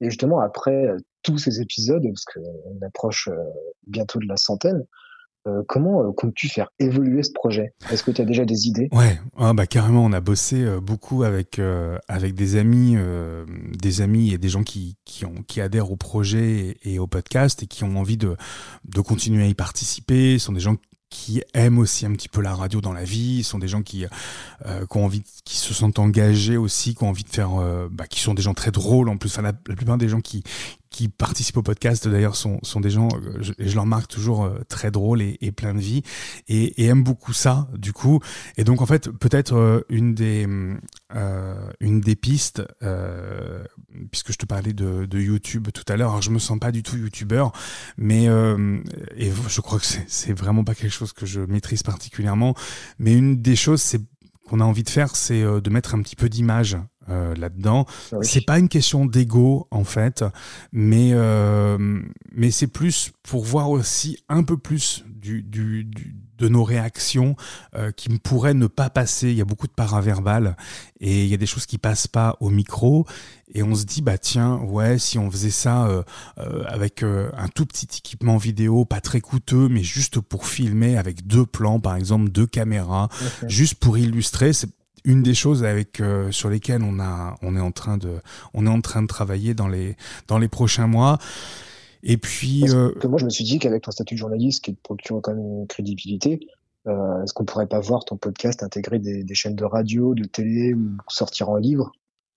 Et 0.00 0.08
justement, 0.10 0.40
après 0.40 0.86
euh, 0.86 0.96
tous 1.22 1.38
ces 1.38 1.60
épisodes, 1.60 2.02
parce 2.02 2.24
qu'on 2.24 2.86
approche 2.86 3.28
bientôt 3.86 4.18
de 4.18 4.26
la 4.26 4.36
centaine, 4.36 4.84
euh, 5.48 5.62
comment 5.66 6.02
euh, 6.02 6.12
comptes-tu 6.12 6.48
faire 6.48 6.68
évoluer 6.78 7.24
ce 7.24 7.32
projet? 7.32 7.74
Est-ce 7.90 8.04
que 8.04 8.12
tu 8.12 8.22
as 8.22 8.24
déjà 8.24 8.44
des 8.44 8.68
idées? 8.68 8.88
Ouais, 8.92 9.20
ah, 9.36 9.52
bah 9.52 9.66
carrément, 9.66 10.04
on 10.04 10.12
a 10.12 10.20
bossé 10.20 10.62
euh, 10.62 10.80
beaucoup 10.80 11.24
avec 11.24 11.60
avec 12.08 12.34
des 12.34 12.56
amis, 12.56 12.96
des 13.72 14.00
amis 14.00 14.32
et 14.32 14.38
des 14.38 14.48
gens 14.48 14.62
qui 14.62 14.96
qui, 15.04 15.60
adhèrent 15.60 15.90
au 15.90 15.96
projet 15.96 16.76
et, 16.82 16.98
au 16.98 17.06
podcast 17.06 17.62
et 17.62 17.66
qui 17.66 17.84
ont 17.84 17.96
envie 17.96 18.16
de 18.16 18.36
de 18.84 19.00
continuer 19.00 19.44
à 19.44 19.46
y 19.46 19.54
participer. 19.54 20.38
Ce 20.38 20.46
sont 20.46 20.52
des 20.52 20.60
gens 20.60 20.76
qui 21.10 21.42
aiment 21.52 21.78
aussi 21.78 22.06
un 22.06 22.12
petit 22.12 22.28
peu 22.28 22.40
la 22.40 22.54
radio 22.54 22.80
dans 22.80 22.94
la 22.94 23.04
vie, 23.04 23.42
sont 23.42 23.58
des 23.58 23.68
gens 23.68 23.82
qui, 23.82 24.06
qui 24.64 24.96
ont 24.96 25.04
envie, 25.04 25.22
qui 25.44 25.56
se 25.56 25.74
sentent 25.74 25.98
engagés 25.98 26.56
aussi, 26.56 26.94
qui 26.94 27.04
ont 27.04 27.10
envie 27.10 27.24
de 27.24 27.28
faire, 27.28 27.50
bah, 27.90 28.06
qui 28.06 28.20
sont 28.20 28.32
des 28.32 28.40
gens 28.40 28.54
très 28.54 28.70
drôles 28.70 29.10
en 29.10 29.18
plus. 29.18 29.30
Enfin, 29.30 29.42
la, 29.42 29.52
plupart 29.52 29.98
des 29.98 30.08
gens 30.08 30.22
qui 30.22 30.42
qui 30.92 31.08
participent 31.08 31.56
au 31.56 31.62
podcast 31.62 32.06
d'ailleurs 32.06 32.36
sont, 32.36 32.58
sont 32.62 32.80
des 32.80 32.90
gens, 32.90 33.08
euh, 33.14 33.38
je, 33.40 33.52
je 33.58 33.74
leur 33.74 33.86
marque 33.86 34.08
toujours 34.08 34.44
euh, 34.44 34.60
très 34.68 34.90
drôles 34.90 35.22
et, 35.22 35.38
et 35.40 35.50
plein 35.50 35.74
de 35.74 35.80
vie 35.80 36.02
et, 36.48 36.82
et 36.82 36.86
aiment 36.86 37.02
beaucoup 37.02 37.32
ça 37.32 37.68
du 37.76 37.92
coup. 37.92 38.20
Et 38.56 38.64
donc 38.64 38.80
en 38.80 38.86
fait 38.86 39.10
peut-être 39.10 39.84
une 39.88 40.14
des 40.14 40.46
une 41.80 42.00
des 42.00 42.16
pistes, 42.16 42.62
puisque 44.10 44.32
je 44.32 44.38
te 44.38 44.46
parlais 44.46 44.72
de, 44.72 45.04
de 45.04 45.20
YouTube 45.20 45.68
tout 45.74 45.84
à 45.88 45.96
l'heure, 45.96 46.10
alors 46.10 46.22
je 46.22 46.30
me 46.30 46.38
sens 46.38 46.58
pas 46.58 46.72
du 46.72 46.82
tout 46.82 46.96
youtubeur, 46.96 47.52
mais 47.96 48.24
et 49.16 49.32
je 49.48 49.60
crois 49.60 49.78
que 49.78 49.86
c'est 50.06 50.32
vraiment 50.32 50.64
pas 50.64 50.74
quelque 50.74 50.92
chose 50.92 51.12
que 51.12 51.26
je 51.26 51.40
maîtrise 51.40 51.82
particulièrement. 51.82 52.54
Mais 52.98 53.14
une 53.14 53.40
des 53.40 53.56
choses, 53.56 53.82
c'est 53.82 54.00
qu'on 54.48 54.60
a 54.60 54.64
envie 54.64 54.82
de 54.82 54.90
faire, 54.90 55.16
c'est 55.16 55.42
euh, 55.42 55.60
de 55.60 55.70
mettre 55.70 55.94
un 55.94 56.02
petit 56.02 56.16
peu 56.16 56.28
d'image 56.28 56.76
euh, 57.08 57.34
là-dedans. 57.34 57.86
Ah 58.12 58.16
c'est 58.22 58.44
pas 58.44 58.58
une 58.58 58.68
question 58.68 59.06
d'ego 59.06 59.66
en 59.70 59.84
fait, 59.84 60.24
mais 60.72 61.10
euh, 61.12 62.00
mais 62.32 62.50
c'est 62.50 62.66
plus 62.66 63.12
pour 63.22 63.44
voir 63.44 63.70
aussi 63.70 64.18
un 64.28 64.42
peu 64.42 64.56
plus 64.56 65.04
du, 65.06 65.42
du, 65.42 65.84
du 65.84 66.14
de 66.42 66.48
nos 66.48 66.64
réactions 66.64 67.36
euh, 67.76 67.92
qui 67.92 68.08
pourraient 68.18 68.54
ne 68.54 68.66
pas 68.66 68.90
passer. 68.90 69.30
Il 69.30 69.36
y 69.36 69.40
a 69.40 69.44
beaucoup 69.44 69.68
de 69.68 69.72
paraverbal 69.72 70.56
et 71.00 71.22
il 71.22 71.28
y 71.28 71.34
a 71.34 71.36
des 71.36 71.46
choses 71.46 71.66
qui 71.66 71.78
passent 71.78 72.08
pas 72.08 72.36
au 72.40 72.50
micro. 72.50 73.06
Et 73.54 73.62
on 73.62 73.74
se 73.74 73.84
dit, 73.84 74.02
bah 74.02 74.18
tiens, 74.18 74.56
ouais, 74.56 74.98
si 74.98 75.18
on 75.18 75.30
faisait 75.30 75.50
ça 75.50 75.86
euh, 75.86 76.02
euh, 76.38 76.64
avec 76.66 77.02
un 77.02 77.48
tout 77.54 77.66
petit 77.66 77.86
équipement 77.98 78.38
vidéo, 78.38 78.84
pas 78.84 79.00
très 79.00 79.20
coûteux, 79.20 79.68
mais 79.68 79.82
juste 79.82 80.20
pour 80.20 80.46
filmer 80.46 80.96
avec 80.96 81.26
deux 81.26 81.46
plans, 81.46 81.78
par 81.78 81.94
exemple, 81.94 82.30
deux 82.30 82.46
caméras, 82.46 83.08
juste 83.46 83.76
pour 83.76 83.98
illustrer, 83.98 84.52
c'est 84.52 84.70
une 85.04 85.22
des 85.22 85.34
choses 85.34 85.64
avec 85.64 86.02
sur 86.30 86.48
lesquelles 86.48 86.82
on 86.82 87.00
a 87.00 87.36
on 87.42 87.56
est 87.56 87.60
en 87.60 87.72
train 87.72 87.96
de 87.96 88.20
on 88.54 88.66
est 88.66 88.70
en 88.70 88.80
train 88.80 89.02
de 89.02 89.06
travailler 89.06 89.54
dans 89.54 89.68
les 89.68 89.96
dans 90.28 90.38
les 90.38 90.48
prochains 90.48 90.86
mois 90.86 91.18
et 92.02 92.16
puis. 92.16 92.64
Euh, 92.68 92.92
moi, 93.04 93.18
je 93.18 93.24
me 93.24 93.30
suis 93.30 93.44
dit 93.44 93.58
qu'avec 93.58 93.82
ton 93.82 93.90
statut 93.90 94.14
de 94.14 94.18
journaliste 94.18 94.64
qui 94.64 94.74
te 94.74 94.82
procure 94.82 95.20
quand 95.22 95.34
même 95.34 95.60
une 95.60 95.66
crédibilité, 95.66 96.40
euh, 96.88 97.22
est-ce 97.22 97.32
qu'on 97.32 97.44
pourrait 97.44 97.68
pas 97.68 97.80
voir 97.80 98.04
ton 98.04 98.16
podcast 98.16 98.62
intégrer 98.62 98.98
des, 98.98 99.22
des, 99.22 99.34
chaînes 99.34 99.54
de 99.54 99.64
radio, 99.64 100.14
de 100.14 100.24
télé 100.24 100.74
ou 100.74 100.96
sortir 101.08 101.48
en 101.48 101.56
livre? 101.56 101.92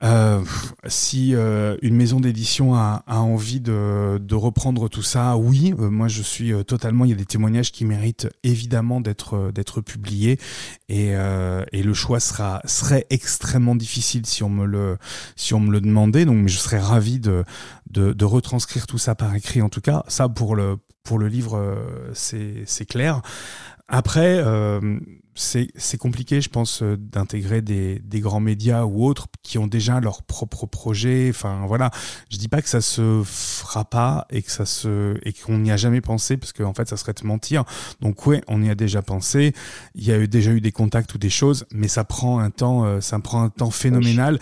Euh, 0.06 0.44
si 0.86 1.34
euh, 1.34 1.78
une 1.82 1.96
maison 1.96 2.20
d'édition 2.20 2.76
a, 2.76 3.04
envie 3.08 3.60
de, 3.60 4.36
reprendre 4.36 4.88
tout 4.88 5.02
ça, 5.02 5.36
oui, 5.36 5.74
euh, 5.80 5.90
moi 5.90 6.08
je 6.08 6.22
suis 6.22 6.54
totalement. 6.66 7.06
Il 7.06 7.10
y 7.10 7.14
a 7.14 7.18
des 7.18 7.26
témoignages 7.26 7.72
qui 7.72 7.86
méritent 7.86 8.30
évidemment 8.44 9.02
d'être 9.02 9.82
publiés 9.82 10.40
et, 10.90 11.14
le 11.16 11.94
choix 11.94 12.20
sera 12.20 12.62
serait 12.66 13.06
extrêmement 13.10 13.76
difficile 13.76 14.26
si 14.26 14.44
on 14.44 14.50
me 14.50 14.66
le 14.66 15.82
demandait. 15.82 16.26
Donc, 16.26 16.48
je 16.48 16.58
serais 16.58 16.80
ravi 16.80 17.20
de, 17.20 17.44
retranscrire 18.24 18.88
tout 18.88 18.98
ça 18.98 19.16
par 19.16 19.34
écrit. 19.36 19.62
En 19.62 19.70
tout 19.70 19.82
cas, 19.82 20.04
ça 20.08 20.30
pour 20.30 20.56
le 20.56 21.28
livre, 21.28 21.78
c'est 22.14 22.86
clair. 22.88 23.22
Après, 23.88 24.44
c'est 25.38 25.98
compliqué, 25.98 26.40
je 26.40 26.50
pense, 26.50 26.82
euh, 26.82 26.96
d'intégrer 26.98 27.62
des, 27.62 28.00
des, 28.00 28.22
grands 28.22 28.40
médias 28.40 28.86
ou 28.86 29.06
autres 29.06 29.28
qui 29.44 29.58
ont 29.58 29.68
déjà 29.68 30.00
leur 30.00 30.24
propre 30.24 30.66
projet. 30.66 31.28
Enfin, 31.30 31.66
voilà. 31.68 31.92
Je 32.30 32.38
dis 32.38 32.48
pas 32.48 32.62
que 32.62 32.70
ça 32.70 32.80
se 32.80 33.22
fera 33.26 33.84
pas 33.84 34.26
et 34.30 34.42
que 34.42 34.52
ça 34.52 34.66
se 34.66 35.18
et 35.24 35.34
qu'on 35.34 35.58
n'y 35.58 35.72
a 35.72 35.78
jamais 35.78 36.00
pensé 36.00 36.38
parce 36.38 36.54
qu'en 36.54 36.70
en 36.70 36.74
fait, 36.74 36.88
ça 36.88 36.96
serait 36.96 37.14
te 37.14 37.28
mentir. 37.28 37.66
Donc 38.00 38.26
ouais, 38.28 38.42
on 38.48 38.64
y 38.64 38.70
a 38.70 38.76
déjà 38.76 39.02
pensé. 39.02 39.54
Il 39.94 40.06
y 40.06 40.12
a 40.12 40.18
eu, 40.18 40.28
déjà 40.28 40.52
eu 40.52 40.62
des 40.62 40.72
contacts 40.72 41.14
ou 41.14 41.18
des 41.18 41.30
choses, 41.30 41.66
mais 41.72 41.90
ça 41.90 42.06
prend 42.06 42.40
un 42.40 42.50
temps, 42.50 42.86
euh, 42.86 43.02
ça 43.02 43.20
prend 43.20 43.44
un 43.44 43.50
temps 43.50 43.72
phénoménal. 43.72 44.40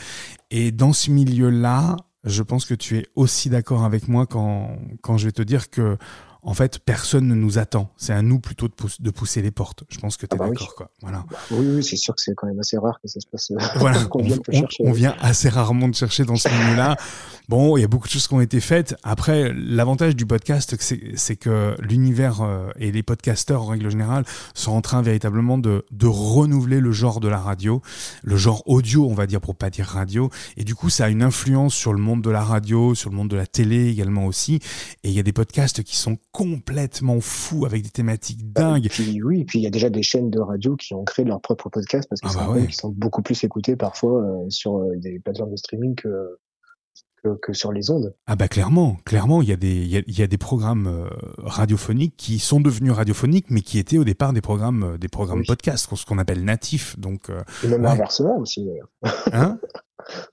Et 0.51 0.71
dans 0.71 0.93
ce 0.93 1.09
milieu-là, 1.09 1.97
je 2.23 2.43
pense 2.43 2.65
que 2.65 2.75
tu 2.75 2.99
es 2.99 3.07
aussi 3.15 3.49
d'accord 3.49 3.83
avec 3.83 4.07
moi 4.07 4.27
quand 4.27 4.77
quand 5.01 5.17
je 5.17 5.25
vais 5.25 5.31
te 5.31 5.41
dire 5.41 5.71
que 5.71 5.97
en 6.43 6.53
fait, 6.53 6.79
personne 6.79 7.27
ne 7.27 7.35
nous 7.35 7.57
attend. 7.57 7.89
C'est 7.97 8.13
à 8.13 8.21
nous 8.21 8.39
plutôt 8.39 8.67
de, 8.67 8.73
de, 8.99 9.09
pousser 9.11 9.41
les 9.41 9.51
portes. 9.51 9.83
Je 9.89 9.97
pense 9.99 10.17
que 10.17 10.25
tu 10.25 10.35
es 10.35 10.39
ah 10.39 10.43
bah 10.43 10.49
d'accord. 10.49 10.67
Oui. 10.69 10.75
Quoi. 10.75 10.91
Voilà. 11.01 11.25
Bah 11.29 11.37
oui, 11.51 11.67
oui 11.75 11.83
c'est 11.83 11.95
sûr 11.95 12.15
que 12.15 12.21
c'est 12.21 12.35
quand 12.35 12.47
même 12.47 12.59
assez 12.59 12.77
rare 12.77 12.99
que 13.01 13.07
ça 13.07 13.19
se 13.19 13.27
passe. 13.27 13.51
Euh, 13.51 13.55
voilà. 13.77 13.99
on, 14.13 14.23
on, 14.79 14.91
vient 14.91 15.15
assez 15.21 15.49
rarement 15.49 15.87
de 15.87 15.95
chercher 15.95 16.25
dans 16.25 16.35
ce 16.35 16.49
milieu-là. 16.49 16.97
Bon, 17.49 17.75
il 17.75 17.81
y 17.81 17.83
a 17.83 17.87
beaucoup 17.87 18.07
de 18.07 18.13
choses 18.13 18.27
qui 18.27 18.33
ont 18.33 18.41
été 18.41 18.61
faites. 18.61 18.95
Après, 19.03 19.51
l'avantage 19.53 20.15
du 20.15 20.25
podcast, 20.25 20.77
c'est 20.79 21.35
que 21.35 21.75
l'univers 21.81 22.41
euh, 22.41 22.69
et 22.79 22.89
les 22.89 23.03
podcasteurs, 23.03 23.63
en 23.63 23.65
règle 23.65 23.91
générale, 23.91 24.23
sont 24.53 24.71
en 24.71 24.79
train 24.79 25.01
véritablement 25.01 25.57
de, 25.57 25.85
de 25.91 26.07
renouveler 26.07 26.79
le 26.79 26.93
genre 26.93 27.19
de 27.19 27.27
la 27.27 27.37
radio, 27.37 27.81
le 28.23 28.37
genre 28.37 28.63
audio, 28.65 29.05
on 29.09 29.13
va 29.13 29.27
dire, 29.27 29.41
pour 29.41 29.55
pas 29.55 29.69
dire 29.69 29.87
radio. 29.87 30.29
Et 30.55 30.63
du 30.63 30.73
coup, 30.73 30.89
ça 30.89 31.05
a 31.05 31.09
une 31.09 31.21
influence 31.21 31.73
sur 31.73 31.91
le 31.91 31.99
monde 31.99 32.21
de 32.21 32.29
la 32.29 32.41
radio, 32.41 32.95
sur 32.95 33.09
le 33.09 33.17
monde 33.17 33.27
de 33.29 33.35
la 33.35 33.45
télé 33.45 33.89
également 33.89 34.25
aussi. 34.25 34.61
Et 35.03 35.09
il 35.09 35.13
y 35.13 35.19
a 35.19 35.23
des 35.23 35.33
podcasts 35.33 35.83
qui 35.83 35.97
sont 35.97 36.17
complètement 36.33 37.21
fous 37.21 37.65
avec 37.65 37.83
des 37.83 37.91
thématiques 37.91 38.51
dingues. 38.51 38.87
Et 38.87 38.89
puis, 38.89 39.21
oui, 39.21 39.41
et 39.41 39.45
puis 39.45 39.59
il 39.59 39.61
y 39.61 39.67
a 39.67 39.69
déjà 39.69 39.89
des 39.89 40.01
chaînes 40.01 40.31
de 40.31 40.39
radio 40.39 40.75
qui 40.75 40.93
ont 40.95 41.05
créé 41.05 41.23
leur 41.23 41.39
propre 41.39 41.69
podcast 41.69 42.09
parce 42.09 42.21
qu'ils 42.21 42.41
ah 42.41 42.51
bah 42.53 42.59
sont 42.71 42.89
beaucoup 42.89 43.21
plus 43.21 43.41
écoutés 43.43 43.75
parfois 43.75 44.21
euh, 44.21 44.49
sur 44.49 44.77
euh, 44.77 44.95
des 44.97 45.19
plateformes 45.19 45.51
de 45.51 45.55
streaming 45.55 45.95
que 45.95 46.37
que, 47.41 47.53
sur 47.53 47.71
les 47.71 47.89
ondes. 47.89 48.13
Ah 48.27 48.35
bah 48.35 48.49
clairement, 48.49 48.97
clairement, 49.05 49.41
il 49.41 49.47
y 49.47 49.53
a 49.53 49.55
des 49.55 50.03
il 50.07 50.19
y 50.19 50.21
a, 50.21 50.27
des 50.27 50.37
programmes 50.37 50.87
euh, 50.87 51.07
radiophoniques 51.37 52.17
qui 52.17 52.37
sont 52.37 52.59
devenus 52.59 52.91
radiophoniques, 52.91 53.49
mais 53.49 53.61
qui 53.61 53.79
étaient 53.79 53.97
au 53.97 54.03
départ 54.03 54.33
des 54.33 54.41
programmes 54.41 54.97
des 54.97 55.07
programmes 55.07 55.45
podcast, 55.45 55.87
ce 55.95 56.05
qu'on 56.05 56.17
appelle 56.17 56.43
natifs. 56.43 56.99
Donc 56.99 57.29
et 57.63 57.67
même 57.69 57.85
inversement 57.85 58.37
aussi. 58.39 58.67
Hein? 59.31 59.57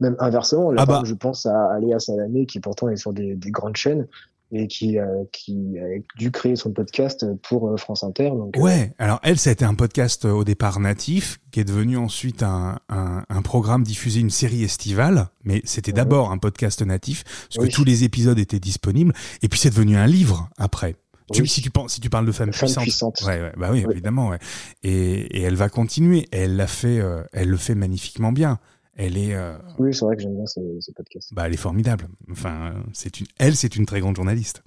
Même 0.00 0.16
inversement, 0.18 0.72
là, 0.72 0.82
ah 0.82 0.86
bah. 0.86 1.02
je 1.04 1.14
pense 1.14 1.46
à 1.46 1.72
Aléa 1.74 2.00
Salamé 2.00 2.44
qui 2.44 2.58
pourtant 2.58 2.88
est 2.88 2.96
sur 2.96 3.12
des, 3.12 3.36
des 3.36 3.52
grandes 3.52 3.76
chaînes 3.76 4.08
et 4.52 4.66
qui, 4.66 4.98
euh, 4.98 5.24
qui 5.32 5.78
a 5.78 6.00
dû 6.18 6.30
créer 6.30 6.56
son 6.56 6.72
podcast 6.72 7.24
pour 7.42 7.68
euh, 7.68 7.76
France 7.76 8.02
Inter. 8.04 8.30
Donc, 8.30 8.56
euh, 8.56 8.60
ouais, 8.60 8.94
alors 8.98 9.20
elle, 9.22 9.38
ça 9.38 9.50
a 9.50 9.52
été 9.52 9.64
un 9.64 9.74
podcast 9.74 10.24
au 10.24 10.44
départ 10.44 10.80
natif, 10.80 11.38
qui 11.50 11.60
est 11.60 11.64
devenu 11.64 11.96
ensuite 11.96 12.42
un, 12.42 12.78
un, 12.88 13.24
un 13.28 13.42
programme 13.42 13.82
diffusé, 13.82 14.20
une 14.20 14.30
série 14.30 14.64
estivale, 14.64 15.28
mais 15.44 15.62
c'était 15.64 15.92
d'abord 15.92 16.32
un 16.32 16.38
podcast 16.38 16.82
natif, 16.82 17.24
parce 17.54 17.66
que 17.66 17.72
tous 17.72 17.84
les 17.84 18.04
épisodes 18.04 18.38
étaient 18.38 18.60
disponibles, 18.60 19.12
et 19.42 19.48
puis 19.48 19.58
c'est 19.58 19.70
devenu 19.70 19.96
un 19.96 20.06
livre 20.06 20.50
après. 20.58 20.96
Tu, 21.32 21.46
si, 21.46 21.62
tu, 21.62 21.70
penses, 21.70 21.92
si 21.94 22.00
tu 22.00 22.10
parles 22.10 22.26
de 22.26 22.32
femmes, 22.32 22.50
puissantes, 22.50 22.82
puissante. 22.82 23.22
ouais, 23.24 23.40
ouais, 23.40 23.52
bah 23.56 23.68
oui, 23.70 23.84
évidemment, 23.88 24.30
ouais. 24.30 24.40
Et, 24.82 25.38
et 25.38 25.42
elle 25.42 25.54
va 25.54 25.68
continuer. 25.68 26.26
Elle 26.32 26.56
l'a 26.56 26.66
fait, 26.66 27.00
elle 27.32 27.48
le 27.48 27.56
fait 27.56 27.76
magnifiquement 27.76 28.32
bien. 28.32 28.58
Elle 28.96 29.16
est. 29.16 29.34
Euh, 29.34 29.56
oui, 29.78 29.94
c'est 29.94 30.04
vrai 30.04 30.16
que 30.16 30.22
j'aime 30.22 30.36
bien 30.36 30.46
ce, 30.46 30.60
podcast. 30.92 31.32
Bah, 31.32 31.46
elle 31.46 31.54
est 31.54 31.58
formidable. 31.58 32.08
Enfin, 32.30 32.74
c'est 32.92 33.20
une. 33.20 33.26
Elle, 33.38 33.56
c'est 33.56 33.76
une 33.76 33.86
très 33.86 34.00
grande 34.00 34.16
journaliste. 34.16 34.62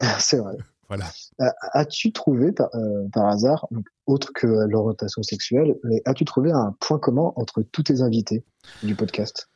c'est 0.18 0.38
vrai. 0.38 0.56
Voilà. 0.88 1.10
Euh, 1.40 1.46
as-tu 1.72 2.12
trouvé 2.12 2.52
par, 2.52 2.68
euh, 2.74 3.06
par 3.12 3.26
hasard, 3.26 3.66
autre 4.06 4.32
que 4.34 4.46
l'orientation 4.46 5.22
sexuelle, 5.22 5.76
mais 5.84 6.00
as-tu 6.06 6.24
trouvé 6.24 6.50
un 6.50 6.74
point 6.80 6.98
commun 6.98 7.32
entre 7.36 7.62
tous 7.62 7.82
tes 7.82 8.00
invités 8.00 8.44
du 8.82 8.94
podcast? 8.94 9.48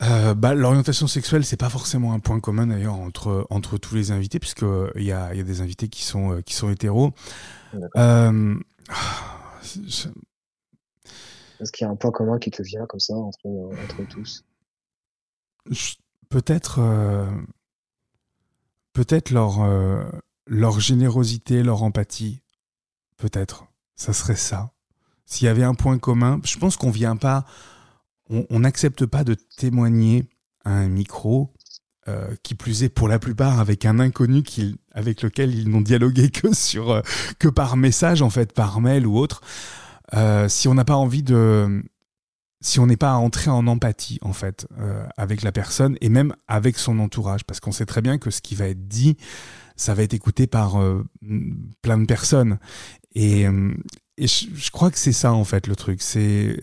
Bah, 0.00 0.54
l'orientation 0.54 1.08
sexuelle, 1.08 1.44
c'est 1.44 1.56
pas 1.56 1.70
forcément 1.70 2.12
un 2.12 2.20
point 2.20 2.38
commun 2.38 2.68
d'ailleurs 2.68 2.94
entre 2.94 3.48
entre 3.50 3.78
tous 3.78 3.96
les 3.96 4.12
invités, 4.12 4.38
puisque 4.38 4.64
il 4.94 5.02
y 5.02 5.10
a, 5.10 5.34
y 5.34 5.40
a 5.40 5.42
des 5.42 5.60
invités 5.60 5.88
qui 5.88 6.04
sont 6.04 6.40
qui 6.46 6.54
sont 6.54 6.70
hétéros. 6.70 7.10
Euh, 7.96 8.54
est-ce 11.60 11.72
qu'il 11.72 11.84
y 11.84 11.88
a 11.88 11.90
un 11.90 11.96
point 11.96 12.10
commun 12.10 12.38
qui 12.38 12.50
te 12.50 12.62
vient 12.62 12.86
comme 12.86 13.00
ça 13.00 13.14
entre, 13.14 13.46
entre 13.46 14.08
tous 14.08 14.44
Peut-être 16.28 16.78
euh, 16.78 17.26
peut-être 18.92 19.30
leur, 19.30 19.62
euh, 19.62 20.04
leur 20.46 20.80
générosité, 20.80 21.62
leur 21.62 21.82
empathie. 21.82 22.42
Peut-être. 23.16 23.66
Ça 23.94 24.12
serait 24.12 24.36
ça. 24.36 24.72
S'il 25.26 25.46
y 25.46 25.48
avait 25.48 25.64
un 25.64 25.74
point 25.74 25.98
commun, 25.98 26.40
je 26.44 26.58
pense 26.58 26.76
qu'on 26.76 26.90
vient 26.90 27.16
pas, 27.16 27.44
on 28.30 28.60
n'accepte 28.60 29.06
pas 29.06 29.24
de 29.24 29.34
témoigner 29.34 30.28
à 30.64 30.70
un 30.70 30.88
micro, 30.88 31.52
euh, 32.06 32.34
qui 32.42 32.54
plus 32.54 32.84
est 32.84 32.88
pour 32.88 33.08
la 33.08 33.18
plupart 33.18 33.60
avec 33.60 33.84
un 33.84 33.98
inconnu 33.98 34.42
qui, 34.42 34.76
avec 34.92 35.22
lequel 35.22 35.54
ils 35.54 35.68
n'ont 35.68 35.80
dialogué 35.80 36.30
que 36.30 36.54
sur 36.54 37.02
que 37.38 37.48
par 37.48 37.76
message 37.76 38.22
en 38.22 38.30
fait, 38.30 38.52
par 38.52 38.80
mail 38.80 39.06
ou 39.06 39.18
autre. 39.18 39.42
Euh, 40.14 40.48
si 40.48 40.68
on 40.68 40.74
n'a 40.74 40.84
pas 40.84 40.96
envie 40.96 41.22
de 41.22 41.82
si 42.60 42.80
on 42.80 42.86
n'est 42.86 42.96
pas 42.96 43.12
entré 43.14 43.50
en 43.50 43.68
empathie 43.68 44.18
en 44.22 44.32
fait 44.32 44.66
euh, 44.80 45.06
avec 45.16 45.42
la 45.42 45.52
personne 45.52 45.96
et 46.00 46.08
même 46.08 46.34
avec 46.48 46.78
son 46.78 46.98
entourage. 46.98 47.44
Parce 47.44 47.60
qu'on 47.60 47.72
sait 47.72 47.86
très 47.86 48.02
bien 48.02 48.18
que 48.18 48.30
ce 48.30 48.40
qui 48.40 48.54
va 48.54 48.66
être 48.66 48.88
dit 48.88 49.16
ça 49.76 49.94
va 49.94 50.02
être 50.02 50.14
écouté 50.14 50.46
par 50.46 50.80
euh, 50.80 51.04
plein 51.82 51.98
de 51.98 52.06
personnes. 52.06 52.58
Et, 53.14 53.42
et 54.16 54.26
je, 54.26 54.70
crois 54.70 54.90
que 54.90 54.98
c'est 54.98 55.12
ça 55.12 55.32
en 55.32 55.44
fait 55.44 55.66
le 55.66 55.76
truc. 55.76 56.02
C'est 56.02 56.60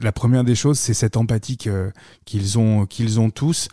la 0.00 0.12
première 0.12 0.42
des 0.42 0.56
choses 0.56 0.78
c'est 0.78 0.94
cette 0.94 1.16
empathie 1.16 1.56
qu'ils 1.56 2.58
ont 2.58 2.86
qu'ils 2.86 3.20
ont 3.20 3.30
tous 3.30 3.68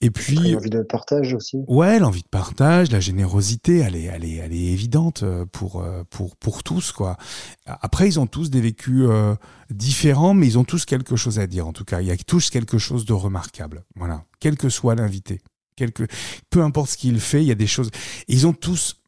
et 0.00 0.10
puis 0.10 0.34
l'envie 0.36 0.70
de 0.70 0.82
partage 0.82 1.32
aussi. 1.34 1.64
Ouais, 1.66 1.98
l'envie 1.98 2.22
de 2.22 2.28
partage, 2.28 2.90
la 2.90 3.00
générosité, 3.00 3.78
elle 3.78 3.96
est, 3.96 4.02
elle 4.02 4.24
est, 4.24 4.34
elle 4.34 4.52
est 4.52 4.72
évidente 4.72 5.22
euh, 5.22 5.46
pour 5.46 5.80
euh, 5.80 6.02
pour 6.10 6.36
pour 6.36 6.62
tous 6.62 6.92
quoi. 6.92 7.16
Après, 7.64 8.06
ils 8.06 8.20
ont 8.20 8.26
tous 8.26 8.50
des 8.50 8.60
vécus 8.60 9.06
euh, 9.08 9.34
différents, 9.70 10.34
mais 10.34 10.46
ils 10.46 10.58
ont 10.58 10.64
tous 10.64 10.84
quelque 10.84 11.16
chose 11.16 11.38
à 11.38 11.46
dire. 11.46 11.66
En 11.66 11.72
tout 11.72 11.84
cas, 11.84 12.00
il 12.00 12.06
y 12.06 12.10
a 12.10 12.16
tous 12.16 12.50
quelque 12.50 12.76
chose 12.76 13.04
de 13.04 13.12
remarquable. 13.12 13.84
Voilà, 13.96 14.24
quel 14.40 14.56
que 14.56 14.68
soit 14.68 14.94
l'invité, 14.94 15.40
quelque, 15.76 16.06
peu 16.50 16.62
importe 16.62 16.90
ce 16.90 16.96
qu'il 16.96 17.20
fait, 17.20 17.42
il 17.42 17.46
y 17.46 17.52
a 17.52 17.56
des 17.56 17.66
choses. 17.66 17.90
Ils 18.28 18.46
ont 18.46 18.52
tous, 18.52 19.00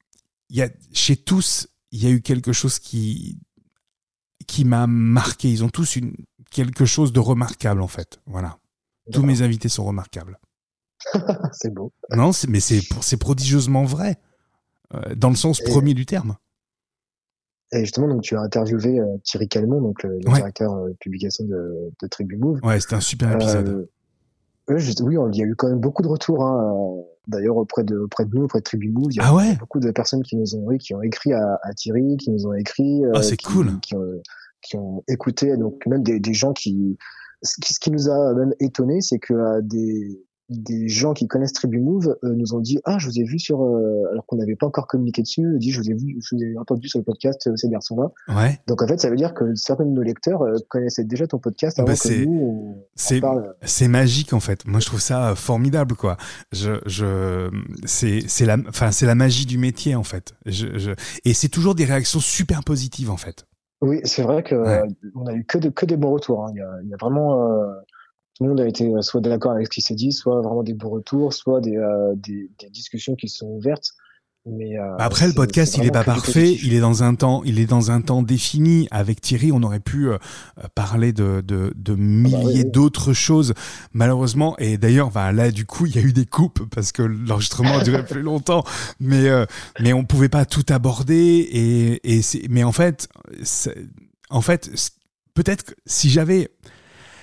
il 0.50 0.56
y 0.56 0.62
a 0.62 0.70
chez 0.92 1.16
tous, 1.16 1.68
il 1.90 2.02
y 2.02 2.06
a 2.06 2.10
eu 2.10 2.22
quelque 2.22 2.52
chose 2.52 2.78
qui 2.78 3.38
qui 4.46 4.64
m'a 4.64 4.86
marqué. 4.86 5.50
Ils 5.50 5.64
ont 5.64 5.68
tous 5.68 5.96
une 5.96 6.14
quelque 6.50 6.86
chose 6.86 7.12
de 7.12 7.20
remarquable 7.20 7.82
en 7.82 7.88
fait. 7.88 8.20
Voilà. 8.26 8.58
Tous 9.12 9.22
mes 9.22 9.42
invités 9.42 9.68
sont 9.68 9.84
remarquables. 9.84 10.38
c'est 11.52 11.72
beau. 11.72 11.92
Non, 12.14 12.30
mais 12.48 12.60
c'est 12.60 13.16
prodigieusement 13.16 13.84
vrai, 13.84 14.16
euh, 14.94 15.14
dans 15.14 15.30
le 15.30 15.36
sens 15.36 15.60
premier 15.60 15.94
du 15.94 16.06
terme. 16.06 16.36
Et 17.72 17.80
justement, 17.80 18.08
donc, 18.08 18.22
tu 18.22 18.36
as 18.36 18.40
interviewé 18.40 19.00
euh, 19.00 19.16
Thierry 19.24 19.48
Calmont, 19.48 19.80
donc, 19.80 20.02
le, 20.04 20.18
directeur 20.20 20.76
de 20.76 20.90
euh, 20.90 20.94
publication 21.00 21.44
de, 21.44 21.90
de 22.00 22.06
Tribu 22.06 22.36
Move. 22.36 22.60
Ouais, 22.62 22.78
c'était 22.78 22.94
un 22.94 23.00
super 23.00 23.32
épisode. 23.32 23.88
oui, 24.68 25.16
il 25.32 25.38
y 25.38 25.42
a 25.42 25.46
eu 25.46 25.56
quand 25.56 25.68
même 25.68 25.80
beaucoup 25.80 26.02
de 26.02 26.08
retours. 26.08 26.44
Hein, 26.44 27.02
D'ailleurs, 27.26 27.56
auprès 27.56 27.82
de, 27.82 27.98
auprès 27.98 28.24
de 28.24 28.36
nous, 28.36 28.44
auprès 28.44 28.60
de 28.60 28.64
Tribu 28.64 28.88
Move, 28.90 29.08
il 29.10 29.16
y 29.16 29.20
a 29.20 29.24
ah 29.26 29.54
beaucoup 29.58 29.80
de 29.80 29.90
personnes 29.90 30.22
qui 30.22 30.36
nous 30.36 30.54
ont, 30.54 30.68
qui 30.78 30.94
ont 30.94 31.02
écrit 31.02 31.32
à, 31.32 31.58
Thierry, 31.74 32.16
qui 32.18 32.30
nous 32.30 32.46
ont 32.46 32.54
écrit. 32.54 33.02
Ah, 33.12 33.20
c'est 33.20 33.36
cool. 33.42 33.80
Qui 33.80 33.96
ont, 33.96 34.22
qui 34.62 34.76
ont, 34.76 35.02
écouté, 35.08 35.56
donc 35.56 35.84
même 35.86 36.04
des, 36.04 36.20
des 36.20 36.34
gens 36.34 36.52
qui. 36.52 36.96
Ce 37.42 37.80
qui 37.80 37.90
nous 37.90 38.08
a 38.08 38.32
même 38.32 38.54
étonné, 38.60 39.00
c'est 39.00 39.18
que 39.18 39.60
des, 39.60 40.24
des 40.48 40.88
gens 40.88 41.12
qui 41.12 41.26
connaissent 41.26 41.52
Tribu 41.52 41.80
Move 41.80 42.16
euh, 42.22 42.34
nous 42.34 42.54
ont 42.54 42.60
dit 42.60 42.78
ah 42.84 42.98
je 42.98 43.08
vous 43.08 43.18
ai 43.18 43.24
vu 43.24 43.38
sur 43.38 43.62
euh, 43.62 44.04
alors 44.12 44.24
qu'on 44.26 44.36
n'avait 44.36 44.54
pas 44.54 44.66
encore 44.66 44.86
communiqué 44.86 45.22
dessus 45.22 45.44
dit 45.58 45.72
je 45.72 45.80
vous 45.80 45.90
ai 45.90 45.94
vu 45.94 46.18
je 46.20 46.34
vous 46.34 46.42
ai 46.42 46.56
entendu 46.56 46.88
sur 46.88 47.00
le 47.00 47.04
podcast 47.04 47.48
euh, 47.48 47.56
ces 47.56 47.68
garçons 47.68 47.96
là 47.96 48.36
ouais. 48.36 48.60
donc 48.68 48.80
en 48.80 48.86
fait 48.86 49.00
ça 49.00 49.10
veut 49.10 49.16
dire 49.16 49.34
que 49.34 49.56
certains 49.56 49.84
de 49.84 49.90
nos 49.90 50.02
lecteurs 50.02 50.44
connaissaient 50.68 51.02
déjà 51.02 51.26
ton 51.26 51.38
podcast 51.38 51.80
avant 51.80 51.88
bah, 51.88 51.94
que 51.96 52.24
nous 52.24 52.76
c'est 52.94 53.20
c'est 53.62 53.88
magique 53.88 54.32
en 54.32 54.40
fait. 54.40 54.66
Moi 54.66 54.80
je 54.80 54.86
trouve 54.86 55.00
ça 55.00 55.34
formidable 55.34 55.94
quoi. 55.94 56.16
Je 56.52 56.80
je 56.86 57.50
c'est 57.84 58.20
c'est 58.26 58.46
la 58.46 58.56
enfin 58.68 58.90
c'est 58.92 59.06
la 59.06 59.14
magie 59.14 59.46
du 59.46 59.58
métier 59.58 59.94
en 59.94 60.02
fait. 60.02 60.34
Je, 60.46 60.78
je... 60.78 60.92
et 61.24 61.34
c'est 61.34 61.48
toujours 61.48 61.74
des 61.74 61.84
réactions 61.84 62.20
super 62.20 62.62
positives 62.64 63.10
en 63.10 63.16
fait. 63.16 63.46
Oui 63.82 64.00
c'est 64.04 64.22
vrai 64.22 64.42
que 64.42 64.54
on 65.14 65.26
a 65.26 65.34
eu 65.34 65.44
que 65.44 65.58
de, 65.58 65.68
que 65.68 65.84
des 65.84 65.96
bons 65.96 66.12
retours 66.12 66.44
hein. 66.44 66.52
il, 66.54 66.58
y 66.58 66.62
a, 66.62 66.70
il 66.82 66.88
y 66.88 66.94
a 66.94 66.96
vraiment 66.98 67.62
tout 68.36 68.44
le 68.44 68.50
monde 68.50 68.60
a 68.60 68.68
été 68.68 68.84
euh, 68.84 69.02
soit 69.02 69.20
d'accord 69.20 69.52
avec 69.52 69.66
ce 69.66 69.70
qui 69.70 69.80
s'est 69.80 69.94
dit, 69.94 70.12
soit 70.12 70.40
vraiment 70.42 70.62
des 70.62 70.74
bons 70.74 70.90
retours, 70.90 71.32
soit 71.32 71.60
des, 71.60 71.76
euh, 71.76 72.14
des, 72.16 72.50
des, 72.58 72.70
discussions 72.70 73.14
qui 73.14 73.28
sont 73.28 73.46
ouvertes. 73.46 73.94
Mais 74.46 74.78
euh, 74.78 74.96
après 74.98 75.26
le 75.26 75.32
podcast, 75.32 75.76
il 75.76 75.84
est 75.86 75.90
pas 75.90 76.04
parfait. 76.04 76.52
Il 76.62 76.72
est 76.72 76.78
dans 76.78 77.02
un 77.02 77.16
temps, 77.16 77.42
il 77.44 77.58
est 77.58 77.66
dans 77.66 77.90
un 77.90 78.00
temps 78.00 78.22
défini. 78.22 78.86
Avec 78.92 79.20
Thierry, 79.20 79.50
on 79.50 79.60
aurait 79.64 79.80
pu 79.80 80.08
euh, 80.08 80.18
parler 80.76 81.12
de 81.12 81.42
de, 81.44 81.72
de 81.74 81.94
milliers 81.96 82.36
Ah 82.36 82.38
bah 82.38 82.46
oui, 82.46 82.62
oui. 82.62 82.70
d'autres 82.70 83.12
choses. 83.12 83.54
Malheureusement, 83.92 84.56
et 84.58 84.78
d'ailleurs, 84.78 85.10
bah, 85.10 85.32
là, 85.32 85.50
du 85.50 85.66
coup, 85.66 85.86
il 85.86 85.96
y 85.96 85.98
a 85.98 86.02
eu 86.02 86.12
des 86.12 86.26
coupes 86.26 86.62
parce 86.72 86.92
que 86.92 87.02
l'enregistrement 87.02 87.78
a 87.78 87.82
duré 87.82 88.04
plus 88.06 88.22
longtemps. 88.22 88.62
Mais 89.00 89.28
euh, 89.28 89.46
mais 89.80 89.92
on 89.92 90.04
pouvait 90.04 90.28
pas 90.28 90.44
tout 90.44 90.64
aborder. 90.68 91.48
Et 91.50 92.16
et 92.16 92.22
c'est, 92.22 92.42
mais 92.48 92.62
en 92.62 92.72
fait, 92.72 93.08
en 94.30 94.40
fait, 94.42 94.70
peut-être 95.34 95.64
que 95.64 95.72
si 95.86 96.08
j'avais 96.08 96.50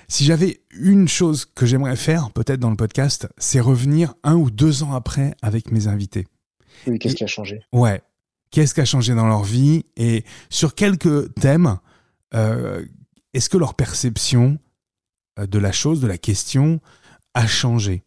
si 0.08 0.24
j'avais 0.24 0.60
une 0.72 1.08
chose 1.08 1.44
que 1.44 1.66
j'aimerais 1.66 1.96
faire, 1.96 2.30
peut-être 2.32 2.60
dans 2.60 2.70
le 2.70 2.76
podcast, 2.76 3.28
c'est 3.38 3.60
revenir 3.60 4.14
un 4.22 4.34
ou 4.36 4.50
deux 4.50 4.82
ans 4.82 4.92
après 4.94 5.34
avec 5.42 5.70
mes 5.70 5.86
invités. 5.86 6.26
Oui, 6.86 6.98
qu'est-ce 6.98 7.14
qui 7.16 7.24
a 7.24 7.28
changé? 7.28 7.60
Ouais. 7.72 8.02
Qu'est-ce 8.50 8.74
qui 8.74 8.80
a 8.80 8.84
changé 8.84 9.14
dans 9.14 9.26
leur 9.26 9.42
vie? 9.42 9.84
Et 9.96 10.24
sur 10.50 10.74
quelques 10.74 11.32
thèmes, 11.34 11.78
euh, 12.34 12.84
est-ce 13.32 13.48
que 13.48 13.56
leur 13.56 13.74
perception 13.74 14.58
euh, 15.38 15.46
de 15.46 15.58
la 15.58 15.72
chose, 15.72 16.00
de 16.00 16.06
la 16.06 16.18
question, 16.18 16.80
a 17.34 17.46
changé? 17.46 18.02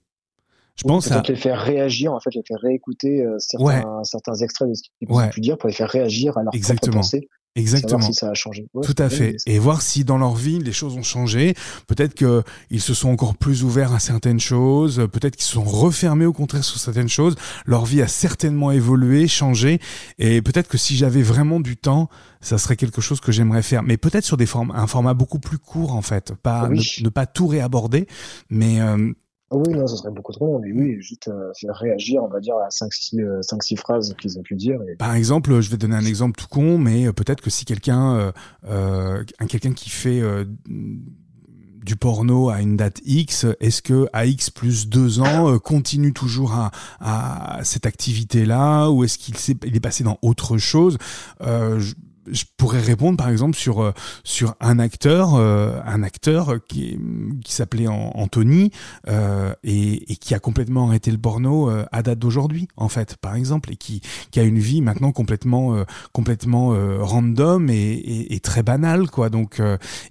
Je 0.75 0.83
Oui, 0.85 0.89
pense 0.89 1.07
à 1.11 1.15
peut-être 1.15 1.29
les 1.29 1.35
faire 1.35 1.59
réagir, 1.59 2.13
en 2.13 2.19
fait, 2.19 2.33
les 2.35 2.43
faire 2.47 2.59
réécouter 2.61 3.23
euh, 3.25 3.35
certains, 3.39 3.65
Ouais. 3.65 3.83
certains 4.03 4.35
extraits 4.35 4.69
de 4.69 4.73
ce 4.75 4.83
qu'ils 4.83 5.11
Ouais. 5.11 5.25
ont 5.25 5.29
pu 5.29 5.41
dire 5.41 5.57
pour 5.57 5.67
les 5.67 5.75
faire 5.75 5.89
réagir 5.89 6.37
à 6.37 6.43
leur 6.43 6.53
Exactement. 6.53 6.91
propre 6.91 6.97
pensée, 7.03 7.27
exactement. 7.59 7.99
savoir 7.99 8.13
si 8.13 8.19
ça 8.19 8.29
a 8.29 8.33
changé. 8.33 8.67
Ouais, 8.73 8.85
Tout 8.85 8.95
à 8.97 9.09
fait. 9.09 9.35
Et 9.45 9.59
voir 9.59 9.81
si 9.81 10.03
dans 10.03 10.17
leur 10.17 10.35
vie 10.35 10.59
les 10.59 10.71
choses 10.71 10.95
ont 10.95 11.03
changé. 11.03 11.53
Peut-être 11.87 12.13
que 12.13 12.43
ils 12.69 12.81
se 12.81 12.93
sont 12.93 13.09
encore 13.09 13.35
plus 13.35 13.63
ouverts 13.63 13.93
à 13.93 13.99
certaines 13.99 14.39
choses. 14.39 15.07
Peut-être 15.11 15.35
qu'ils 15.35 15.45
se 15.45 15.53
sont 15.53 15.63
refermés 15.63 16.25
au 16.25 16.33
contraire 16.33 16.63
sur 16.63 16.79
certaines 16.79 17.09
choses. 17.09 17.35
Leur 17.65 17.85
vie 17.85 18.01
a 18.01 18.07
certainement 18.07 18.71
évolué, 18.71 19.27
changé. 19.27 19.79
Et 20.17 20.41
peut-être 20.41 20.67
que 20.67 20.77
si 20.77 20.95
j'avais 20.95 21.21
vraiment 21.21 21.59
du 21.59 21.77
temps, 21.77 22.09
ça 22.41 22.57
serait 22.57 22.75
quelque 22.75 23.01
chose 23.01 23.19
que 23.19 23.31
j'aimerais 23.31 23.63
faire. 23.63 23.83
Mais 23.83 23.97
peut-être 23.97 24.25
sur 24.25 24.37
des 24.37 24.45
formes, 24.45 24.71
un 24.75 24.87
format 24.87 25.13
beaucoup 25.13 25.39
plus 25.39 25.57
court 25.57 25.93
en 25.93 26.01
fait. 26.01 26.33
Pas 26.43 26.67
Oui. 26.69 26.85
ne, 26.99 27.03
ne 27.05 27.09
pas 27.09 27.25
tout 27.25 27.47
réaborder, 27.47 28.07
mais 28.49 28.79
euh, 28.81 29.11
oui, 29.51 29.73
non, 29.73 29.87
ça 29.87 29.95
serait 29.95 30.11
beaucoup 30.11 30.33
trop 30.33 30.45
long. 30.45 30.59
Mais 30.59 30.71
oui, 30.73 31.01
juste 31.01 31.29
euh, 31.29 31.51
réagir, 31.69 32.21
on 32.23 32.27
va 32.27 32.39
dire, 32.39 32.55
à 32.57 32.67
5-6 32.67 33.21
euh, 33.21 33.39
5-6 33.41 33.77
phrases 33.77 34.15
qu'ils 34.19 34.37
ont 34.37 34.43
pu 34.43 34.55
dire. 34.55 34.79
Par 34.99 35.13
exemple, 35.13 35.61
je 35.61 35.69
vais 35.71 35.77
donner 35.77 35.95
un 35.95 36.05
exemple 36.05 36.39
tout 36.39 36.47
con, 36.49 36.77
mais 36.77 37.07
euh, 37.07 37.13
peut-être 37.13 37.41
que 37.41 37.49
si 37.49 37.63
quelqu'un, 37.63 38.15
euh, 38.15 38.31
euh, 38.67 39.23
un 39.39 39.47
quelqu'un 39.47 39.71
qui 39.71 39.89
fait 39.89 40.19
euh, 40.19 40.43
du 40.67 41.95
porno 41.95 42.49
à 42.49 42.59
une 42.61 42.75
date 42.75 42.99
X, 43.05 43.45
est-ce 43.61 43.81
que 43.81 44.07
à 44.11 44.25
X 44.25 44.49
plus 44.49 44.89
deux 44.89 45.21
ans 45.21 45.57
continue 45.59 46.11
toujours 46.11 46.51
à, 46.51 46.71
à 46.99 47.63
cette 47.63 47.85
activité-là, 47.85 48.89
ou 48.89 49.05
est-ce 49.05 49.17
qu'il 49.17 49.37
s'est, 49.37 49.55
il 49.65 49.73
est 49.77 49.79
passé 49.79 50.03
dans 50.03 50.17
autre 50.21 50.57
chose? 50.57 50.97
Je, 51.39 51.93
je 52.31 52.43
pourrais 52.57 52.81
répondre 52.81 53.17
par 53.17 53.29
exemple 53.29 53.55
sur 53.57 53.81
euh, 53.81 53.91
sur 54.23 54.55
un 54.59 54.79
acteur 54.79 55.35
euh, 55.35 55.79
un 55.85 56.03
acteur 56.03 56.55
qui 56.67 56.97
qui 57.43 57.53
s'appelait 57.53 57.87
An- 57.87 58.11
Anthony 58.15 58.71
euh, 59.07 59.53
et, 59.63 60.11
et 60.11 60.15
qui 60.15 60.33
a 60.33 60.39
complètement 60.39 60.87
arrêté 60.87 61.11
le 61.11 61.17
porno 61.17 61.69
à 61.91 62.03
date 62.03 62.19
d'aujourd'hui 62.19 62.67
en 62.77 62.89
fait 62.89 63.17
par 63.17 63.35
exemple 63.35 63.71
et 63.71 63.75
qui 63.75 64.01
qui 64.31 64.39
a 64.39 64.43
une 64.43 64.59
vie 64.59 64.81
maintenant 64.81 65.11
complètement 65.11 65.83
complètement 66.13 66.73
random 66.99 67.69
et, 67.69 67.73
et, 67.75 68.35
et 68.35 68.39
très 68.39 68.63
banale 68.63 69.09
quoi. 69.09 69.29
Donc 69.29 69.61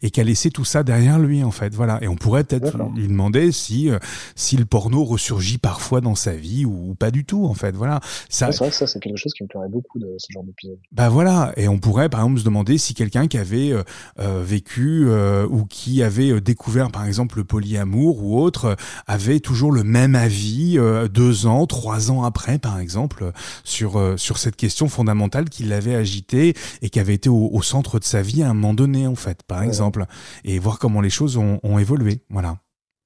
et 0.03 0.11
qui 0.11 0.21
a 0.21 0.25
laissé 0.25 0.51
tout 0.51 0.65
ça 0.65 0.83
derrière 0.83 1.19
lui 1.19 1.43
en 1.45 1.51
fait. 1.51 1.75
Voilà. 1.75 1.99
Et 2.03 2.09
on 2.09 2.17
pourrait 2.17 2.45
peut-être 2.45 2.77
lui 2.95 3.09
demander 3.09 3.53
si 3.53 3.91
si 4.35 4.57
le 4.57 4.65
porno 4.65 5.05
ressurgit 5.05 5.59
parfois 5.59 6.01
dans 6.01 6.15
sa 6.15 6.33
vie 6.33 6.65
ou, 6.65 6.91
ou 6.91 6.95
pas 6.95 7.11
du 7.11 7.25
tout 7.25 7.45
en 7.47 7.55
fait. 7.55 7.75
Voilà. 7.77 8.01
Ça 8.29 8.53
c'est 8.53 8.59
vrai 8.59 8.71
que 8.71 8.77
ça, 8.77 8.87
c'est 8.87 9.01
quelque 9.01 9.17
chose 9.17 9.33
qui 9.35 9.43
me 9.43 9.49
plairait 9.49 9.69
beaucoup 9.69 9.99
de 9.99 10.15
ce 10.19 10.27
genre 10.33 10.45
d'épisode. 10.45 10.79
bah 10.93 11.09
voilà, 11.09 11.53
et 11.57 11.69
on 11.69 11.79
pourrait 11.79 12.06
par 12.09 12.21
exemple 12.21 12.39
se 12.41 12.45
demander 12.45 12.79
si 12.79 12.95
quelqu'un 12.95 13.27
qui 13.29 13.39
avait 13.39 13.73
euh, 13.73 13.83
euh, 14.19 14.43
vécu 14.45 15.05
euh, 15.09 15.47
ou 15.49 15.65
qui 15.67 16.03
avait 16.03 16.41
découvert 16.41 16.91
par 16.91 17.05
exemple 17.07 17.39
le 17.39 17.45
polyamour 17.45 18.23
ou 18.23 18.39
autre 18.41 18.77
avait 19.07 19.41
toujours 19.41 19.73
le 19.73 19.85
même 19.85 20.15
avis 20.15 20.79
euh, 20.79 21.09
deux 21.09 21.47
ans, 21.47 21.67
trois 21.67 22.11
ans 22.11 22.25
après 22.25 22.59
par 22.59 22.79
exemple 22.79 23.33
sur 23.65 24.15
sur 24.19 24.39
cette 24.39 24.57
question 24.57 24.89
fondamentale 24.89 25.49
qui 25.49 25.65
l'avait 25.65 25.95
agité 25.95 26.55
et 26.83 26.91
qui 26.91 27.01
avait 27.01 27.15
été 27.15 27.29
au, 27.29 27.51
au 27.53 27.63
centre 27.63 27.99
de 27.99 28.05
sa 28.05 28.23
vie 28.23 28.43
à 28.43 28.51
un 28.51 28.55
moment 28.55 28.75
donné 28.75 29.07
en 29.07 29.15
fait 29.15 29.43
par 29.43 29.61
Ouais. 29.61 29.67
exemple 29.67 30.05
et 30.45 30.59
voir 30.59 30.79
comment 30.79 31.01
les 31.01 31.11
choses 31.11 31.37
ont, 31.37 31.61
ont 31.63 31.79
évolué 31.79 32.21
voilà. 32.31 32.59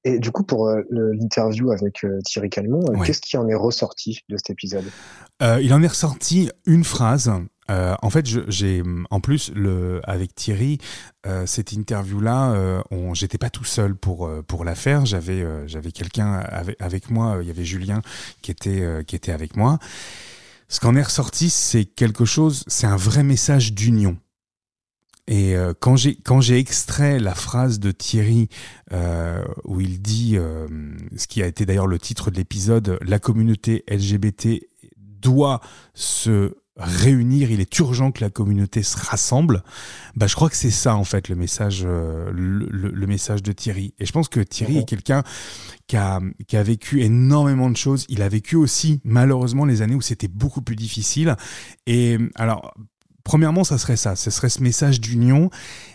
Et 0.03 0.17
du 0.17 0.31
coup, 0.31 0.43
pour 0.43 0.67
euh, 0.67 0.81
l'interview 0.89 1.71
avec 1.71 2.03
euh, 2.03 2.19
Thierry 2.25 2.49
Calmont, 2.49 2.83
euh, 2.89 2.95
Ouais. 2.97 3.05
qu'est-ce 3.05 3.21
qui 3.21 3.37
en 3.37 3.47
est 3.47 3.53
ressorti 3.55 4.21
de 4.29 4.35
cet 4.37 4.49
épisode? 4.49 4.85
Il 5.61 5.73
en 5.73 5.81
est 5.81 5.87
ressorti 5.87 6.49
une 6.65 6.83
phrase. 6.83 7.31
Euh, 7.71 7.95
en 8.01 8.09
fait, 8.09 8.27
j'ai 8.49 8.83
en 9.09 9.19
plus 9.19 9.51
le 9.55 10.01
avec 10.03 10.35
Thierry 10.35 10.77
euh, 11.25 11.45
cette 11.45 11.71
interview-là, 11.71 12.51
euh, 12.51 12.81
j'étais 13.13 13.37
pas 13.37 13.49
tout 13.49 13.63
seul 13.63 13.95
pour 13.95 14.27
euh, 14.27 14.41
pour 14.41 14.65
la 14.65 14.75
faire. 14.75 15.05
J'avais 15.05 15.41
euh, 15.41 15.67
j'avais 15.67 15.91
quelqu'un 15.91 16.33
avec, 16.79 17.09
moi. 17.09 17.37
Il 17.41 17.47
y 17.47 17.51
avait 17.51 17.65
Julien 17.65 18.01
qui 18.41 18.51
était 18.51 18.81
euh, 18.81 19.03
qui 19.03 19.15
était 19.15 19.31
avec 19.31 19.55
moi. 19.55 19.79
Ce 20.67 20.79
qu'en 20.79 20.95
est 20.95 21.03
ressorti, 21.03 21.49
c'est 21.49 21.85
quelque 21.85 22.25
chose. 22.25 22.63
C'est 22.67 22.87
un 22.87 22.95
vrai 22.95 23.23
message 23.23 23.73
d'union. 23.73 24.17
Et 25.27 25.55
euh, 25.55 25.73
quand 25.79 25.95
j'ai 25.95 26.15
quand 26.15 26.41
j'ai 26.41 26.57
extrait 26.57 27.19
la 27.19 27.35
phrase 27.35 27.79
de 27.79 27.91
Thierry 27.91 28.49
euh, 28.91 29.43
où 29.63 29.79
il 29.79 30.01
dit 30.01 30.33
euh, 30.35 30.67
ce 31.15 31.27
qui 31.27 31.43
a 31.43 31.47
été 31.47 31.65
d'ailleurs 31.65 31.87
le 31.87 31.99
titre 31.99 32.31
de 32.31 32.37
l'épisode, 32.37 32.97
la 33.01 33.19
communauté 33.19 33.83
LGBT 33.87 34.61
doit 34.97 35.61
se 35.93 36.55
réunir, 36.83 37.51
il 37.51 37.59
est 37.61 37.79
urgent 37.79 38.11
que 38.11 38.21
la 38.21 38.29
communauté 38.29 38.83
se 38.83 38.97
rassemble. 38.97 39.63
Bah, 40.15 40.27
je 40.27 40.35
crois 40.35 40.49
que 40.49 40.55
c'est 40.55 40.71
ça 40.71 40.95
en 40.95 41.03
fait 41.03 41.29
le 41.29 41.35
message, 41.35 41.83
euh, 41.85 42.31
le, 42.33 42.67
le- 42.69 42.91
le 42.91 43.07
message 43.07 43.43
de 43.43 43.51
Thierry. 43.51 43.93
Et 43.99 44.05
je 44.05 44.11
pense 44.11 44.27
que 44.29 44.39
Thierry 44.39 44.73
Mhm. 44.75 44.79
est 44.81 44.85
quelqu'un 44.85 45.23
qui 45.87 45.97
a, 45.97 46.19
qui 46.47 46.57
a 46.57 46.63
vécu 46.63 47.01
énormément 47.01 47.69
de 47.69 47.77
choses. 47.77 48.05
Il 48.09 48.21
a 48.21 48.29
vécu 48.29 48.55
aussi 48.55 49.01
malheureusement 49.03 49.65
les 49.65 49.81
années 49.81 49.95
où 49.95 50.01
c'était 50.01 50.27
beaucoup 50.27 50.61
plus 50.61 50.75
difficile. 50.75 51.35
Et 51.87 52.17
alors 52.35 52.73
premièrement, 53.23 53.63
ça 53.63 53.77
serait 53.77 53.97
ça, 53.97 54.15
ce 54.15 54.31
serait 54.31 54.49
ce 54.49 54.63
message 54.63 54.99
d'union. 54.99 55.49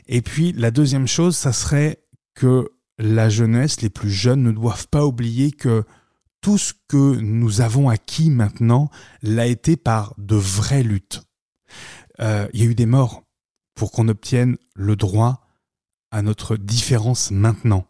Et 0.07 0.22
puis 0.22 0.53
la 0.53 0.70
deuxième 0.70 1.07
chose, 1.09 1.37
ça 1.37 1.53
serait 1.53 1.99
que 2.34 2.68
la 2.99 3.28
jeunesse, 3.28 3.80
les 3.82 3.91
plus 3.91 4.11
jeunes, 4.11 4.43
ne 4.43 4.53
doivent 4.53 4.89
pas 4.89 5.05
oublier 5.05 5.51
que 5.51 5.84
tout 6.41 6.59
ce 6.59 6.74
que 6.89 7.16
nous 7.16 7.61
avons 7.61 7.89
acquis 7.89 8.30
maintenant 8.30 8.91
l'a 9.22 9.47
été 9.47 9.76
par 9.76 10.14
de 10.18 10.37
vraies 10.37 10.82
luttes. 10.82 11.22
Euh, 12.20 12.49
Il 12.53 12.61
y 12.61 12.62
a 12.66 12.70
eu 12.70 12.74
des 12.74 12.87
morts 12.87 13.24
pour 13.74 13.93
qu'on 13.93 14.09
obtienne 14.09 14.57
le 14.74 14.97
droit 14.97 15.47
à 16.11 16.22
notre 16.22 16.57
différence 16.57 17.30
maintenant. 17.30 17.87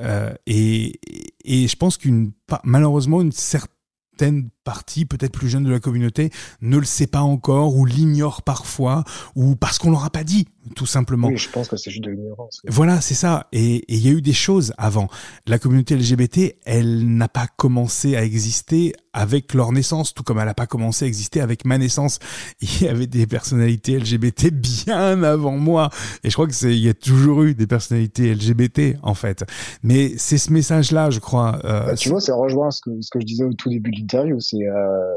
Euh, 0.00 0.34
et, 0.46 1.00
et 1.44 1.66
je 1.66 1.76
pense 1.76 1.96
qu'une 1.96 2.32
malheureusement 2.64 3.20
une 3.20 3.32
certaine 3.32 4.50
partie, 4.68 5.06
peut-être 5.06 5.32
plus 5.32 5.48
jeune 5.48 5.64
de 5.64 5.70
la 5.70 5.80
communauté, 5.80 6.28
ne 6.60 6.76
le 6.76 6.84
sait 6.84 7.06
pas 7.06 7.22
encore 7.22 7.74
ou 7.74 7.86
l'ignore 7.86 8.42
parfois 8.42 9.02
ou 9.34 9.56
parce 9.56 9.78
qu'on 9.78 9.90
leur 9.90 10.04
a 10.04 10.10
pas 10.10 10.24
dit, 10.24 10.46
tout 10.76 10.84
simplement. 10.84 11.28
Oui, 11.28 11.38
je 11.38 11.48
pense 11.48 11.68
que 11.68 11.78
c'est 11.78 11.90
juste 11.90 12.04
de 12.04 12.10
l'ignorance. 12.10 12.60
Voilà, 12.68 13.00
c'est 13.00 13.14
ça. 13.14 13.46
Et 13.52 13.76
et 13.90 13.94
il 13.96 14.06
y 14.06 14.08
a 14.08 14.12
eu 14.12 14.20
des 14.20 14.34
choses 14.34 14.74
avant. 14.76 15.08
La 15.46 15.58
communauté 15.58 15.96
LGBT, 15.96 16.56
elle 16.66 17.06
n'a 17.16 17.28
pas 17.28 17.46
commencé 17.56 18.14
à 18.16 18.22
exister 18.24 18.92
avec 19.14 19.54
leur 19.54 19.72
naissance, 19.72 20.12
tout 20.14 20.22
comme 20.22 20.38
elle 20.38 20.44
n'a 20.44 20.54
pas 20.54 20.66
commencé 20.66 21.04
à 21.06 21.08
exister 21.08 21.40
avec 21.40 21.64
ma 21.64 21.78
naissance. 21.78 22.18
Il 22.60 22.82
y 22.82 22.88
avait 22.88 23.06
des 23.06 23.26
personnalités 23.26 23.98
LGBT 23.98 24.50
bien 24.52 25.22
avant 25.22 25.56
moi. 25.56 25.88
Et 26.22 26.28
je 26.30 26.34
crois 26.34 26.46
que 26.46 26.54
c'est, 26.54 26.72
il 26.76 26.84
y 26.84 26.88
a 26.88 26.94
toujours 26.94 27.42
eu 27.44 27.54
des 27.54 27.66
personnalités 27.66 28.34
LGBT, 28.34 28.98
en 29.02 29.14
fait. 29.14 29.44
Mais 29.82 30.12
c'est 30.18 30.38
ce 30.38 30.52
message-là, 30.52 31.10
je 31.10 31.18
crois. 31.20 31.58
euh, 31.64 31.86
Bah, 31.86 31.94
tu 31.94 32.08
vois, 32.10 32.20
ça 32.20 32.34
rejoint 32.34 32.70
ce 32.70 32.80
que, 32.82 32.90
ce 33.00 33.10
que 33.10 33.20
je 33.20 33.24
disais 33.26 33.44
au 33.44 33.52
tout 33.54 33.70
début 33.70 33.90
de 33.90 33.96
l'interview, 34.00 34.38
c'est 34.40 34.57
euh, 34.66 35.14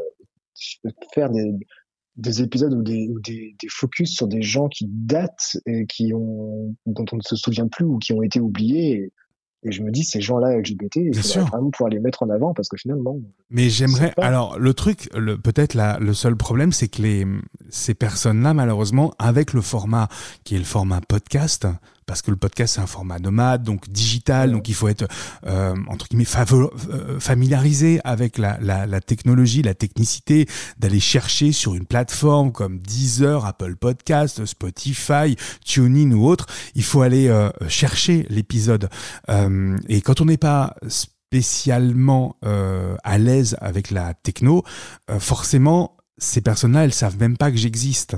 faire 1.13 1.29
des, 1.29 1.53
des 2.17 2.41
épisodes 2.41 2.73
ou 2.73 2.81
des, 2.83 3.07
ou 3.09 3.19
des, 3.19 3.55
des 3.61 3.67
focus 3.69 4.13
sur 4.13 4.27
des 4.27 4.41
gens 4.41 4.67
qui 4.67 4.85
datent 4.89 5.57
et 5.65 5.85
qui 5.85 6.13
ont, 6.13 6.75
dont 6.85 7.05
on 7.11 7.15
ne 7.17 7.21
se 7.21 7.35
souvient 7.35 7.67
plus 7.67 7.85
ou 7.85 7.97
qui 7.97 8.13
ont 8.13 8.21
été 8.21 8.39
oubliés. 8.39 8.91
Et, 8.91 9.13
et 9.63 9.71
je 9.71 9.83
me 9.83 9.91
dis, 9.91 10.03
ces 10.03 10.21
gens-là 10.21 10.57
LGBT, 10.57 10.95
il 10.95 11.15
faudrait 11.15 11.49
vraiment 11.51 11.69
pouvoir 11.69 11.89
les 11.91 11.99
mettre 11.99 12.23
en 12.23 12.29
avant 12.31 12.51
parce 12.53 12.67
que 12.67 12.77
finalement, 12.77 13.19
Mais 13.51 13.69
j'aimerais. 13.69 14.07
C'est 14.07 14.15
pas- 14.15 14.25
Alors, 14.25 14.57
le 14.57 14.73
truc, 14.73 15.07
le, 15.15 15.37
peut-être 15.37 15.77
le 15.99 16.13
seul 16.13 16.35
problème, 16.35 16.71
c'est 16.71 16.87
que 16.87 17.01
les, 17.03 17.27
ces 17.69 17.93
personnes-là, 17.93 18.55
malheureusement, 18.55 19.13
avec 19.19 19.53
le 19.53 19.61
format 19.61 20.07
qui 20.43 20.55
est 20.55 20.57
le 20.57 20.63
format 20.63 20.99
podcast, 21.07 21.67
parce 22.11 22.21
que 22.21 22.29
le 22.29 22.35
podcast 22.35 22.75
c'est 22.75 22.81
un 22.81 22.87
format 22.87 23.19
nomade, 23.19 23.63
donc 23.63 23.89
digital, 23.89 24.51
donc 24.51 24.67
il 24.67 24.75
faut 24.75 24.89
être 24.89 25.07
euh, 25.47 25.73
entre 25.87 26.09
guillemets 26.09 26.25
euh, 26.51 27.19
familiarisé 27.21 28.01
avec 28.03 28.37
la, 28.37 28.57
la, 28.59 28.85
la 28.85 28.99
technologie, 28.99 29.61
la 29.61 29.75
technicité, 29.75 30.45
d'aller 30.77 30.99
chercher 30.99 31.53
sur 31.53 31.73
une 31.73 31.85
plateforme 31.85 32.51
comme 32.51 32.79
Deezer, 32.79 33.45
Apple 33.45 33.77
Podcast, 33.77 34.45
Spotify, 34.45 35.37
TuneIn 35.63 36.11
ou 36.11 36.27
autre. 36.27 36.47
Il 36.75 36.83
faut 36.83 37.01
aller 37.01 37.29
euh, 37.29 37.49
chercher 37.69 38.25
l'épisode. 38.29 38.89
Euh, 39.29 39.77
et 39.87 40.01
quand 40.01 40.19
on 40.19 40.25
n'est 40.25 40.35
pas 40.35 40.75
spécialement 40.89 42.35
euh, 42.43 42.97
à 43.05 43.19
l'aise 43.19 43.55
avec 43.61 43.89
la 43.89 44.15
techno, 44.15 44.65
euh, 45.09 45.17
forcément 45.17 45.95
ces 46.17 46.41
personnes-là, 46.41 46.83
elles 46.83 46.93
savent 46.93 47.17
même 47.17 47.37
pas 47.37 47.51
que 47.51 47.57
j'existe. 47.57 48.17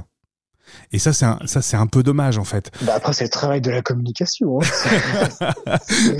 Et 0.92 1.00
ça, 1.00 1.14
c'est 1.14 1.26
un, 1.26 1.40
ça, 1.46 1.62
c'est 1.62 1.78
un 1.78 1.88
peu 1.88 2.04
dommage, 2.04 2.38
en 2.38 2.44
fait. 2.44 2.72
Bah 2.82 2.94
après, 2.96 3.14
c'est 3.14 3.26
le 3.26 3.30
travail 3.30 3.62
de 3.62 3.72
la 3.72 3.82
communication. 3.82 4.60
Hein. 4.62 5.48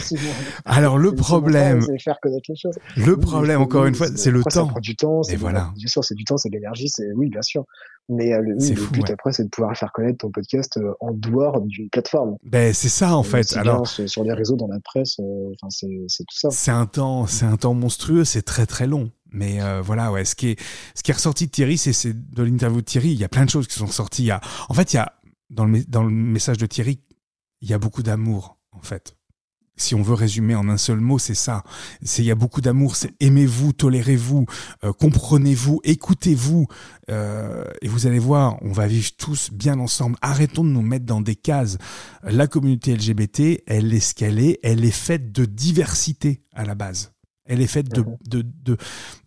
Alors, 0.66 0.98
le 0.98 1.14
problème. 1.14 1.86
faire 2.00 2.20
connaître 2.22 2.46
les 2.50 2.56
choses. 2.56 2.78
Le 2.98 3.18
problème, 3.18 3.62
encore 3.62 3.86
une 3.86 3.96
fois, 3.96 4.08
c'est 4.16 4.32
le 4.32 4.44
temps. 4.44 4.50
Ça 4.50 4.66
prend 4.66 4.80
du 4.80 4.96
temps. 4.96 5.22
Et 5.30 5.36
voilà. 5.36 5.72
Bien 5.76 5.88
sûr, 5.88 6.04
c'est 6.04 6.16
du 6.16 6.24
temps, 6.24 6.38
c'est 6.38 6.50
de 6.50 6.56
l'énergie, 6.56 6.90
c'est, 6.90 7.12
oui, 7.16 7.30
bien 7.30 7.42
sûr. 7.42 7.66
Mais 8.10 8.34
euh, 8.34 8.42
le, 8.42 8.92
but 8.92 9.10
après, 9.10 9.32
c'est 9.32 9.46
de 9.46 9.50
pouvoir 9.50 9.76
faire 9.78 9.92
connaître 9.94 10.18
ton 10.20 10.30
podcast 10.30 10.78
euh, 10.78 10.94
en 11.00 11.14
dehors 11.14 11.62
d'une 11.62 11.90
plateforme. 11.90 12.36
Ben, 12.44 12.74
c'est 12.74 12.90
ça, 12.90 13.16
en 13.16 13.24
fait. 13.24 13.56
Alors, 13.56 13.88
sur 13.88 14.24
les 14.24 14.34
réseaux, 14.34 14.58
dans 14.58 14.68
la 14.68 14.80
presse, 14.82 15.18
euh, 15.20 15.54
c'est 15.70 16.26
tout 16.26 16.38
ça. 16.38 16.50
C'est 16.52 16.72
un 16.72 16.86
temps, 16.86 17.28
c'est 17.28 17.46
un 17.46 17.56
temps 17.56 17.74
monstrueux, 17.74 18.26
c'est 18.26 18.42
très, 18.42 18.66
très 18.66 18.88
long. 18.88 19.10
Mais 19.34 19.62
euh, 19.62 19.82
voilà, 19.82 20.12
ouais, 20.12 20.26
ce 20.26 20.36
qui 20.36 20.50
est, 20.50 20.60
ce 20.96 21.04
qui 21.04 21.12
est 21.12 21.16
ressorti 21.16 21.48
de 21.48 21.52
Thierry, 21.52 21.78
c'est 21.78 22.14
de 22.14 22.44
l'interview 22.44 22.82
de 22.82 22.86
Thierry. 22.86 23.12
Il 23.12 23.20
y 23.20 23.24
a 23.24 23.30
plein 23.30 23.46
de 23.46 23.50
choses 23.50 23.68
qui 23.68 23.76
sont 23.76 23.88
sorties. 23.88 24.24
Il 24.24 24.28
y 24.28 24.32
a, 24.32 24.40
en 24.70 24.74
fait, 24.74 24.94
il 24.94 24.98
y 24.98 25.00
a 25.00 25.14
dans 25.50 25.66
le, 25.66 25.84
dans 25.86 26.04
le 26.04 26.10
message 26.10 26.58
de 26.58 26.66
Thierry, 26.66 27.00
il 27.62 27.70
y 27.70 27.74
a 27.74 27.80
beaucoup 27.80 28.04
d'amour, 28.04 28.58
en 28.72 28.82
fait. 28.82 29.18
Si 29.76 29.96
on 29.96 30.04
veut 30.04 30.14
résumer 30.14 30.54
en 30.54 30.70
un 30.70 30.78
seul 30.78 31.00
mot, 31.00 31.18
c'est 31.18 31.34
ça. 31.34 31.64
C'est 32.04 32.22
il 32.22 32.26
y 32.26 32.32
a 32.32 32.36
beaucoup 32.36 32.62
d'amour. 32.62 32.96
C'est 32.96 33.12
aimez-vous, 33.20 33.74
tolérez-vous, 33.74 34.46
euh, 34.84 34.94
comprenez-vous, 34.94 35.82
écoutez-vous, 35.84 36.68
euh, 37.10 37.66
et 37.82 37.88
vous 37.88 38.06
allez 38.06 38.20
voir, 38.20 38.58
on 38.62 38.72
va 38.72 38.86
vivre 38.86 39.10
tous 39.18 39.50
bien 39.52 39.80
ensemble. 39.80 40.16
Arrêtons 40.22 40.64
de 40.64 40.70
nous 40.70 40.84
mettre 40.84 41.06
dans 41.06 41.22
des 41.22 41.36
cases. 41.36 41.80
La 42.22 42.46
communauté 42.46 42.96
LGBT, 42.96 43.64
elle 43.66 43.92
est 43.94 44.00
ce 44.00 44.14
qu'elle 44.14 44.40
est. 44.40 44.60
Elle 44.62 44.86
est 44.86 44.92
faite 44.92 45.32
de 45.32 45.46
diversité 45.46 46.44
à 46.54 46.66
la 46.66 46.76
base. 46.76 47.13
Elle 47.46 47.62
est 47.62 47.68
faite 47.68 47.90
de, 47.90 48.02
mhm. 48.02 48.18
de, 48.28 48.42
de, 48.64 48.78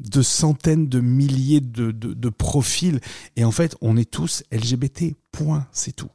de, 0.01 0.23
centaines 0.23 0.89
de 0.89 1.01
milliers 1.01 1.61
de, 1.61 1.91
de, 1.91 2.29
profils. 2.31 3.01
Et 3.37 3.45
en 3.45 3.51
fait, 3.51 3.77
on 3.81 3.97
est 3.97 4.11
tous 4.11 4.43
LGBT. 4.51 5.15
Point. 5.33 5.67
C'est 5.71 5.95
tout. 5.95 6.09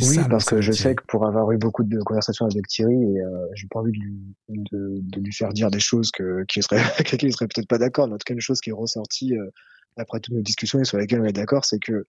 Oui, 0.00 0.16
ça, 0.16 0.28
parce 0.28 0.44
que 0.44 0.60
je 0.60 0.72
sais 0.72 0.94
que 0.94 1.02
pour 1.06 1.26
avoir 1.26 1.50
eu 1.52 1.56
beaucoup 1.56 1.82
de 1.82 1.98
conversations 2.00 2.44
avec 2.44 2.66
Thierry, 2.66 2.92
et 2.92 3.20
euh, 3.20 3.46
j'ai 3.54 3.68
pas 3.68 3.80
envie 3.80 3.92
de 3.92 3.98
lui, 3.98 4.34
de, 4.48 5.20
lui 5.20 5.32
faire 5.32 5.52
dire 5.54 5.70
des 5.70 5.80
choses 5.80 6.10
que, 6.10 6.44
qui 6.44 6.62
serait, 6.62 6.80
avec 6.94 7.10
lesquelles 7.10 7.30
il 7.30 7.32
serait 7.32 7.46
peut-être 7.46 7.68
pas 7.68 7.78
d'accord. 7.78 8.06
Mais 8.06 8.14
en 8.14 8.18
tout 8.18 8.24
cas, 8.26 8.34
une 8.34 8.40
chose 8.40 8.60
qui 8.60 8.70
est 8.70 8.74
ressortie 8.74 9.34
euh, 9.36 9.50
après 9.96 10.20
toutes 10.20 10.34
nos 10.34 10.42
discussions 10.42 10.80
et 10.80 10.84
sur 10.84 10.98
lesquelles 10.98 11.20
on 11.20 11.24
est 11.24 11.32
d'accord, 11.32 11.64
c'est 11.64 11.78
que 11.78 12.06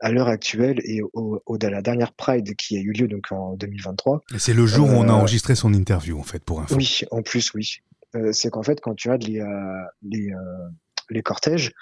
à 0.00 0.10
l'heure 0.10 0.28
actuelle 0.28 0.80
et 0.84 1.02
au, 1.12 1.42
au, 1.44 1.58
de 1.58 1.66
la 1.66 1.82
dernière 1.82 2.12
Pride 2.12 2.56
qui 2.56 2.76
a 2.76 2.80
eu 2.80 2.92
lieu 2.92 3.06
donc 3.06 3.30
en 3.30 3.54
2023. 3.54 4.22
C'est 4.38 4.54
le 4.54 4.66
jour 4.66 4.88
où 4.88 4.92
on 4.92 5.08
a 5.08 5.12
euh, 5.12 5.16
enregistré 5.16 5.54
son 5.54 5.74
interview 5.74 6.18
en 6.18 6.22
fait 6.22 6.42
pour 6.42 6.60
info. 6.60 6.74
Oui, 6.74 7.02
en 7.10 7.22
plus 7.22 7.52
oui. 7.54 7.80
Euh, 8.16 8.32
c'est 8.32 8.50
qu'en 8.50 8.62
fait, 8.62 8.80
quand 8.80 8.94
tu 8.94 9.10
as 9.10 9.16
les, 9.16 9.40
euh, 9.40 9.46
les, 10.02 10.32
euh, 10.32 10.68
les 11.10 11.22
cortèges, 11.22 11.72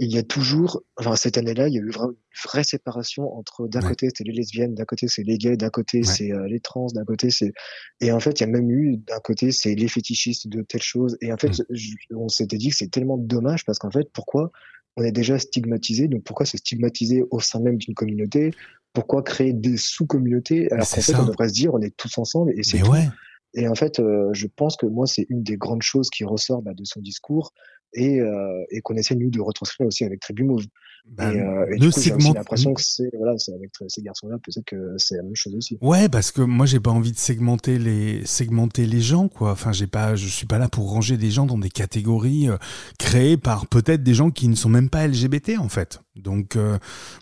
il 0.00 0.12
y 0.12 0.18
a 0.18 0.22
toujours, 0.22 0.82
enfin 0.96 1.16
cette 1.16 1.38
année-là, 1.38 1.66
il 1.66 1.74
y 1.74 1.78
a 1.78 1.80
eu 1.80 1.90
une 1.90 2.14
vraie 2.44 2.62
séparation 2.62 3.36
entre 3.36 3.66
d'un 3.66 3.80
côté 3.80 4.06
c'était 4.06 4.22
les 4.22 4.32
lesbiennes, 4.32 4.76
d'un 4.76 4.84
côté 4.84 5.08
c'est 5.08 5.24
les 5.24 5.38
gays, 5.38 5.56
d'un 5.56 5.70
côté 5.70 6.04
c'est 6.04 6.30
les 6.46 6.60
trans, 6.60 6.86
d'un 6.94 7.04
côté 7.04 7.30
c'est 7.30 7.52
et 8.00 8.12
en 8.12 8.20
fait 8.20 8.38
il 8.38 8.44
y 8.44 8.44
a 8.44 8.46
même 8.46 8.70
eu 8.70 8.98
d'un 8.98 9.18
côté 9.18 9.50
c'est 9.50 9.74
les 9.74 9.88
fétichistes 9.88 10.46
de 10.46 10.62
telle 10.62 10.82
chose 10.82 11.18
et 11.20 11.32
en 11.32 11.36
fait 11.36 11.48
mm. 11.68 12.16
on 12.16 12.28
s'était 12.28 12.58
dit 12.58 12.68
que 12.68 12.76
c'est 12.76 12.92
tellement 12.92 13.18
dommage 13.18 13.64
parce 13.64 13.80
qu'en 13.80 13.90
fait 13.90 14.08
pourquoi 14.12 14.52
on 14.96 15.02
est 15.02 15.10
déjà 15.10 15.36
stigmatisé 15.36 16.06
donc 16.06 16.22
pourquoi 16.22 16.46
se 16.46 16.56
stigmatiser 16.56 17.24
au 17.32 17.40
sein 17.40 17.58
même 17.58 17.76
d'une 17.76 17.94
communauté? 17.94 18.52
Pourquoi 18.92 19.24
créer 19.24 19.52
des 19.52 19.76
sous-communautés 19.76 20.70
alors 20.70 20.88
qu'en 20.88 21.00
fait 21.00 21.16
on 21.16 21.26
devrait 21.26 21.48
se 21.48 21.54
dire 21.54 21.74
on 21.74 21.80
est 21.80 21.96
tous 21.96 22.18
ensemble 22.18 22.52
et 22.56 22.62
c'est 22.62 22.86
ouais. 22.86 23.08
Et 23.54 23.68
en 23.68 23.74
fait, 23.74 23.98
euh, 23.98 24.30
je 24.32 24.46
pense 24.46 24.76
que 24.76 24.86
moi, 24.86 25.06
c'est 25.06 25.26
une 25.28 25.42
des 25.42 25.56
grandes 25.56 25.82
choses 25.82 26.10
qui 26.10 26.24
ressort 26.24 26.62
bah, 26.62 26.74
de 26.74 26.84
son 26.84 27.00
discours 27.00 27.52
et, 27.94 28.20
euh, 28.20 28.64
et 28.70 28.80
qu'on 28.80 28.96
essaie, 28.96 29.14
nous, 29.14 29.30
de 29.30 29.40
retranscrire 29.40 29.86
aussi 29.86 30.04
avec 30.04 30.20
Tribumove. 30.20 30.64
Bah, 31.10 31.32
et, 31.32 31.40
euh, 31.40 31.66
et 31.70 31.78
l'impression 31.78 32.74
que 32.74 32.82
c'est 32.82 33.10
voilà, 33.16 33.32
avec 33.32 33.70
ces 33.88 34.02
garçons-là, 34.02 34.36
peut-être 34.38 34.64
que 34.64 34.94
c'est 34.98 35.16
la 35.16 35.22
même 35.22 35.34
chose 35.34 35.54
aussi. 35.54 35.78
Ouais, 35.80 36.08
parce 36.08 36.30
que 36.30 36.42
moi, 36.42 36.66
j'ai 36.66 36.80
pas 36.80 36.90
envie 36.90 37.12
de 37.12 37.18
segmenter 37.18 37.78
les 37.78 38.24
segmenter 38.26 38.86
les 38.86 39.00
gens, 39.00 39.28
quoi. 39.28 39.52
Enfin, 39.52 39.72
j'ai 39.72 39.86
pas, 39.86 40.16
je 40.16 40.26
suis 40.26 40.46
pas 40.46 40.58
là 40.58 40.68
pour 40.68 40.90
ranger 40.90 41.16
des 41.16 41.30
gens 41.30 41.46
dans 41.46 41.58
des 41.58 41.70
catégories 41.70 42.48
euh, 42.48 42.56
créées 42.98 43.36
par 43.38 43.66
peut-être 43.66 44.02
des 44.02 44.14
gens 44.14 44.30
qui 44.30 44.48
ne 44.48 44.54
sont 44.54 44.68
même 44.68 44.90
pas 44.90 45.06
LGBT, 45.06 45.58
en 45.58 45.68
fait. 45.68 46.00
Donc, 46.14 46.56
euh, 46.56 46.78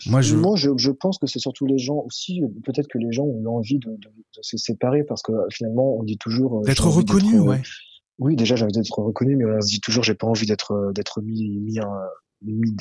moi, 0.07 0.21
je... 0.21 0.35
Moi, 0.35 0.55
je, 0.57 0.71
je 0.75 0.91
pense 0.91 1.17
que 1.17 1.27
c'est 1.27 1.39
surtout 1.39 1.65
les 1.65 1.77
gens 1.77 2.03
aussi. 2.05 2.41
Peut-être 2.65 2.87
que 2.87 2.97
les 2.97 3.11
gens 3.11 3.23
ont 3.23 3.45
envie 3.47 3.79
de, 3.79 3.91
de, 3.91 3.95
de, 3.97 4.41
se 4.41 4.57
séparer 4.57 5.03
parce 5.03 5.21
que 5.21 5.31
finalement, 5.51 5.95
on 5.97 6.03
dit 6.03 6.17
toujours 6.17 6.61
d'être 6.61 6.87
reconnu, 6.87 7.39
ouais. 7.39 7.61
Oui, 8.19 8.35
déjà, 8.35 8.55
j'ai 8.55 8.63
envie 8.63 8.73
d'être 8.73 8.99
reconnu, 8.99 9.35
mais 9.35 9.45
on 9.45 9.61
se 9.61 9.67
dit 9.67 9.79
toujours, 9.79 10.03
j'ai 10.03 10.15
pas 10.15 10.25
envie 10.25 10.47
d'être 10.47 10.91
d'être 10.93 11.21
mis 11.21 11.59
mis, 11.59 11.59
mis 11.59 11.79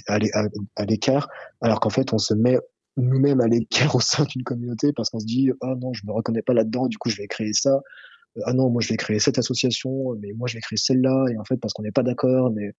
à 0.06 0.84
l'écart, 0.84 1.28
alors 1.60 1.80
qu'en 1.80 1.90
fait, 1.90 2.12
on 2.12 2.18
se 2.18 2.34
met 2.34 2.58
nous-mêmes 2.96 3.40
à 3.40 3.46
l'écart 3.46 3.94
au 3.94 4.00
sein 4.00 4.24
d'une 4.24 4.42
communauté 4.42 4.92
parce 4.92 5.10
qu'on 5.10 5.20
se 5.20 5.26
dit, 5.26 5.50
ah 5.60 5.74
non, 5.80 5.92
je 5.92 6.06
me 6.06 6.12
reconnais 6.12 6.42
pas 6.42 6.54
là-dedans, 6.54 6.86
du 6.86 6.98
coup, 6.98 7.10
je 7.10 7.16
vais 7.16 7.26
créer 7.26 7.52
ça. 7.52 7.80
Ah 8.44 8.52
non, 8.52 8.68
moi, 8.68 8.82
je 8.82 8.88
vais 8.88 8.96
créer 8.96 9.18
cette 9.18 9.38
association, 9.38 10.14
mais 10.20 10.32
moi, 10.34 10.46
je 10.46 10.54
vais 10.54 10.60
créer 10.60 10.76
celle-là. 10.76 11.24
Et 11.32 11.38
en 11.38 11.44
fait, 11.44 11.56
parce 11.56 11.72
qu'on 11.72 11.82
n'est 11.82 11.92
pas 11.92 12.02
d'accord, 12.02 12.50
mais 12.50 12.72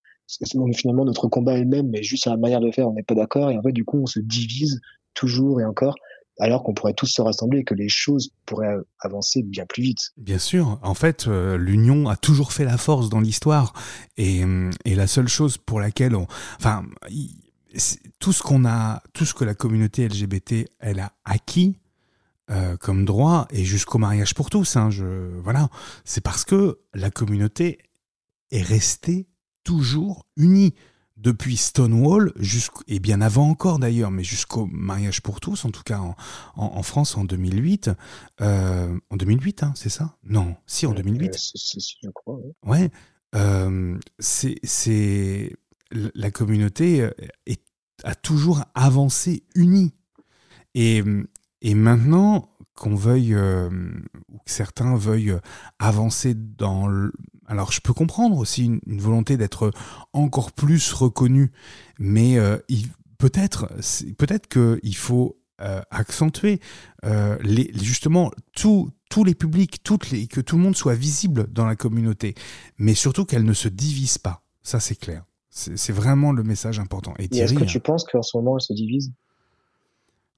finalement, 0.75 1.03
notre 1.03 1.27
combat 1.27 1.53
est 1.53 1.61
le 1.61 1.65
même, 1.65 1.89
mais 1.89 2.03
juste 2.03 2.27
à 2.27 2.31
la 2.31 2.37
manière 2.37 2.59
de 2.59 2.69
faire, 2.71 2.87
on 2.87 2.93
n'est 2.93 3.03
pas 3.03 3.15
d'accord. 3.15 3.49
Et 3.49 3.57
en 3.57 3.63
fait, 3.63 3.71
du 3.71 3.83
coup, 3.83 3.99
on 3.99 4.05
se 4.05 4.19
divise 4.19 4.79
toujours 5.15 5.59
et 5.59 5.65
encore 5.65 5.95
alors 6.39 6.63
qu'on 6.63 6.73
pourrait 6.73 6.93
tous 6.93 7.07
se 7.07 7.21
rassembler 7.21 7.59
et 7.59 7.63
que 7.63 7.73
les 7.73 7.89
choses 7.89 8.31
pourraient 8.45 8.77
avancer 8.99 9.43
bien 9.43 9.65
plus 9.65 9.83
vite. 9.83 10.11
Bien 10.17 10.37
sûr, 10.37 10.79
en 10.81 10.93
fait, 10.93 11.27
euh, 11.27 11.57
l'union 11.57 12.07
a 12.09 12.15
toujours 12.15 12.53
fait 12.53 12.65
la 12.65 12.77
force 12.77 13.09
dans 13.09 13.19
l'histoire, 13.19 13.73
et, 14.17 14.43
la 14.85 15.07
seule 15.07 15.27
chose 15.27 15.57
pour 15.57 15.79
laquelle 15.79 16.15
on, 16.15 16.25
enfin, 16.59 16.83
tout 18.19 18.33
ce 18.33 18.41
qu'on 18.41 18.65
a, 18.65 19.01
tout 19.13 19.25
ce 19.25 19.33
que 19.33 19.43
la 19.43 19.53
communauté 19.53 20.07
LGBT 20.07 20.67
elle 20.79 20.99
a 20.99 21.11
acquis 21.23 21.77
euh, 22.49 22.77
comme 22.77 23.05
droit 23.05 23.47
et 23.51 23.63
jusqu'au 23.63 23.97
mariage 23.97 24.33
pour 24.33 24.49
tous, 24.49 24.75
hein, 24.75 24.89
je, 24.89 25.05
voilà, 25.43 25.69
c'est 26.05 26.21
parce 26.21 26.45
que 26.45 26.79
la 26.93 27.11
communauté 27.11 27.79
est 28.51 28.61
restée 28.61 29.27
toujours 29.63 30.25
unie 30.37 30.73
depuis 31.17 31.57
Stonewall, 31.57 32.31
et 32.87 32.99
bien 32.99 33.21
avant 33.21 33.49
encore 33.49 33.79
d'ailleurs, 33.79 34.11
mais 34.11 34.23
jusqu'au 34.23 34.67
mariage 34.67 35.21
pour 35.21 35.39
tous, 35.39 35.65
en 35.65 35.71
tout 35.71 35.83
cas 35.83 35.99
en, 35.99 36.15
en, 36.55 36.83
France 36.83 37.17
en 37.17 37.23
2008. 37.23 37.91
Euh, 38.41 38.97
en 39.09 39.17
2008, 39.17 39.63
hein, 39.63 39.73
c'est 39.75 39.89
ça? 39.89 40.15
Non, 40.23 40.55
si, 40.67 40.85
en 40.85 40.93
2008. 40.93 41.33
Euh, 41.33 41.79
je 42.03 42.09
crois. 42.11 42.39
Ouais. 42.65 42.91
Euh, 43.35 43.97
c'est 44.19 45.55
la 45.91 46.31
communauté 46.31 47.09
est, 47.45 47.61
a 48.03 48.13
toujours 48.13 48.63
avancé 48.75 49.43
unie. 49.55 49.93
Et, 50.75 51.03
et 51.61 51.73
maintenant, 51.73 52.49
qu'on 52.75 52.95
veuille, 52.95 53.35
ou 53.35 54.37
que 54.37 54.51
certains 54.51 54.95
veuillent 54.95 55.37
avancer 55.79 56.35
dans 56.35 56.87
le, 56.87 57.11
alors 57.47 57.71
je 57.71 57.79
peux 57.81 57.93
comprendre 57.93 58.37
aussi 58.37 58.65
une, 58.65 58.99
volonté 58.99 59.37
d'être 59.37 59.71
encore 60.13 60.51
plus 60.51 60.91
reconnu, 60.91 61.51
mais 61.97 62.37
euh, 62.37 62.57
peut-être 63.17 63.69
peut-être 64.17 64.47
qu'il 64.47 64.95
faut 64.95 65.37
euh, 65.61 65.81
accentuer 65.89 66.59
euh, 67.05 67.37
les, 67.41 67.71
justement 67.73 68.31
tous 68.53 68.91
les 69.25 69.33
publics, 69.33 69.81
toutes 69.81 70.11
les, 70.11 70.27
que 70.27 70.41
tout 70.41 70.57
le 70.57 70.61
monde 70.61 70.75
soit 70.75 70.95
visible 70.95 71.47
dans 71.51 71.65
la 71.65 71.75
communauté, 71.75 72.35
mais 72.77 72.93
surtout 72.93 73.25
qu'elle 73.25 73.45
ne 73.45 73.53
se 73.53 73.69
divise 73.69 74.17
pas. 74.17 74.41
Ça 74.61 74.79
c'est 74.79 74.95
clair. 74.95 75.23
C'est 75.49 75.93
vraiment 75.93 76.33
le 76.33 76.43
message 76.43 76.79
important. 76.79 77.15
Et 77.17 77.35
est-ce 77.35 77.55
que 77.55 77.63
tu 77.63 77.79
penses 77.79 78.03
qu'en 78.03 78.21
ce 78.21 78.37
moment 78.37 78.57
elle 78.57 78.61
se 78.61 78.73
divise? 78.73 79.11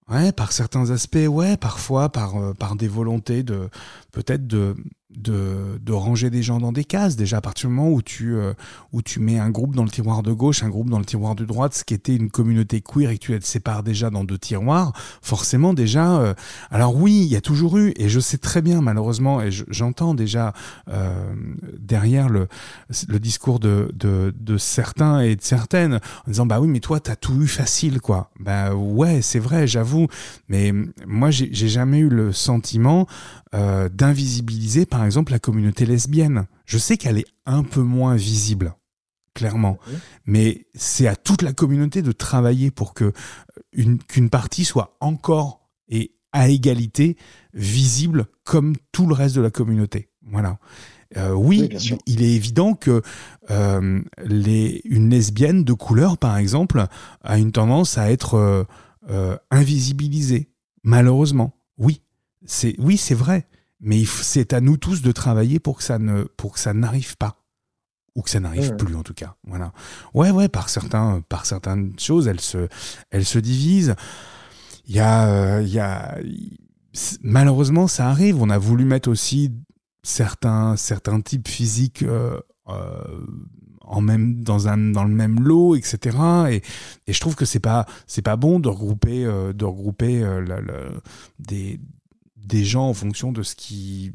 Ouais, 0.09 0.31
par 0.31 0.53
certains 0.53 0.89
aspects, 0.91 1.27
ouais, 1.27 1.57
parfois 1.57 2.09
par, 2.09 2.55
par 2.55 2.75
des 2.77 2.87
volontés 2.87 3.43
de 3.43 3.69
peut-être 4.11 4.47
de 4.47 4.75
de, 5.15 5.79
de, 5.81 5.91
ranger 5.91 6.29
des 6.29 6.43
gens 6.43 6.59
dans 6.59 6.71
des 6.71 6.83
cases. 6.83 7.15
Déjà, 7.15 7.37
à 7.37 7.41
partir 7.41 7.69
du 7.69 7.75
moment 7.75 7.89
où 7.89 8.01
tu, 8.01 8.35
euh, 8.35 8.53
où 8.93 9.01
tu 9.01 9.19
mets 9.19 9.39
un 9.39 9.49
groupe 9.49 9.75
dans 9.75 9.83
le 9.83 9.89
tiroir 9.89 10.21
de 10.21 10.31
gauche, 10.31 10.63
un 10.63 10.69
groupe 10.69 10.89
dans 10.89 10.99
le 10.99 11.05
tiroir 11.05 11.35
de 11.35 11.45
droite, 11.45 11.73
ce 11.73 11.83
qui 11.83 11.93
était 11.93 12.15
une 12.15 12.29
communauté 12.29 12.81
queer 12.81 13.09
et 13.09 13.17
que 13.17 13.25
tu 13.25 13.31
les 13.31 13.41
sépares 13.41 13.81
déjà 13.81 14.09
dans 14.09 14.23
deux 14.23 14.37
tiroirs, 14.37 14.93
forcément 15.21 15.73
déjà... 15.73 16.19
Euh, 16.19 16.33
alors 16.69 16.95
oui, 16.95 17.21
il 17.23 17.27
y 17.27 17.35
a 17.35 17.41
toujours 17.41 17.77
eu, 17.77 17.93
et 17.95 18.07
je 18.07 18.19
sais 18.19 18.37
très 18.37 18.61
bien 18.61 18.81
malheureusement, 18.81 19.41
et 19.41 19.49
j'entends 19.51 20.13
déjà 20.13 20.53
euh, 20.89 21.33
derrière 21.79 22.29
le, 22.29 22.47
le 23.07 23.19
discours 23.19 23.59
de, 23.59 23.91
de, 23.95 24.33
de, 24.39 24.57
certains 24.57 25.21
et 25.21 25.35
de 25.35 25.41
certaines, 25.41 25.95
en 25.95 26.31
disant, 26.31 26.45
bah 26.45 26.59
oui, 26.59 26.67
mais 26.67 26.79
toi, 26.79 26.99
t'as 26.99 27.15
tout 27.15 27.41
eu 27.41 27.47
facile, 27.47 27.99
quoi. 27.99 28.29
Bah 28.39 28.75
ouais, 28.75 29.21
c'est 29.21 29.39
vrai, 29.39 29.65
j'avoue, 29.65 30.07
mais 30.49 30.71
moi, 31.07 31.31
j'ai 31.31 31.51
jamais 31.51 31.99
eu 31.99 32.09
le 32.09 32.31
sentiment 32.31 33.07
euh, 33.55 33.89
d'invisibiliser 33.89 34.85
par 34.85 35.03
exemple 35.03 35.31
la 35.31 35.39
communauté 35.39 35.87
lesbienne. 35.87 36.45
Je 36.65 36.77
sais 36.77 36.97
qu'elle 36.97 37.17
est 37.17 37.25
un 37.47 37.63
peu 37.63 37.81
moins 37.81 38.15
visible, 38.15 38.75
clairement, 39.33 39.79
mais 40.25 40.67
c'est 40.75 41.07
à 41.07 41.15
toute 41.15 41.41
la 41.41 41.51
communauté 41.51 42.03
de 42.03 42.11
travailler 42.11 42.69
pour 42.69 42.93
que 42.93 43.11
une, 43.73 43.97
qu'une 43.97 44.29
partie 44.29 44.65
soit 44.65 44.97
encore 44.99 45.67
et 45.87 46.11
à 46.31 46.47
égalité 46.49 47.17
visible 47.55 48.27
comme 48.43 48.75
tout 48.91 49.07
le 49.07 49.15
reste 49.15 49.35
de 49.35 49.41
la 49.41 49.49
communauté. 49.49 50.09
Voilà. 50.21 50.59
oui, 51.33 51.69
il, 52.05 52.21
est 52.21 52.35
évident 52.35 52.75
que 52.75 53.01
les, 54.23 54.81
une 54.85 55.09
lesbienne 55.09 55.63
de 55.63 55.73
couleur, 55.73 56.19
par 56.19 56.37
exemple, 56.37 56.85
a 57.23 57.39
une 57.39 57.51
tendance 57.51 57.97
à 57.97 58.11
être 58.11 58.67
invisibilisée, 59.49 60.51
malheureusement. 60.83 61.55
Oui, 61.79 62.03
c'est 62.49 62.75
oui, 62.79 62.97
c'est 62.97 63.15
vrai, 63.15 63.47
mais 63.79 64.03
c'est 64.05 64.53
à 64.53 64.59
nous 64.59 64.75
tous 64.75 65.03
de 65.03 65.11
travailler 65.11 65.59
pour 65.59 65.77
que 65.77 65.83
ça 65.83 65.99
ne 65.99 66.23
pour 66.23 66.53
que 66.53 66.59
ça 66.59 66.73
n'arrive 66.73 67.15
pas 67.15 67.43
ou 68.15 68.23
que 68.23 68.29
ça 68.29 68.39
n'arrive 68.39 68.75
plus 68.75 68.95
en 68.95 69.03
tout 69.03 69.13
cas. 69.13 69.35
Voilà. 69.45 69.71
Ouais, 70.15 70.31
ouais, 70.31 70.49
par 70.49 70.67
certains, 70.67 71.21
par 71.29 71.45
certaines 71.45 71.97
choses, 71.99 72.27
elles 72.27 72.39
se, 72.41 72.67
elles 73.11 73.23
se 73.23 73.37
divisent. 73.37 73.95
Il 74.87 74.95
y 74.95 74.99
a, 74.99 75.29
euh, 75.29 75.61
il 75.61 75.69
y 75.69 75.79
a, 75.79 76.17
malheureusement, 77.21 77.87
ça 77.87 78.09
arrive. 78.09 78.41
On 78.41 78.49
a 78.49 78.57
voulu 78.57 78.83
mettre 78.83 79.09
aussi 79.09 79.53
certains, 80.01 80.75
certains 80.75 81.21
types 81.21 81.47
physiques 81.47 82.01
euh, 82.01 82.39
euh, 82.67 83.25
en 83.81 84.01
même 84.01 84.43
dans 84.43 84.67
un 84.67 84.77
dans 84.77 85.03
le 85.03 85.13
même 85.13 85.39
lot, 85.39 85.75
etc. 85.75 86.17
Et, 86.49 86.61
et 87.05 87.13
je 87.13 87.19
trouve 87.19 87.35
que 87.35 87.45
c'est 87.45 87.59
pas 87.59 87.85
c'est 88.07 88.23
pas 88.23 88.37
bon 88.37 88.59
de 88.59 88.69
regrouper 88.69 89.23
de 89.23 89.65
regrouper 89.65 90.23
des 91.39 91.79
des 92.45 92.63
gens 92.63 92.89
en 92.89 92.93
fonction 92.93 93.31
de 93.31 93.43
ce 93.43 93.55
qui 93.55 94.13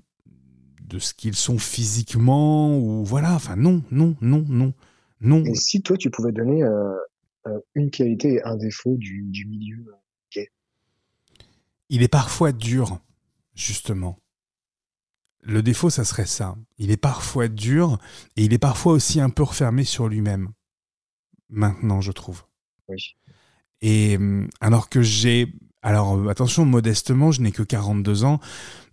de 0.80 0.98
ce 0.98 1.14
qu'ils 1.14 1.34
sont 1.34 1.58
physiquement 1.58 2.78
ou 2.78 3.04
voilà. 3.04 3.34
Enfin 3.34 3.56
non, 3.56 3.82
non, 3.90 4.16
non, 4.20 4.44
non, 4.48 4.74
non. 5.20 5.44
Et 5.44 5.54
si 5.54 5.82
toi 5.82 5.96
tu 5.96 6.10
pouvais 6.10 6.32
donner 6.32 6.62
euh, 6.62 6.94
euh, 7.46 7.60
une 7.74 7.90
qualité 7.90 8.34
et 8.34 8.42
un 8.42 8.56
défaut 8.56 8.96
du, 8.96 9.22
du 9.30 9.46
milieu 9.46 9.86
euh, 9.88 9.96
gay? 10.32 10.50
Il 11.88 12.02
est 12.02 12.08
parfois 12.08 12.52
dur, 12.52 13.00
justement. 13.54 14.18
Le 15.40 15.62
défaut, 15.62 15.90
ça 15.90 16.04
serait 16.04 16.26
ça. 16.26 16.56
Il 16.78 16.90
est 16.90 16.96
parfois 16.96 17.48
dur 17.48 17.98
et 18.36 18.44
il 18.44 18.54
est 18.54 18.58
parfois 18.58 18.92
aussi 18.94 19.20
un 19.20 19.30
peu 19.30 19.42
refermé 19.42 19.84
sur 19.84 20.08
lui-même. 20.08 20.50
Maintenant, 21.50 22.00
je 22.00 22.12
trouve. 22.12 22.44
Oui. 22.88 23.16
Et 23.80 24.18
alors 24.60 24.88
que 24.88 25.02
j'ai. 25.02 25.52
Alors, 25.86 26.30
attention, 26.30 26.64
modestement, 26.64 27.30
je 27.30 27.42
n'ai 27.42 27.52
que 27.52 27.62
42 27.62 28.24
ans 28.24 28.40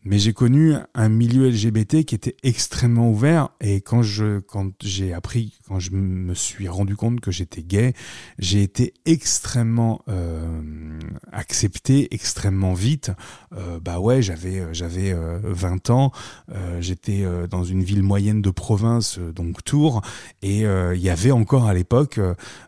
mais 0.04 0.20
j'ai 0.20 0.34
connu 0.34 0.74
un 0.94 1.10
milieu 1.10 1.50
LGBT 1.50 2.04
qui 2.04 2.16
était 2.16 2.36
extrêmement 2.44 3.10
ouvert 3.10 3.50
et 3.62 3.82
quand 3.82 4.02
je 4.02 4.40
quand 4.40 4.72
j'ai 4.84 5.14
appris 5.14 5.60
quand 5.68 5.80
je 5.80 5.92
me 5.92 6.34
suis 6.34 6.68
rendu 6.68 6.96
compte 6.96 7.20
que 7.20 7.32
j'étais 7.32 7.64
gay 7.64 7.94
j'ai 8.40 8.64
été 8.64 8.94
extrêmement 9.06 10.02
euh, 10.10 11.00
accepté 11.32 12.14
extrêmement 12.14 12.74
vite. 12.74 13.12
Euh, 13.54 13.80
bah 13.80 14.00
ouais 14.00 14.22
j'avais 14.22 14.74
j'avais 14.74 15.14
20 15.14 15.90
euh, 15.90 15.94
ans. 15.94 16.12
Euh, 16.52 16.82
j'étais 16.82 17.24
euh, 17.24 17.48
dans 17.48 17.64
une 17.64 17.84
ville 17.84 18.04
moyenne 18.04 18.42
de 18.42 18.50
province 18.50 19.20
donc 19.20 19.64
Tours. 19.64 20.02
Et 20.42 20.62
il 20.62 21.02
y 21.02 21.10
avait 21.10 21.32
encore 21.32 21.68
à 21.68 21.74
l'époque 21.74 22.20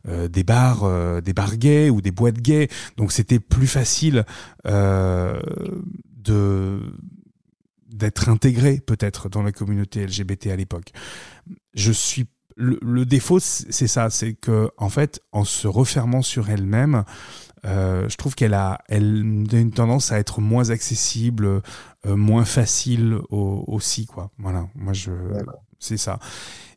des 0.06 0.44
bars 0.44 1.22
des 1.22 1.34
bars 1.34 1.58
gays 1.58 1.90
ou 1.90 2.02
des 2.02 2.12
boîtes 2.12 2.40
gays. 2.40 2.70
Donc 2.98 3.12
c'était 3.12 3.40
plus 3.40 3.68
facile 3.68 4.26
de 4.66 5.40
d'être 7.94 8.28
intégré 8.28 8.82
peut-être 8.86 9.30
dans 9.30 9.44
la 9.44 9.52
communauté 9.52 10.06
LGBT 10.06 10.48
à 10.48 10.56
l'époque. 10.56 10.92
Je 11.74 11.92
suis 11.92 12.26
le, 12.56 13.06
défaut, 13.06 13.40
c'est 13.40 13.88
ça, 13.88 14.10
c'est 14.10 14.34
que 14.34 14.70
en 14.78 14.90
fait, 14.90 15.22
en 15.32 15.44
se 15.44 15.68
refermant 15.68 16.22
sur 16.22 16.50
elle-même, 16.50 17.04
euh, 17.66 18.08
je 18.10 18.16
trouve 18.18 18.36
qu'elle 18.36 18.54
a, 18.54 18.80
elle 18.90 19.46
a 19.52 19.58
une 19.58 19.72
tendance 19.72 20.12
à 20.12 20.20
être 20.20 20.42
moins 20.42 20.70
accessible, 20.70 21.62
euh, 22.06 22.16
moins 22.16 22.46
facile 22.46 23.18
aussi, 23.30 24.06
quoi. 24.06 24.30
Voilà, 24.38 24.68
moi 24.76 24.94
je, 24.94 25.12
c'est 25.80 25.98
ça. 25.98 26.20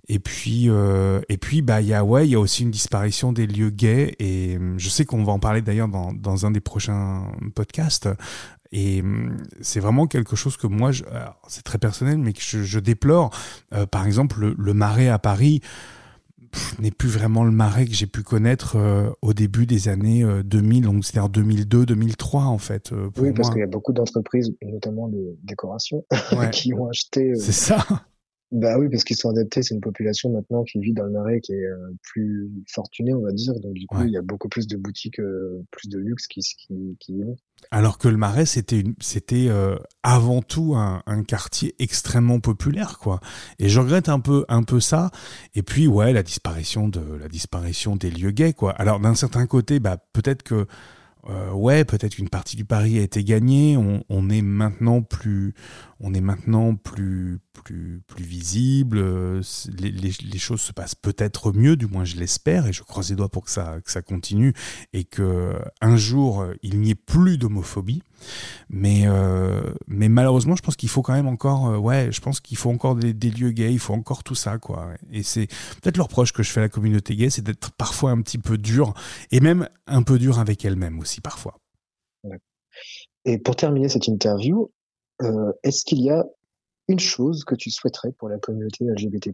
Et 0.08 0.18
puis, 0.18 0.66
euh, 0.68 1.20
et 1.28 1.36
puis, 1.36 1.62
bah, 1.62 1.80
il 1.80 1.88
y 1.88 1.94
a, 1.94 2.04
ouais, 2.04 2.26
il 2.26 2.30
y 2.30 2.36
a 2.36 2.40
aussi 2.40 2.62
une 2.62 2.70
disparition 2.70 3.32
des 3.32 3.46
lieux 3.46 3.70
gays. 3.70 4.14
Et 4.20 4.58
je 4.76 4.88
sais 4.88 5.04
qu'on 5.04 5.24
va 5.24 5.32
en 5.32 5.40
parler 5.40 5.62
d'ailleurs 5.62 5.88
dans, 5.88 6.12
dans 6.12 6.46
un 6.46 6.50
des 6.52 6.60
prochains 6.60 7.24
podcasts. 7.54 8.08
Et 8.72 9.00
hum, 9.00 9.36
c'est 9.60 9.80
vraiment 9.80 10.06
quelque 10.06 10.36
chose 10.36 10.56
que 10.56 10.66
moi, 10.66 10.90
c'est 11.48 11.62
très 11.62 11.78
personnel, 11.78 12.18
mais 12.18 12.32
que 12.32 12.40
je, 12.40 12.78
déplore. 12.78 13.30
Euh, 13.72 13.86
par 13.86 14.06
exemple, 14.06 14.54
le, 14.56 14.74
marais 14.74 15.08
à 15.08 15.18
Paris 15.18 15.60
n'est 16.78 16.90
plus 16.90 17.08
vraiment 17.08 17.44
le 17.44 17.50
marais 17.50 17.86
que 17.86 17.92
j'ai 17.92 18.06
pu 18.06 18.22
connaître 18.22 18.76
euh, 18.76 19.10
au 19.20 19.34
début 19.34 19.66
des 19.66 19.88
années 19.88 20.24
2000, 20.44 20.84
euh, 20.84 20.86
donc 20.88 21.04
c'est-à-dire 21.04 21.42
2002-2003 21.42 22.36
en 22.36 22.58
fait. 22.58 22.92
oui, 23.18 23.32
parce 23.32 23.50
qu'il 23.50 23.60
y 23.60 23.64
a 23.64 23.66
beaucoup 23.66 23.92
d'entreprises, 23.92 24.54
notamment 24.62 25.08
de 25.08 25.36
décoration, 25.42 26.04
qui 26.52 26.72
ont 26.72 26.88
acheté. 26.88 27.34
c'est 27.36 27.52
ça. 27.52 27.84
Bah 28.52 28.78
oui, 28.78 28.88
parce 28.88 29.04
qu'ils 29.04 29.16
sont 29.16 29.30
adaptés. 29.30 29.62
C'est 29.62 29.74
une 29.74 29.80
population 29.80 30.30
maintenant 30.30 30.64
qui 30.64 30.78
vit 30.78 30.92
dans 30.92 31.04
le 31.04 31.10
marais 31.10 31.40
qui 31.40 31.52
est 31.52 31.66
plus 32.02 32.50
fortunée, 32.68 33.12
on 33.12 33.22
va 33.22 33.32
dire. 33.32 33.58
Donc 33.60 33.74
du 33.74 33.86
coup, 33.86 34.02
il 34.04 34.10
y 34.10 34.16
a 34.16 34.22
beaucoup 34.22 34.48
plus 34.48 34.66
de 34.66 34.76
boutiques, 34.76 35.20
plus 35.70 35.88
de 35.88 35.98
luxe 35.98 36.26
qui, 36.26 36.40
qui, 36.40 36.96
qui 37.00 37.12
y 37.12 37.22
vont. 37.22 37.36
Alors 37.70 37.98
que 37.98 38.08
le 38.08 38.16
Marais, 38.16 38.46
c'était 38.46 38.84
c'était 39.00 39.46
euh, 39.48 39.76
avant 40.02 40.42
tout 40.42 40.74
un, 40.76 41.02
quartier 41.24 41.74
extrêmement 41.78 42.38
populaire, 42.38 42.98
quoi. 42.98 43.20
Et 43.58 43.68
je 43.68 43.80
regrette 43.80 44.08
un 44.08 44.20
peu, 44.20 44.44
un 44.48 44.62
peu 44.62 44.78
ça. 44.78 45.10
Et 45.54 45.62
puis, 45.62 45.86
ouais, 45.88 46.12
la 46.12 46.22
disparition 46.22 46.88
de 46.88 47.00
la 47.00 47.28
disparition 47.28 47.96
des 47.96 48.10
lieux 48.10 48.30
gays, 48.30 48.52
quoi. 48.52 48.72
Alors, 48.72 49.00
d'un 49.00 49.14
certain 49.14 49.46
côté, 49.46 49.80
bah, 49.80 49.96
peut-être 50.12 50.42
que 50.42 50.66
euh, 51.28 51.50
ouais, 51.50 51.84
peut-être 51.84 52.14
qu'une 52.14 52.28
partie 52.28 52.56
du 52.56 52.64
pari 52.64 52.98
a 52.98 53.02
été 53.02 53.24
gagnée. 53.24 53.76
On, 53.76 54.30
est 54.30 54.42
maintenant 54.42 55.02
plus, 55.02 55.54
on 56.00 56.14
est 56.14 56.20
maintenant 56.20 56.74
plus, 56.76 57.38
plus, 57.52 58.02
plus 58.06 58.24
visible. 58.24 58.98
Les, 59.78 60.38
choses 60.38 60.60
se 60.60 60.72
passent 60.72 60.94
peut-être 60.94 61.52
mieux, 61.52 61.76
du 61.76 61.86
moins 61.86 62.04
je 62.04 62.16
l'espère, 62.16 62.66
et 62.66 62.72
je 62.72 62.82
croise 62.82 63.10
les 63.10 63.16
doigts 63.16 63.28
pour 63.28 63.44
que 63.44 63.50
ça, 63.50 63.80
que 63.84 63.90
ça 63.90 64.02
continue 64.02 64.52
et 64.92 65.04
que 65.04 65.54
un 65.80 65.96
jour 65.96 66.46
il 66.62 66.80
n'y 66.80 66.90
ait 66.90 66.94
plus 66.94 67.38
d'homophobie. 67.38 68.02
Mais, 68.68 69.02
euh, 69.06 69.60
mais 69.86 70.08
malheureusement, 70.08 70.56
je 70.56 70.62
pense 70.62 70.76
qu'il 70.76 70.88
faut 70.88 71.02
quand 71.02 71.12
même 71.12 71.28
encore, 71.28 71.68
euh, 71.68 71.78
ouais, 71.78 72.10
je 72.12 72.20
pense 72.20 72.40
qu'il 72.40 72.56
faut 72.56 72.70
encore 72.70 72.96
des, 72.96 73.30
lieux 73.30 73.50
gays, 73.50 73.72
il 73.72 73.78
faut 73.78 73.94
encore 73.94 74.24
tout 74.24 74.34
ça, 74.34 74.58
quoi. 74.58 74.90
Et 75.12 75.22
c'est 75.22 75.46
peut-être 75.80 75.96
le 75.96 76.02
reproche 76.02 76.32
que 76.32 76.42
je 76.42 76.50
fais 76.50 76.60
à 76.60 76.64
la 76.64 76.68
communauté 76.68 77.16
gay, 77.16 77.30
c'est 77.30 77.42
d'être 77.42 77.72
parfois 77.72 78.10
un 78.10 78.20
petit 78.22 78.38
peu 78.38 78.58
dur, 78.58 78.94
et 79.30 79.40
même 79.40 79.68
un 79.86 80.02
peu 80.02 80.18
dur 80.18 80.38
avec 80.38 80.64
elle-même 80.64 80.98
aussi, 80.98 81.20
parfois. 81.20 81.58
Et 83.24 83.38
pour 83.38 83.56
terminer 83.56 83.88
cette 83.88 84.06
interview, 84.06 84.70
euh, 85.22 85.52
est-ce 85.62 85.84
qu'il 85.84 86.00
y 86.00 86.10
a 86.10 86.24
une 86.88 87.00
chose 87.00 87.44
que 87.44 87.54
tu 87.54 87.70
souhaiterais 87.70 88.12
pour 88.12 88.28
la 88.28 88.38
communauté 88.38 88.84
LGBT+. 88.84 89.32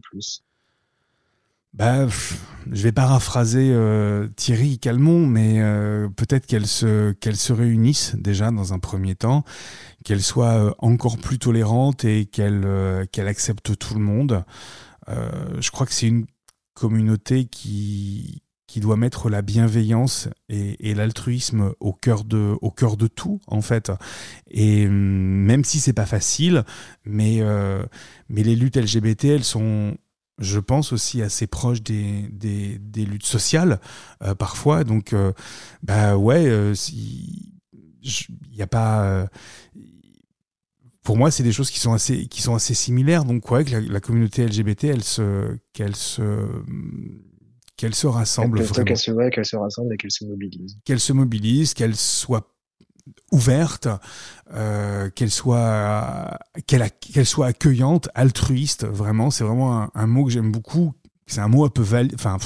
Bah, 1.73 2.07
je 2.07 2.83
vais 2.83 2.91
paraphraser 2.91 3.71
euh, 3.71 4.27
Thierry 4.35 4.77
Calmont, 4.77 5.25
mais 5.25 5.59
euh, 5.59 6.07
peut-être 6.07 6.45
qu'elles 6.45 6.67
se 6.67 7.15
se 7.33 7.53
réunissent 7.53 8.15
déjà 8.15 8.51
dans 8.51 8.73
un 8.73 8.79
premier 8.79 9.15
temps, 9.15 9.43
qu'elles 10.03 10.21
soient 10.21 10.67
euh, 10.67 10.71
encore 10.77 11.17
plus 11.17 11.39
tolérantes 11.39 12.05
et 12.05 12.25
qu'elles 12.25 13.07
qu'elles 13.11 13.27
acceptent 13.27 13.77
tout 13.77 13.95
le 13.95 14.01
monde. 14.01 14.43
je 15.07 15.71
crois 15.71 15.87
que 15.87 15.93
c'est 15.93 16.07
une 16.07 16.27
communauté 16.75 17.45
qui 17.45 18.42
qui 18.73 18.79
doit 18.79 18.97
mettre 18.97 19.29
la 19.29 19.43
bienveillance 19.43 20.29
et, 20.49 20.95
l'altruisme 20.95 21.73
au 21.79 21.93
cœur 21.93 22.23
de 22.23 22.55
au 22.61 22.71
cœur 22.71 22.97
de 22.97 23.05
tout 23.05 23.39
en 23.45 23.61
fait 23.61 23.91
et 24.49 24.87
hum, 24.87 24.93
même 24.93 25.63
si 25.63 25.79
c'est 25.79 25.93
pas 25.93 26.07
facile 26.07 26.63
mais 27.05 27.41
mais 28.29 28.41
les 28.41 28.55
luttes 28.55 28.77
LGBT 28.77 29.25
elles 29.25 29.43
sont 29.43 29.95
je 30.39 30.59
pense 30.59 30.93
aussi 30.93 31.21
assez 31.21 31.47
proche 31.47 31.81
des, 31.81 32.27
des, 32.31 33.05
luttes 33.05 33.25
sociales 33.25 33.79
euh, 34.23 34.33
parfois. 34.33 34.83
Donc, 34.83 35.13
euh, 35.13 35.31
bah 35.83 36.17
ouais, 36.17 36.47
euh, 36.47 36.73
il 36.91 37.51
n'y 38.51 38.61
a 38.61 38.67
pas. 38.67 39.27
pour 41.03 41.17
moi, 41.17 41.29
c'est 41.29 41.43
des 41.43 41.51
choses 41.51 41.69
qui 41.69 41.79
sont 41.79 41.93
assez, 41.93 42.25
qui 42.27 42.41
sont 42.41 42.55
assez 42.55 42.73
similaires. 42.73 43.25
Donc, 43.25 43.49
ouais, 43.51 43.63
que 43.63 43.75
la, 43.75 43.99
communauté 43.99 44.45
LGBT, 44.45 44.85
elle 44.85 45.03
se, 45.03 45.55
qu'elle 45.73 45.95
se, 45.95 46.47
qu'elle 47.77 47.95
se 47.95 48.07
rassemble. 48.07 48.59
Qu'elle 48.59 48.97
se, 48.97 49.29
qu'elle 49.29 49.45
se 49.45 49.55
rassemble 49.55 49.93
et 49.93 49.97
qu'elle 49.97 50.11
se 50.11 50.25
mobilise. 50.25 50.77
Qu'elle 50.85 50.99
se 50.99 51.13
mobilise, 51.13 51.73
qu'elle 51.73 51.95
soit 51.95 52.49
ouverte, 53.31 53.87
euh, 54.53 55.09
qu'elle 55.09 55.31
soit 55.31 56.37
qu'elle 56.67 56.89
qu'elle 56.91 57.25
soit 57.25 57.47
accueillante, 57.47 58.09
altruiste. 58.15 58.85
Vraiment, 58.85 59.29
c'est 59.31 59.43
vraiment 59.43 59.89
un, 59.95 60.07
mot 60.07 60.25
que 60.25 60.31
j'aime 60.31 60.51
beaucoup. 60.51 60.93
C'est 61.33 61.41
un 61.41 61.47
mot 61.47 61.65
un 61.65 61.69
peu 61.69 61.83
enfin 62.13 62.37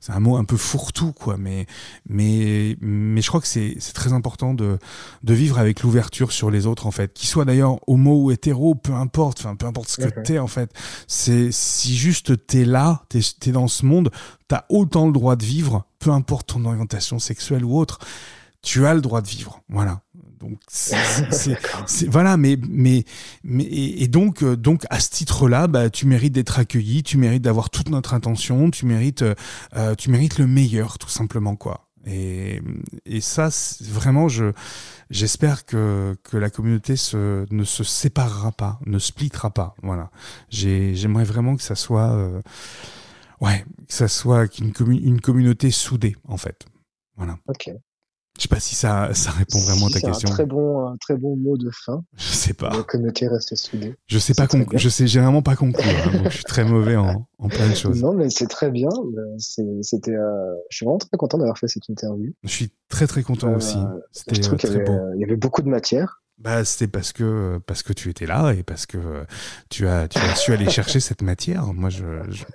c'est 0.00 0.12
un 0.12 0.20
mot 0.20 0.36
un 0.36 0.44
peu 0.44 0.56
fourre-tout 0.56 1.12
quoi, 1.12 1.36
mais 1.36 1.66
mais 2.08 2.76
mais 2.80 3.20
je 3.20 3.26
crois 3.28 3.40
que 3.40 3.48
c'est 3.48 3.74
c'est 3.80 3.92
très 3.92 4.12
important 4.12 4.54
de 4.54 4.78
de 5.24 5.34
vivre 5.34 5.58
avec 5.58 5.82
l'ouverture 5.82 6.30
sur 6.30 6.50
les 6.50 6.66
autres 6.66 6.86
en 6.86 6.92
fait, 6.92 7.12
qu'ils 7.12 7.28
soient 7.28 7.44
d'ailleurs 7.44 7.78
homo 7.88 8.22
ou 8.22 8.30
hétéro, 8.30 8.76
peu 8.76 8.92
importe, 8.92 9.40
enfin 9.40 9.56
peu 9.56 9.66
importe 9.66 9.88
ce 9.88 9.96
que 9.96 10.20
t'es 10.22 10.38
en 10.38 10.46
fait. 10.46 10.70
C'est 11.08 11.50
si 11.50 11.96
juste 11.96 12.46
t'es 12.46 12.64
là, 12.64 13.02
t'es 13.08 13.20
es 13.46 13.50
dans 13.50 13.66
ce 13.66 13.84
monde, 13.84 14.10
t'as 14.46 14.64
autant 14.68 15.06
le 15.06 15.12
droit 15.12 15.34
de 15.34 15.44
vivre, 15.44 15.84
peu 15.98 16.10
importe 16.10 16.48
ton 16.48 16.64
orientation 16.64 17.18
sexuelle 17.18 17.64
ou 17.64 17.76
autre 17.76 17.98
tu 18.62 18.86
as 18.86 18.94
le 18.94 19.00
droit 19.00 19.20
de 19.20 19.28
vivre. 19.28 19.62
Voilà. 19.68 20.00
Donc 20.38 20.58
c'est 20.68 21.56
voilà, 22.08 22.36
mais 22.36 22.56
mais 22.68 23.04
mais 23.42 23.64
et, 23.64 24.08
donc 24.08 24.42
euh, 24.42 24.56
donc 24.56 24.84
à 24.90 25.00
ce 25.00 25.10
titre-là, 25.10 25.66
bah 25.66 25.90
tu 25.90 26.06
mérites 26.06 26.32
d'être 26.32 26.58
accueilli, 26.58 27.02
tu 27.02 27.18
mérites 27.18 27.42
d'avoir 27.42 27.70
toute 27.70 27.88
notre 27.88 28.14
attention, 28.14 28.70
tu 28.70 28.86
mérites 28.86 29.22
euh, 29.22 29.94
tu 29.96 30.10
mérites 30.10 30.38
le 30.38 30.46
meilleur 30.46 30.98
tout 30.98 31.08
simplement 31.08 31.56
quoi. 31.56 31.88
Et 32.06 32.62
et 33.04 33.20
ça 33.20 33.48
vraiment 33.82 34.28
je 34.28 34.52
j'espère 35.10 35.64
que 35.66 36.16
que 36.22 36.36
la 36.36 36.50
communauté 36.50 36.96
se 36.96 37.44
ne 37.52 37.64
se 37.64 37.84
séparera 37.84 38.52
pas, 38.52 38.78
ne 38.86 38.98
splittera 38.98 39.50
pas. 39.50 39.74
Voilà. 39.82 40.10
J'aimerais 40.50 41.24
vraiment 41.24 41.56
que 41.56 41.62
ça 41.62 41.74
soit 41.74 42.12
euh, 42.12 42.40
ouais 43.40 43.64
que 43.88 43.94
ça 43.94 44.08
soit 44.08 44.46
une, 44.58 44.72
une 44.88 45.20
communauté 45.20 45.70
soudée 45.70 46.16
en 46.28 46.36
fait. 46.36 46.66
Voilà. 47.16 47.36
Ok. 47.48 47.70
Je 48.38 48.44
sais 48.44 48.48
pas 48.48 48.60
si 48.60 48.76
ça, 48.76 49.12
ça 49.14 49.32
répond 49.32 49.58
vraiment 49.58 49.88
à 49.88 49.90
ta 49.90 50.00
question. 50.00 50.28
C'est 50.28 50.32
un 50.32 50.36
très 50.36 50.46
bon, 50.46 50.86
un 50.86 50.96
très 50.96 51.16
bon 51.16 51.36
mot 51.36 51.56
de 51.56 51.70
fin. 51.72 52.04
Je 52.16 52.22
sais 52.22 52.54
pas. 52.54 52.70
La 52.70 52.84
communauté 52.84 53.26
reste 53.26 53.56
soudée. 53.56 53.96
Je 54.06 54.18
sais 54.18 54.32
pas 54.32 54.46
je 54.74 54.88
sais 54.88 55.08
généralement 55.08 55.42
pas 55.42 55.56
conclure. 55.56 55.84
Hein, 55.84 56.22
je 56.24 56.36
suis 56.36 56.44
très 56.44 56.64
mauvais 56.64 56.94
en, 56.94 57.26
en 57.38 57.48
plein 57.48 57.68
de 57.68 57.74
choses. 57.74 58.00
Non, 58.00 58.12
mais 58.14 58.30
c'est 58.30 58.46
très 58.46 58.70
bien. 58.70 58.88
C'était, 59.38 60.12
euh, 60.12 60.54
je 60.70 60.76
suis 60.76 60.86
vraiment 60.86 60.98
très 60.98 61.16
content 61.16 61.38
d'avoir 61.38 61.58
fait 61.58 61.66
cette 61.66 61.88
interview. 61.88 62.32
Je 62.44 62.48
suis 62.48 62.70
très 62.88 63.08
très 63.08 63.24
content 63.24 63.48
euh, 63.48 63.56
aussi. 63.56 63.78
C'était 64.12 64.38
euh, 64.38 64.56
très 64.56 64.84
beau. 64.84 64.98
Il 65.16 65.20
y 65.20 65.24
avait 65.24 65.36
beaucoup 65.36 65.62
de 65.62 65.68
matière. 65.68 66.22
Bah, 66.40 66.64
c'était 66.64 66.86
parce 66.86 67.12
que 67.12 67.58
parce 67.66 67.82
que 67.82 67.92
tu 67.92 68.10
étais 68.10 68.26
là 68.26 68.52
et 68.52 68.62
parce 68.62 68.86
que 68.86 68.98
tu 69.70 69.88
as 69.88 70.06
tu 70.06 70.18
as 70.18 70.36
su 70.36 70.52
aller 70.52 70.70
chercher 70.70 71.00
cette 71.00 71.22
matière. 71.22 71.66
Moi, 71.74 71.90
je 71.90 72.04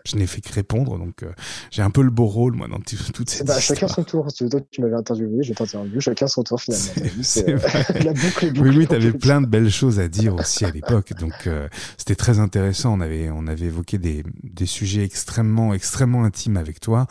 je, 0.05 0.15
n'ai 0.15 0.25
fait 0.25 0.39
que 0.39 0.53
répondre, 0.53 0.97
donc 0.97 1.23
euh, 1.23 1.33
j'ai 1.69 1.81
un 1.81 1.89
peu 1.89 2.01
le 2.01 2.09
beau 2.09 2.25
rôle 2.25 2.53
moi 2.53 2.69
dans 2.69 2.79
toutes 2.79 3.29
ces. 3.29 3.43
Bah, 3.43 3.59
chacun 3.59 3.89
son 3.89 4.03
tour. 4.03 4.31
Tu, 4.31 4.47
tu 4.71 4.81
m'avais 4.81 4.95
interviewé, 4.95 5.43
j'ai 5.43 5.51
interviewé. 5.51 5.99
Chacun 5.99 6.27
son 6.27 6.43
tour 6.43 6.61
finalement. 6.61 7.11
C'est 7.21 7.49
euh, 7.49 7.59
la 8.05 8.13
boucle, 8.13 8.53
boucle. 8.53 8.69
Oui, 8.69 8.77
oui, 8.77 8.87
t'avais 8.87 9.11
plein 9.11 9.41
de 9.41 9.47
belles 9.47 9.69
choses 9.69 9.99
à 9.99 10.07
dire 10.07 10.35
aussi 10.35 10.63
à 10.63 10.71
l'époque, 10.71 11.13
donc 11.19 11.47
euh, 11.47 11.67
c'était 11.97 12.15
très 12.15 12.39
intéressant. 12.39 12.97
On 12.97 13.01
avait 13.01 13.29
on 13.31 13.47
avait 13.47 13.65
évoqué 13.65 13.97
des 13.97 14.23
des 14.43 14.65
sujets 14.65 15.03
extrêmement 15.03 15.73
extrêmement 15.73 16.23
intimes 16.23 16.55
avec 16.55 16.79
toi 16.79 17.05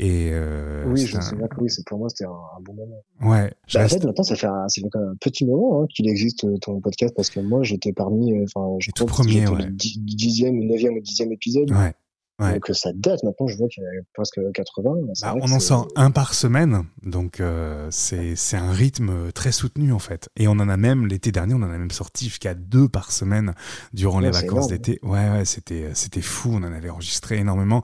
et 0.00 0.30
euh, 0.32 0.84
oui, 0.86 1.06
je 1.06 1.16
me 1.16 1.20
souviens 1.20 1.48
que 1.48 1.60
oui, 1.60 1.68
pour 1.84 1.98
moi 1.98 2.08
c'était 2.08 2.26
un, 2.26 2.60
bon 2.60 2.72
moment. 2.72 3.02
Ouais. 3.20 3.52
Bah, 3.74 3.84
En 3.84 3.88
fait, 3.88 4.04
maintenant 4.04 4.22
ça 4.22 4.36
fait 4.36 4.46
un, 4.46 4.68
ça 4.68 4.80
fait 4.80 4.88
quand 4.88 5.00
même 5.00 5.08
un 5.08 5.16
petit 5.16 5.44
moment 5.44 5.82
hein, 5.82 5.86
qu'il 5.92 6.07
existe 6.08 6.44
euh, 6.44 6.58
ton 6.58 6.80
podcast 6.80 7.14
parce 7.14 7.30
que 7.30 7.40
moi 7.40 7.62
j'étais 7.62 7.92
parmi, 7.92 8.32
euh, 8.32 8.44
enfin, 8.44 8.76
je 8.80 8.90
crois 8.90 9.06
tout 9.06 9.12
premier, 9.12 9.46
ouais. 9.48 9.62
le 9.62 9.70
dixième, 9.70 10.58
neuvième 10.58 10.94
ou 10.94 11.00
dixième 11.00 11.32
épisode. 11.32 11.70
Ouais. 11.70 11.94
Donc 12.40 12.70
ça 12.72 12.92
date 12.94 13.24
maintenant, 13.24 13.48
je 13.48 13.56
vois 13.56 13.66
qu'il 13.66 13.82
y 13.82 13.86
a 13.86 13.90
presque 14.14 14.38
80. 14.54 14.94
Bah, 15.22 15.34
on 15.42 15.50
en 15.50 15.58
sort 15.58 15.88
un 15.96 16.12
par 16.12 16.34
semaine, 16.34 16.84
donc 17.02 17.40
euh, 17.40 17.88
c'est 17.90 18.36
un 18.56 18.70
rythme 18.70 19.32
très 19.32 19.50
soutenu 19.50 19.92
en 19.92 19.98
fait. 19.98 20.28
Et 20.36 20.46
on 20.46 20.52
en 20.52 20.68
a 20.68 20.76
même, 20.76 21.08
l'été 21.08 21.32
dernier, 21.32 21.54
on 21.54 21.62
en 21.62 21.70
a 21.70 21.78
même 21.78 21.90
sorti 21.90 22.26
jusqu'à 22.26 22.54
deux 22.54 22.88
par 22.88 23.10
semaine 23.10 23.54
durant 23.92 24.20
les 24.20 24.30
vacances 24.30 24.68
d'été. 24.68 25.00
Ouais, 25.02 25.28
ouais, 25.30 25.44
c'était 25.44 25.90
c'était 25.94 26.20
fou, 26.20 26.50
on 26.52 26.58
en 26.58 26.72
avait 26.72 26.90
enregistré 26.90 27.38
énormément. 27.38 27.82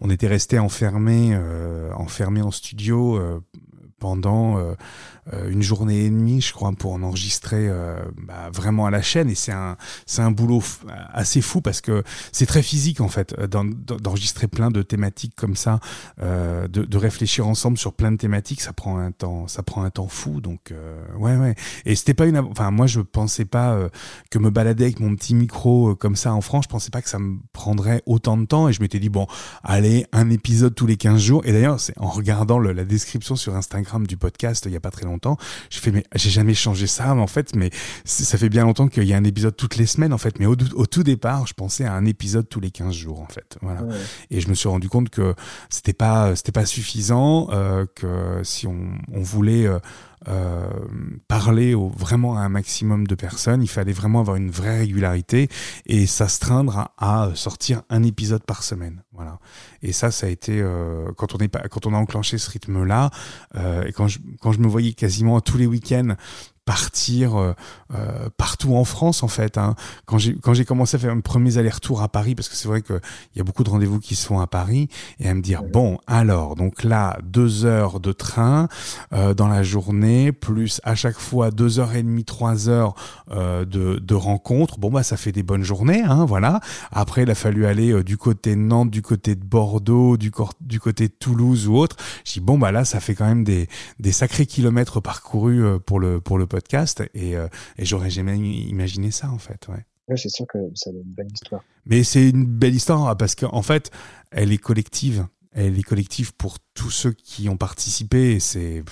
On 0.00 0.10
était 0.10 0.26
resté 0.26 0.58
enfermé, 0.58 1.30
euh, 1.32 1.92
enfermé 1.92 2.42
en 2.42 2.50
studio 2.50 3.16
euh, 3.16 3.38
pendant 4.02 4.58
euh, 4.58 4.74
euh, 5.21 5.21
une 5.30 5.62
journée 5.62 6.06
et 6.06 6.10
demie, 6.10 6.40
je 6.40 6.52
crois, 6.52 6.72
pour 6.72 6.92
en 6.92 7.02
enregistrer 7.02 7.68
euh, 7.68 7.96
bah, 8.20 8.50
vraiment 8.52 8.86
à 8.86 8.90
la 8.90 9.02
chaîne. 9.02 9.30
Et 9.30 9.36
c'est 9.36 9.52
un, 9.52 9.76
c'est 10.04 10.22
un 10.22 10.32
boulot 10.32 10.62
assez 11.12 11.40
fou 11.40 11.60
parce 11.60 11.80
que 11.80 12.02
c'est 12.32 12.46
très 12.46 12.62
physique 12.62 13.00
en 13.00 13.08
fait 13.08 13.34
d'enregistrer 13.40 14.48
plein 14.48 14.70
de 14.70 14.82
thématiques 14.82 15.34
comme 15.36 15.54
ça, 15.54 15.78
de, 16.20 16.66
de, 16.66 16.96
réfléchir 16.96 17.46
ensemble 17.46 17.78
sur 17.78 17.92
plein 17.92 18.10
de 18.10 18.16
thématiques. 18.16 18.60
Ça 18.60 18.72
prend 18.72 18.98
un 18.98 19.12
temps, 19.12 19.46
ça 19.46 19.62
prend 19.62 19.84
un 19.84 19.90
temps 19.90 20.08
fou. 20.08 20.40
Donc 20.40 20.72
ouais, 21.16 21.36
ouais. 21.36 21.54
Et 21.86 21.94
c'était 21.94 22.14
pas 22.14 22.26
une, 22.26 22.38
enfin 22.38 22.70
moi 22.70 22.86
je 22.86 23.00
pensais 23.00 23.44
pas 23.44 23.78
que 24.30 24.38
me 24.38 24.50
balader 24.50 24.84
avec 24.84 25.00
mon 25.00 25.14
petit 25.14 25.34
micro 25.34 25.94
comme 25.94 26.16
ça 26.16 26.34
en 26.34 26.40
France, 26.40 26.64
je 26.64 26.68
pensais 26.70 26.90
pas 26.90 27.02
que 27.02 27.08
ça 27.08 27.18
me 27.18 27.38
prendrait 27.52 28.02
autant 28.06 28.36
de 28.36 28.44
temps. 28.44 28.68
Et 28.68 28.72
je 28.72 28.80
m'étais 28.80 28.98
dit 28.98 29.08
bon, 29.08 29.26
allez, 29.62 30.06
un 30.12 30.30
épisode 30.30 30.74
tous 30.74 30.86
les 30.86 30.96
15 30.96 31.20
jours. 31.20 31.42
Et 31.44 31.52
d'ailleurs, 31.52 31.78
c'est 31.78 31.96
en 31.98 32.08
regardant 32.08 32.58
la 32.58 32.84
description 32.84 33.36
sur 33.36 33.54
Instagram 33.54 34.06
du 34.06 34.16
podcast 34.16 34.64
il 34.66 34.72
y 34.72 34.76
a 34.76 34.80
pas 34.80 34.90
très 34.90 35.04
longtemps. 35.04 35.11
J'ai 35.70 35.80
fait 35.80 35.92
mais 35.92 36.04
j'ai 36.14 36.30
jamais 36.30 36.54
changé 36.54 36.86
ça, 36.86 37.14
mais 37.14 37.20
en 37.20 37.26
fait, 37.26 37.54
mais 37.54 37.70
ça 38.04 38.38
fait 38.38 38.48
bien 38.48 38.64
longtemps 38.64 38.88
qu'il 38.88 39.04
y 39.04 39.12
a 39.12 39.16
un 39.16 39.24
épisode 39.24 39.56
toutes 39.56 39.76
les 39.76 39.86
semaines 39.86 40.12
en 40.12 40.18
fait. 40.18 40.38
Mais 40.38 40.46
au, 40.46 40.56
tout 40.56 41.02
départ, 41.02 41.46
je 41.46 41.54
pensais 41.54 41.84
à 41.84 41.94
un 41.94 42.04
épisode 42.04 42.48
tous 42.48 42.60
les 42.60 42.70
15 42.70 42.94
jours 42.94 43.20
en 43.20 43.26
fait. 43.26 43.58
Voilà. 43.62 43.82
Et 44.30 44.40
je 44.40 44.48
me 44.48 44.54
suis 44.54 44.68
rendu 44.68 44.88
compte 44.88 45.10
que 45.10 45.34
c'était 45.70 45.92
pas 45.92 46.34
c'était 46.36 46.52
pas 46.52 46.66
suffisant, 46.66 47.48
euh, 47.50 47.86
que 47.94 48.40
si 48.42 48.66
on, 48.66 48.92
on 49.12 49.20
voulait 49.20 49.66
euh, 49.66 49.78
euh, 50.28 50.68
parler 51.26 51.74
au, 51.74 51.88
vraiment 51.88 52.36
à 52.36 52.42
un 52.42 52.48
maximum 52.48 53.06
de 53.06 53.14
personnes. 53.14 53.62
Il 53.62 53.68
fallait 53.68 53.92
vraiment 53.92 54.20
avoir 54.20 54.36
une 54.36 54.50
vraie 54.50 54.78
régularité 54.78 55.48
et 55.86 56.06
s'astreindre 56.06 56.90
à, 56.96 57.24
à 57.24 57.34
sortir 57.34 57.82
un 57.90 58.04
épisode 58.04 58.44
par 58.44 58.62
semaine. 58.62 59.02
Voilà. 59.14 59.38
Et 59.82 59.92
ça, 59.92 60.10
ça 60.10 60.26
a 60.26 60.30
été 60.30 60.60
euh, 60.60 61.10
quand 61.16 61.34
on 61.34 61.38
est 61.38 61.68
quand 61.68 61.86
on 61.86 61.94
a 61.94 61.98
enclenché 61.98 62.38
ce 62.38 62.50
rythme-là 62.50 63.10
euh, 63.56 63.84
et 63.84 63.92
quand 63.92 64.08
je 64.08 64.18
quand 64.40 64.52
je 64.52 64.60
me 64.60 64.68
voyais 64.68 64.92
quasiment 64.94 65.40
tous 65.40 65.58
les 65.58 65.66
week-ends 65.66 66.14
partir 66.64 67.36
euh, 67.36 67.54
euh, 67.94 68.28
partout 68.36 68.76
en 68.76 68.84
France 68.84 69.22
en 69.22 69.28
fait. 69.28 69.58
Hein. 69.58 69.74
Quand 70.06 70.18
j'ai 70.18 70.36
quand 70.36 70.54
j'ai 70.54 70.64
commencé 70.64 70.96
à 70.96 71.00
faire 71.00 71.14
mes 71.14 71.22
premiers 71.22 71.58
allers-retours 71.58 72.02
à 72.02 72.08
Paris, 72.08 72.34
parce 72.34 72.48
que 72.48 72.54
c'est 72.54 72.68
vrai 72.68 72.82
qu'il 72.82 73.00
y 73.34 73.40
a 73.40 73.44
beaucoup 73.44 73.64
de 73.64 73.70
rendez-vous 73.70 73.98
qui 73.98 74.14
se 74.14 74.26
font 74.26 74.40
à 74.40 74.46
Paris, 74.46 74.88
et 75.18 75.28
à 75.28 75.34
me 75.34 75.42
dire 75.42 75.64
bon 75.64 75.98
alors 76.06 76.54
donc 76.54 76.84
là 76.84 77.18
deux 77.24 77.64
heures 77.64 77.98
de 77.98 78.12
train 78.12 78.68
euh, 79.12 79.34
dans 79.34 79.48
la 79.48 79.62
journée, 79.62 80.30
plus 80.30 80.80
à 80.84 80.94
chaque 80.94 81.18
fois 81.18 81.50
deux 81.50 81.80
heures 81.80 81.94
et 81.94 82.02
demie, 82.02 82.24
trois 82.24 82.68
heures 82.68 82.94
euh, 83.32 83.64
de, 83.64 83.98
de 83.98 84.14
rencontres. 84.14 84.78
Bon 84.78 84.90
bah 84.90 85.02
ça 85.02 85.16
fait 85.16 85.32
des 85.32 85.42
bonnes 85.42 85.64
journées, 85.64 86.02
hein, 86.02 86.24
voilà. 86.24 86.60
Après 86.92 87.24
il 87.24 87.30
a 87.30 87.34
fallu 87.34 87.66
aller 87.66 88.04
du 88.04 88.16
côté 88.16 88.54
de 88.54 88.60
Nantes, 88.60 88.90
du 88.90 89.01
côté 89.02 89.34
de 89.34 89.44
Bordeaux, 89.44 90.16
du, 90.16 90.30
du 90.60 90.80
côté 90.80 91.08
de 91.08 91.12
Toulouse 91.12 91.68
ou 91.68 91.76
autre. 91.76 91.96
Je 92.24 92.34
dis 92.34 92.40
bon 92.40 92.58
bah 92.58 92.72
là 92.72 92.84
ça 92.84 93.00
fait 93.00 93.14
quand 93.14 93.26
même 93.26 93.44
des 93.44 93.68
des 93.98 94.12
sacrés 94.12 94.46
kilomètres 94.46 95.00
parcourus 95.00 95.64
euh, 95.64 95.78
pour 95.78 96.00
le 96.00 96.20
pour 96.20 96.38
le 96.38 96.46
podcast 96.46 97.02
et, 97.14 97.36
euh, 97.36 97.48
et 97.78 97.84
j'aurais 97.84 98.10
jamais 98.10 98.38
imaginé 98.38 99.10
ça 99.10 99.30
en 99.30 99.38
fait. 99.38 99.68
Ouais. 99.68 99.84
Ouais, 100.08 100.16
c'est 100.16 100.30
sûr 100.30 100.46
que 100.46 100.58
c'est 100.74 100.90
une 100.90 101.02
belle 101.04 101.28
histoire. 101.32 101.62
Mais 101.86 102.02
c'est 102.04 102.30
une 102.30 102.44
belle 102.44 102.74
histoire 102.74 103.08
hein, 103.08 103.16
parce 103.16 103.34
qu'en 103.34 103.62
fait, 103.62 103.90
elle 104.30 104.52
est 104.52 104.58
collective. 104.58 105.26
Elle 105.52 105.78
est 105.78 105.82
collective 105.82 106.34
pour 106.34 106.58
tous 106.74 106.90
ceux 106.90 107.12
qui 107.12 107.48
ont 107.48 107.58
participé. 107.58 108.40
C'est, 108.40 108.82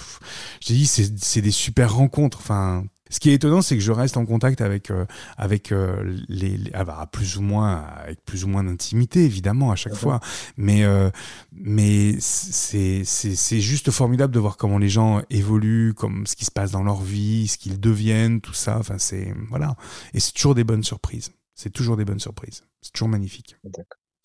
je 0.60 0.72
dis, 0.72 0.86
c'est 0.86 1.40
des 1.40 1.50
super 1.50 1.94
rencontres. 1.94 2.38
Enfin, 2.38 2.84
ce 3.10 3.20
qui 3.20 3.30
est 3.30 3.34
étonnant, 3.34 3.60
c'est 3.60 3.76
que 3.76 3.82
je 3.82 3.92
reste 3.92 4.16
en 4.16 4.24
contact 4.24 4.60
avec 4.60 4.90
euh, 4.90 5.04
avec 5.36 5.72
euh, 5.72 6.16
les, 6.28 6.56
les 6.56 6.70
ah 6.72 6.84
bah, 6.84 7.08
plus 7.12 7.36
ou 7.36 7.42
moins 7.42 7.84
avec 8.02 8.24
plus 8.24 8.44
ou 8.44 8.48
moins 8.48 8.64
d'intimité 8.64 9.24
évidemment 9.24 9.70
à 9.72 9.76
chaque 9.76 9.94
fois, 9.94 10.20
mais 10.56 10.84
euh, 10.84 11.10
mais 11.52 12.16
c'est 12.20 13.04
c'est 13.04 13.34
c'est 13.34 13.60
juste 13.60 13.90
formidable 13.90 14.32
de 14.32 14.38
voir 14.38 14.56
comment 14.56 14.78
les 14.78 14.88
gens 14.88 15.22
évoluent, 15.28 15.92
comme 15.94 16.26
ce 16.26 16.36
qui 16.36 16.44
se 16.44 16.50
passe 16.50 16.70
dans 16.70 16.84
leur 16.84 17.02
vie, 17.02 17.48
ce 17.48 17.58
qu'ils 17.58 17.80
deviennent, 17.80 18.40
tout 18.40 18.54
ça. 18.54 18.78
Enfin 18.78 18.96
c'est 18.98 19.34
voilà, 19.48 19.74
et 20.14 20.20
c'est 20.20 20.32
toujours 20.32 20.54
des 20.54 20.64
bonnes 20.64 20.84
surprises. 20.84 21.32
C'est 21.54 21.70
toujours 21.70 21.96
des 21.96 22.04
bonnes 22.04 22.20
surprises. 22.20 22.62
C'est 22.80 22.92
toujours 22.92 23.08
magnifique. 23.08 23.56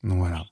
Donc 0.03 0.19
voilà. 0.19 0.45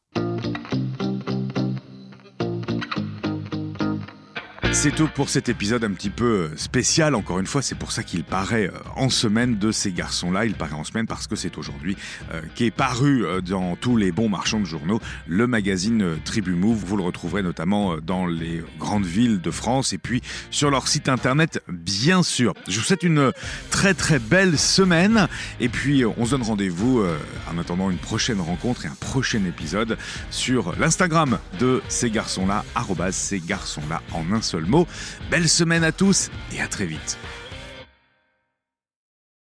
C'est 4.74 4.94
tout 4.94 5.08
pour 5.08 5.30
cet 5.30 5.50
épisode 5.50 5.84
un 5.84 5.92
petit 5.92 6.10
peu 6.10 6.26
euh, 6.52 6.58
spécial. 6.58 7.14
Encore 7.14 7.40
une 7.40 7.46
fois, 7.46 7.62
c'est 7.62 7.78
pour 7.78 7.92
ça 7.92 8.02
qu'il 8.02 8.24
paraît 8.24 8.68
euh, 8.68 8.78
en 8.96 9.10
semaine 9.10 9.58
de 9.60 9.72
ces 9.72 9.92
garçons-là. 9.92 10.46
Il 10.46 10.56
paraît 10.56 10.74
en 10.74 10.84
semaine 10.84 11.06
parce 11.06 11.28
que 11.28 11.36
c'est 11.36 11.60
aujourd'hui 11.60 11.96
euh, 12.34 12.42
qui 12.56 12.66
est 12.66 12.72
paru 12.72 13.24
dans 13.44 13.76
tous 13.76 13.96
les 13.98 14.12
bons 14.12 14.30
marchands 14.30 14.60
de 14.60 14.66
journaux 14.66 15.00
le 15.28 15.46
magazine 15.46 16.18
Tribu 16.26 16.54
Move. 16.54 16.84
Vous 16.84 16.98
le 16.98 17.04
retrouverez 17.04 17.44
notamment 17.44 17.98
dans 17.98 18.26
les 18.26 18.64
grandes 18.80 19.06
villes 19.06 19.40
de 19.42 19.52
France 19.52 19.94
et 19.94 20.00
puis 20.00 20.22
sur 20.50 20.72
leur 20.72 20.88
site 20.88 21.08
internet, 21.08 21.62
bien 21.70 22.24
sûr. 22.24 22.54
Je 22.68 22.80
vous 22.80 22.84
souhaite 22.84 23.04
une 23.04 23.32
très 23.70 23.94
très 23.94 24.18
belle 24.18 24.58
semaine 24.58 25.28
et 25.60 25.70
puis 25.70 26.04
on 26.06 26.26
se 26.26 26.32
donne 26.32 26.42
rendez-vous 26.42 27.06
en 27.50 27.58
attendant 27.58 27.90
une 27.92 27.98
prochaine 27.98 28.42
rencontre 28.42 28.86
et 28.86 28.90
un 28.90 28.98
prochain 29.00 29.46
épisode 29.46 29.98
sur 30.32 30.74
l'Instagram 30.80 31.38
de 31.60 31.82
ces 31.88 32.10
garçons-là, 32.10 32.66
ces 33.12 33.40
garçons-là 33.40 34.02
en 34.14 34.32
un 34.34 34.42
seul 34.42 34.63
mot. 34.66 34.88
Belle 35.30 35.50
semaine 35.50 35.84
à 35.84 35.92
tous 35.92 36.30
et 36.52 36.62
à 36.62 36.68
très 36.68 36.86
vite. 36.86 37.18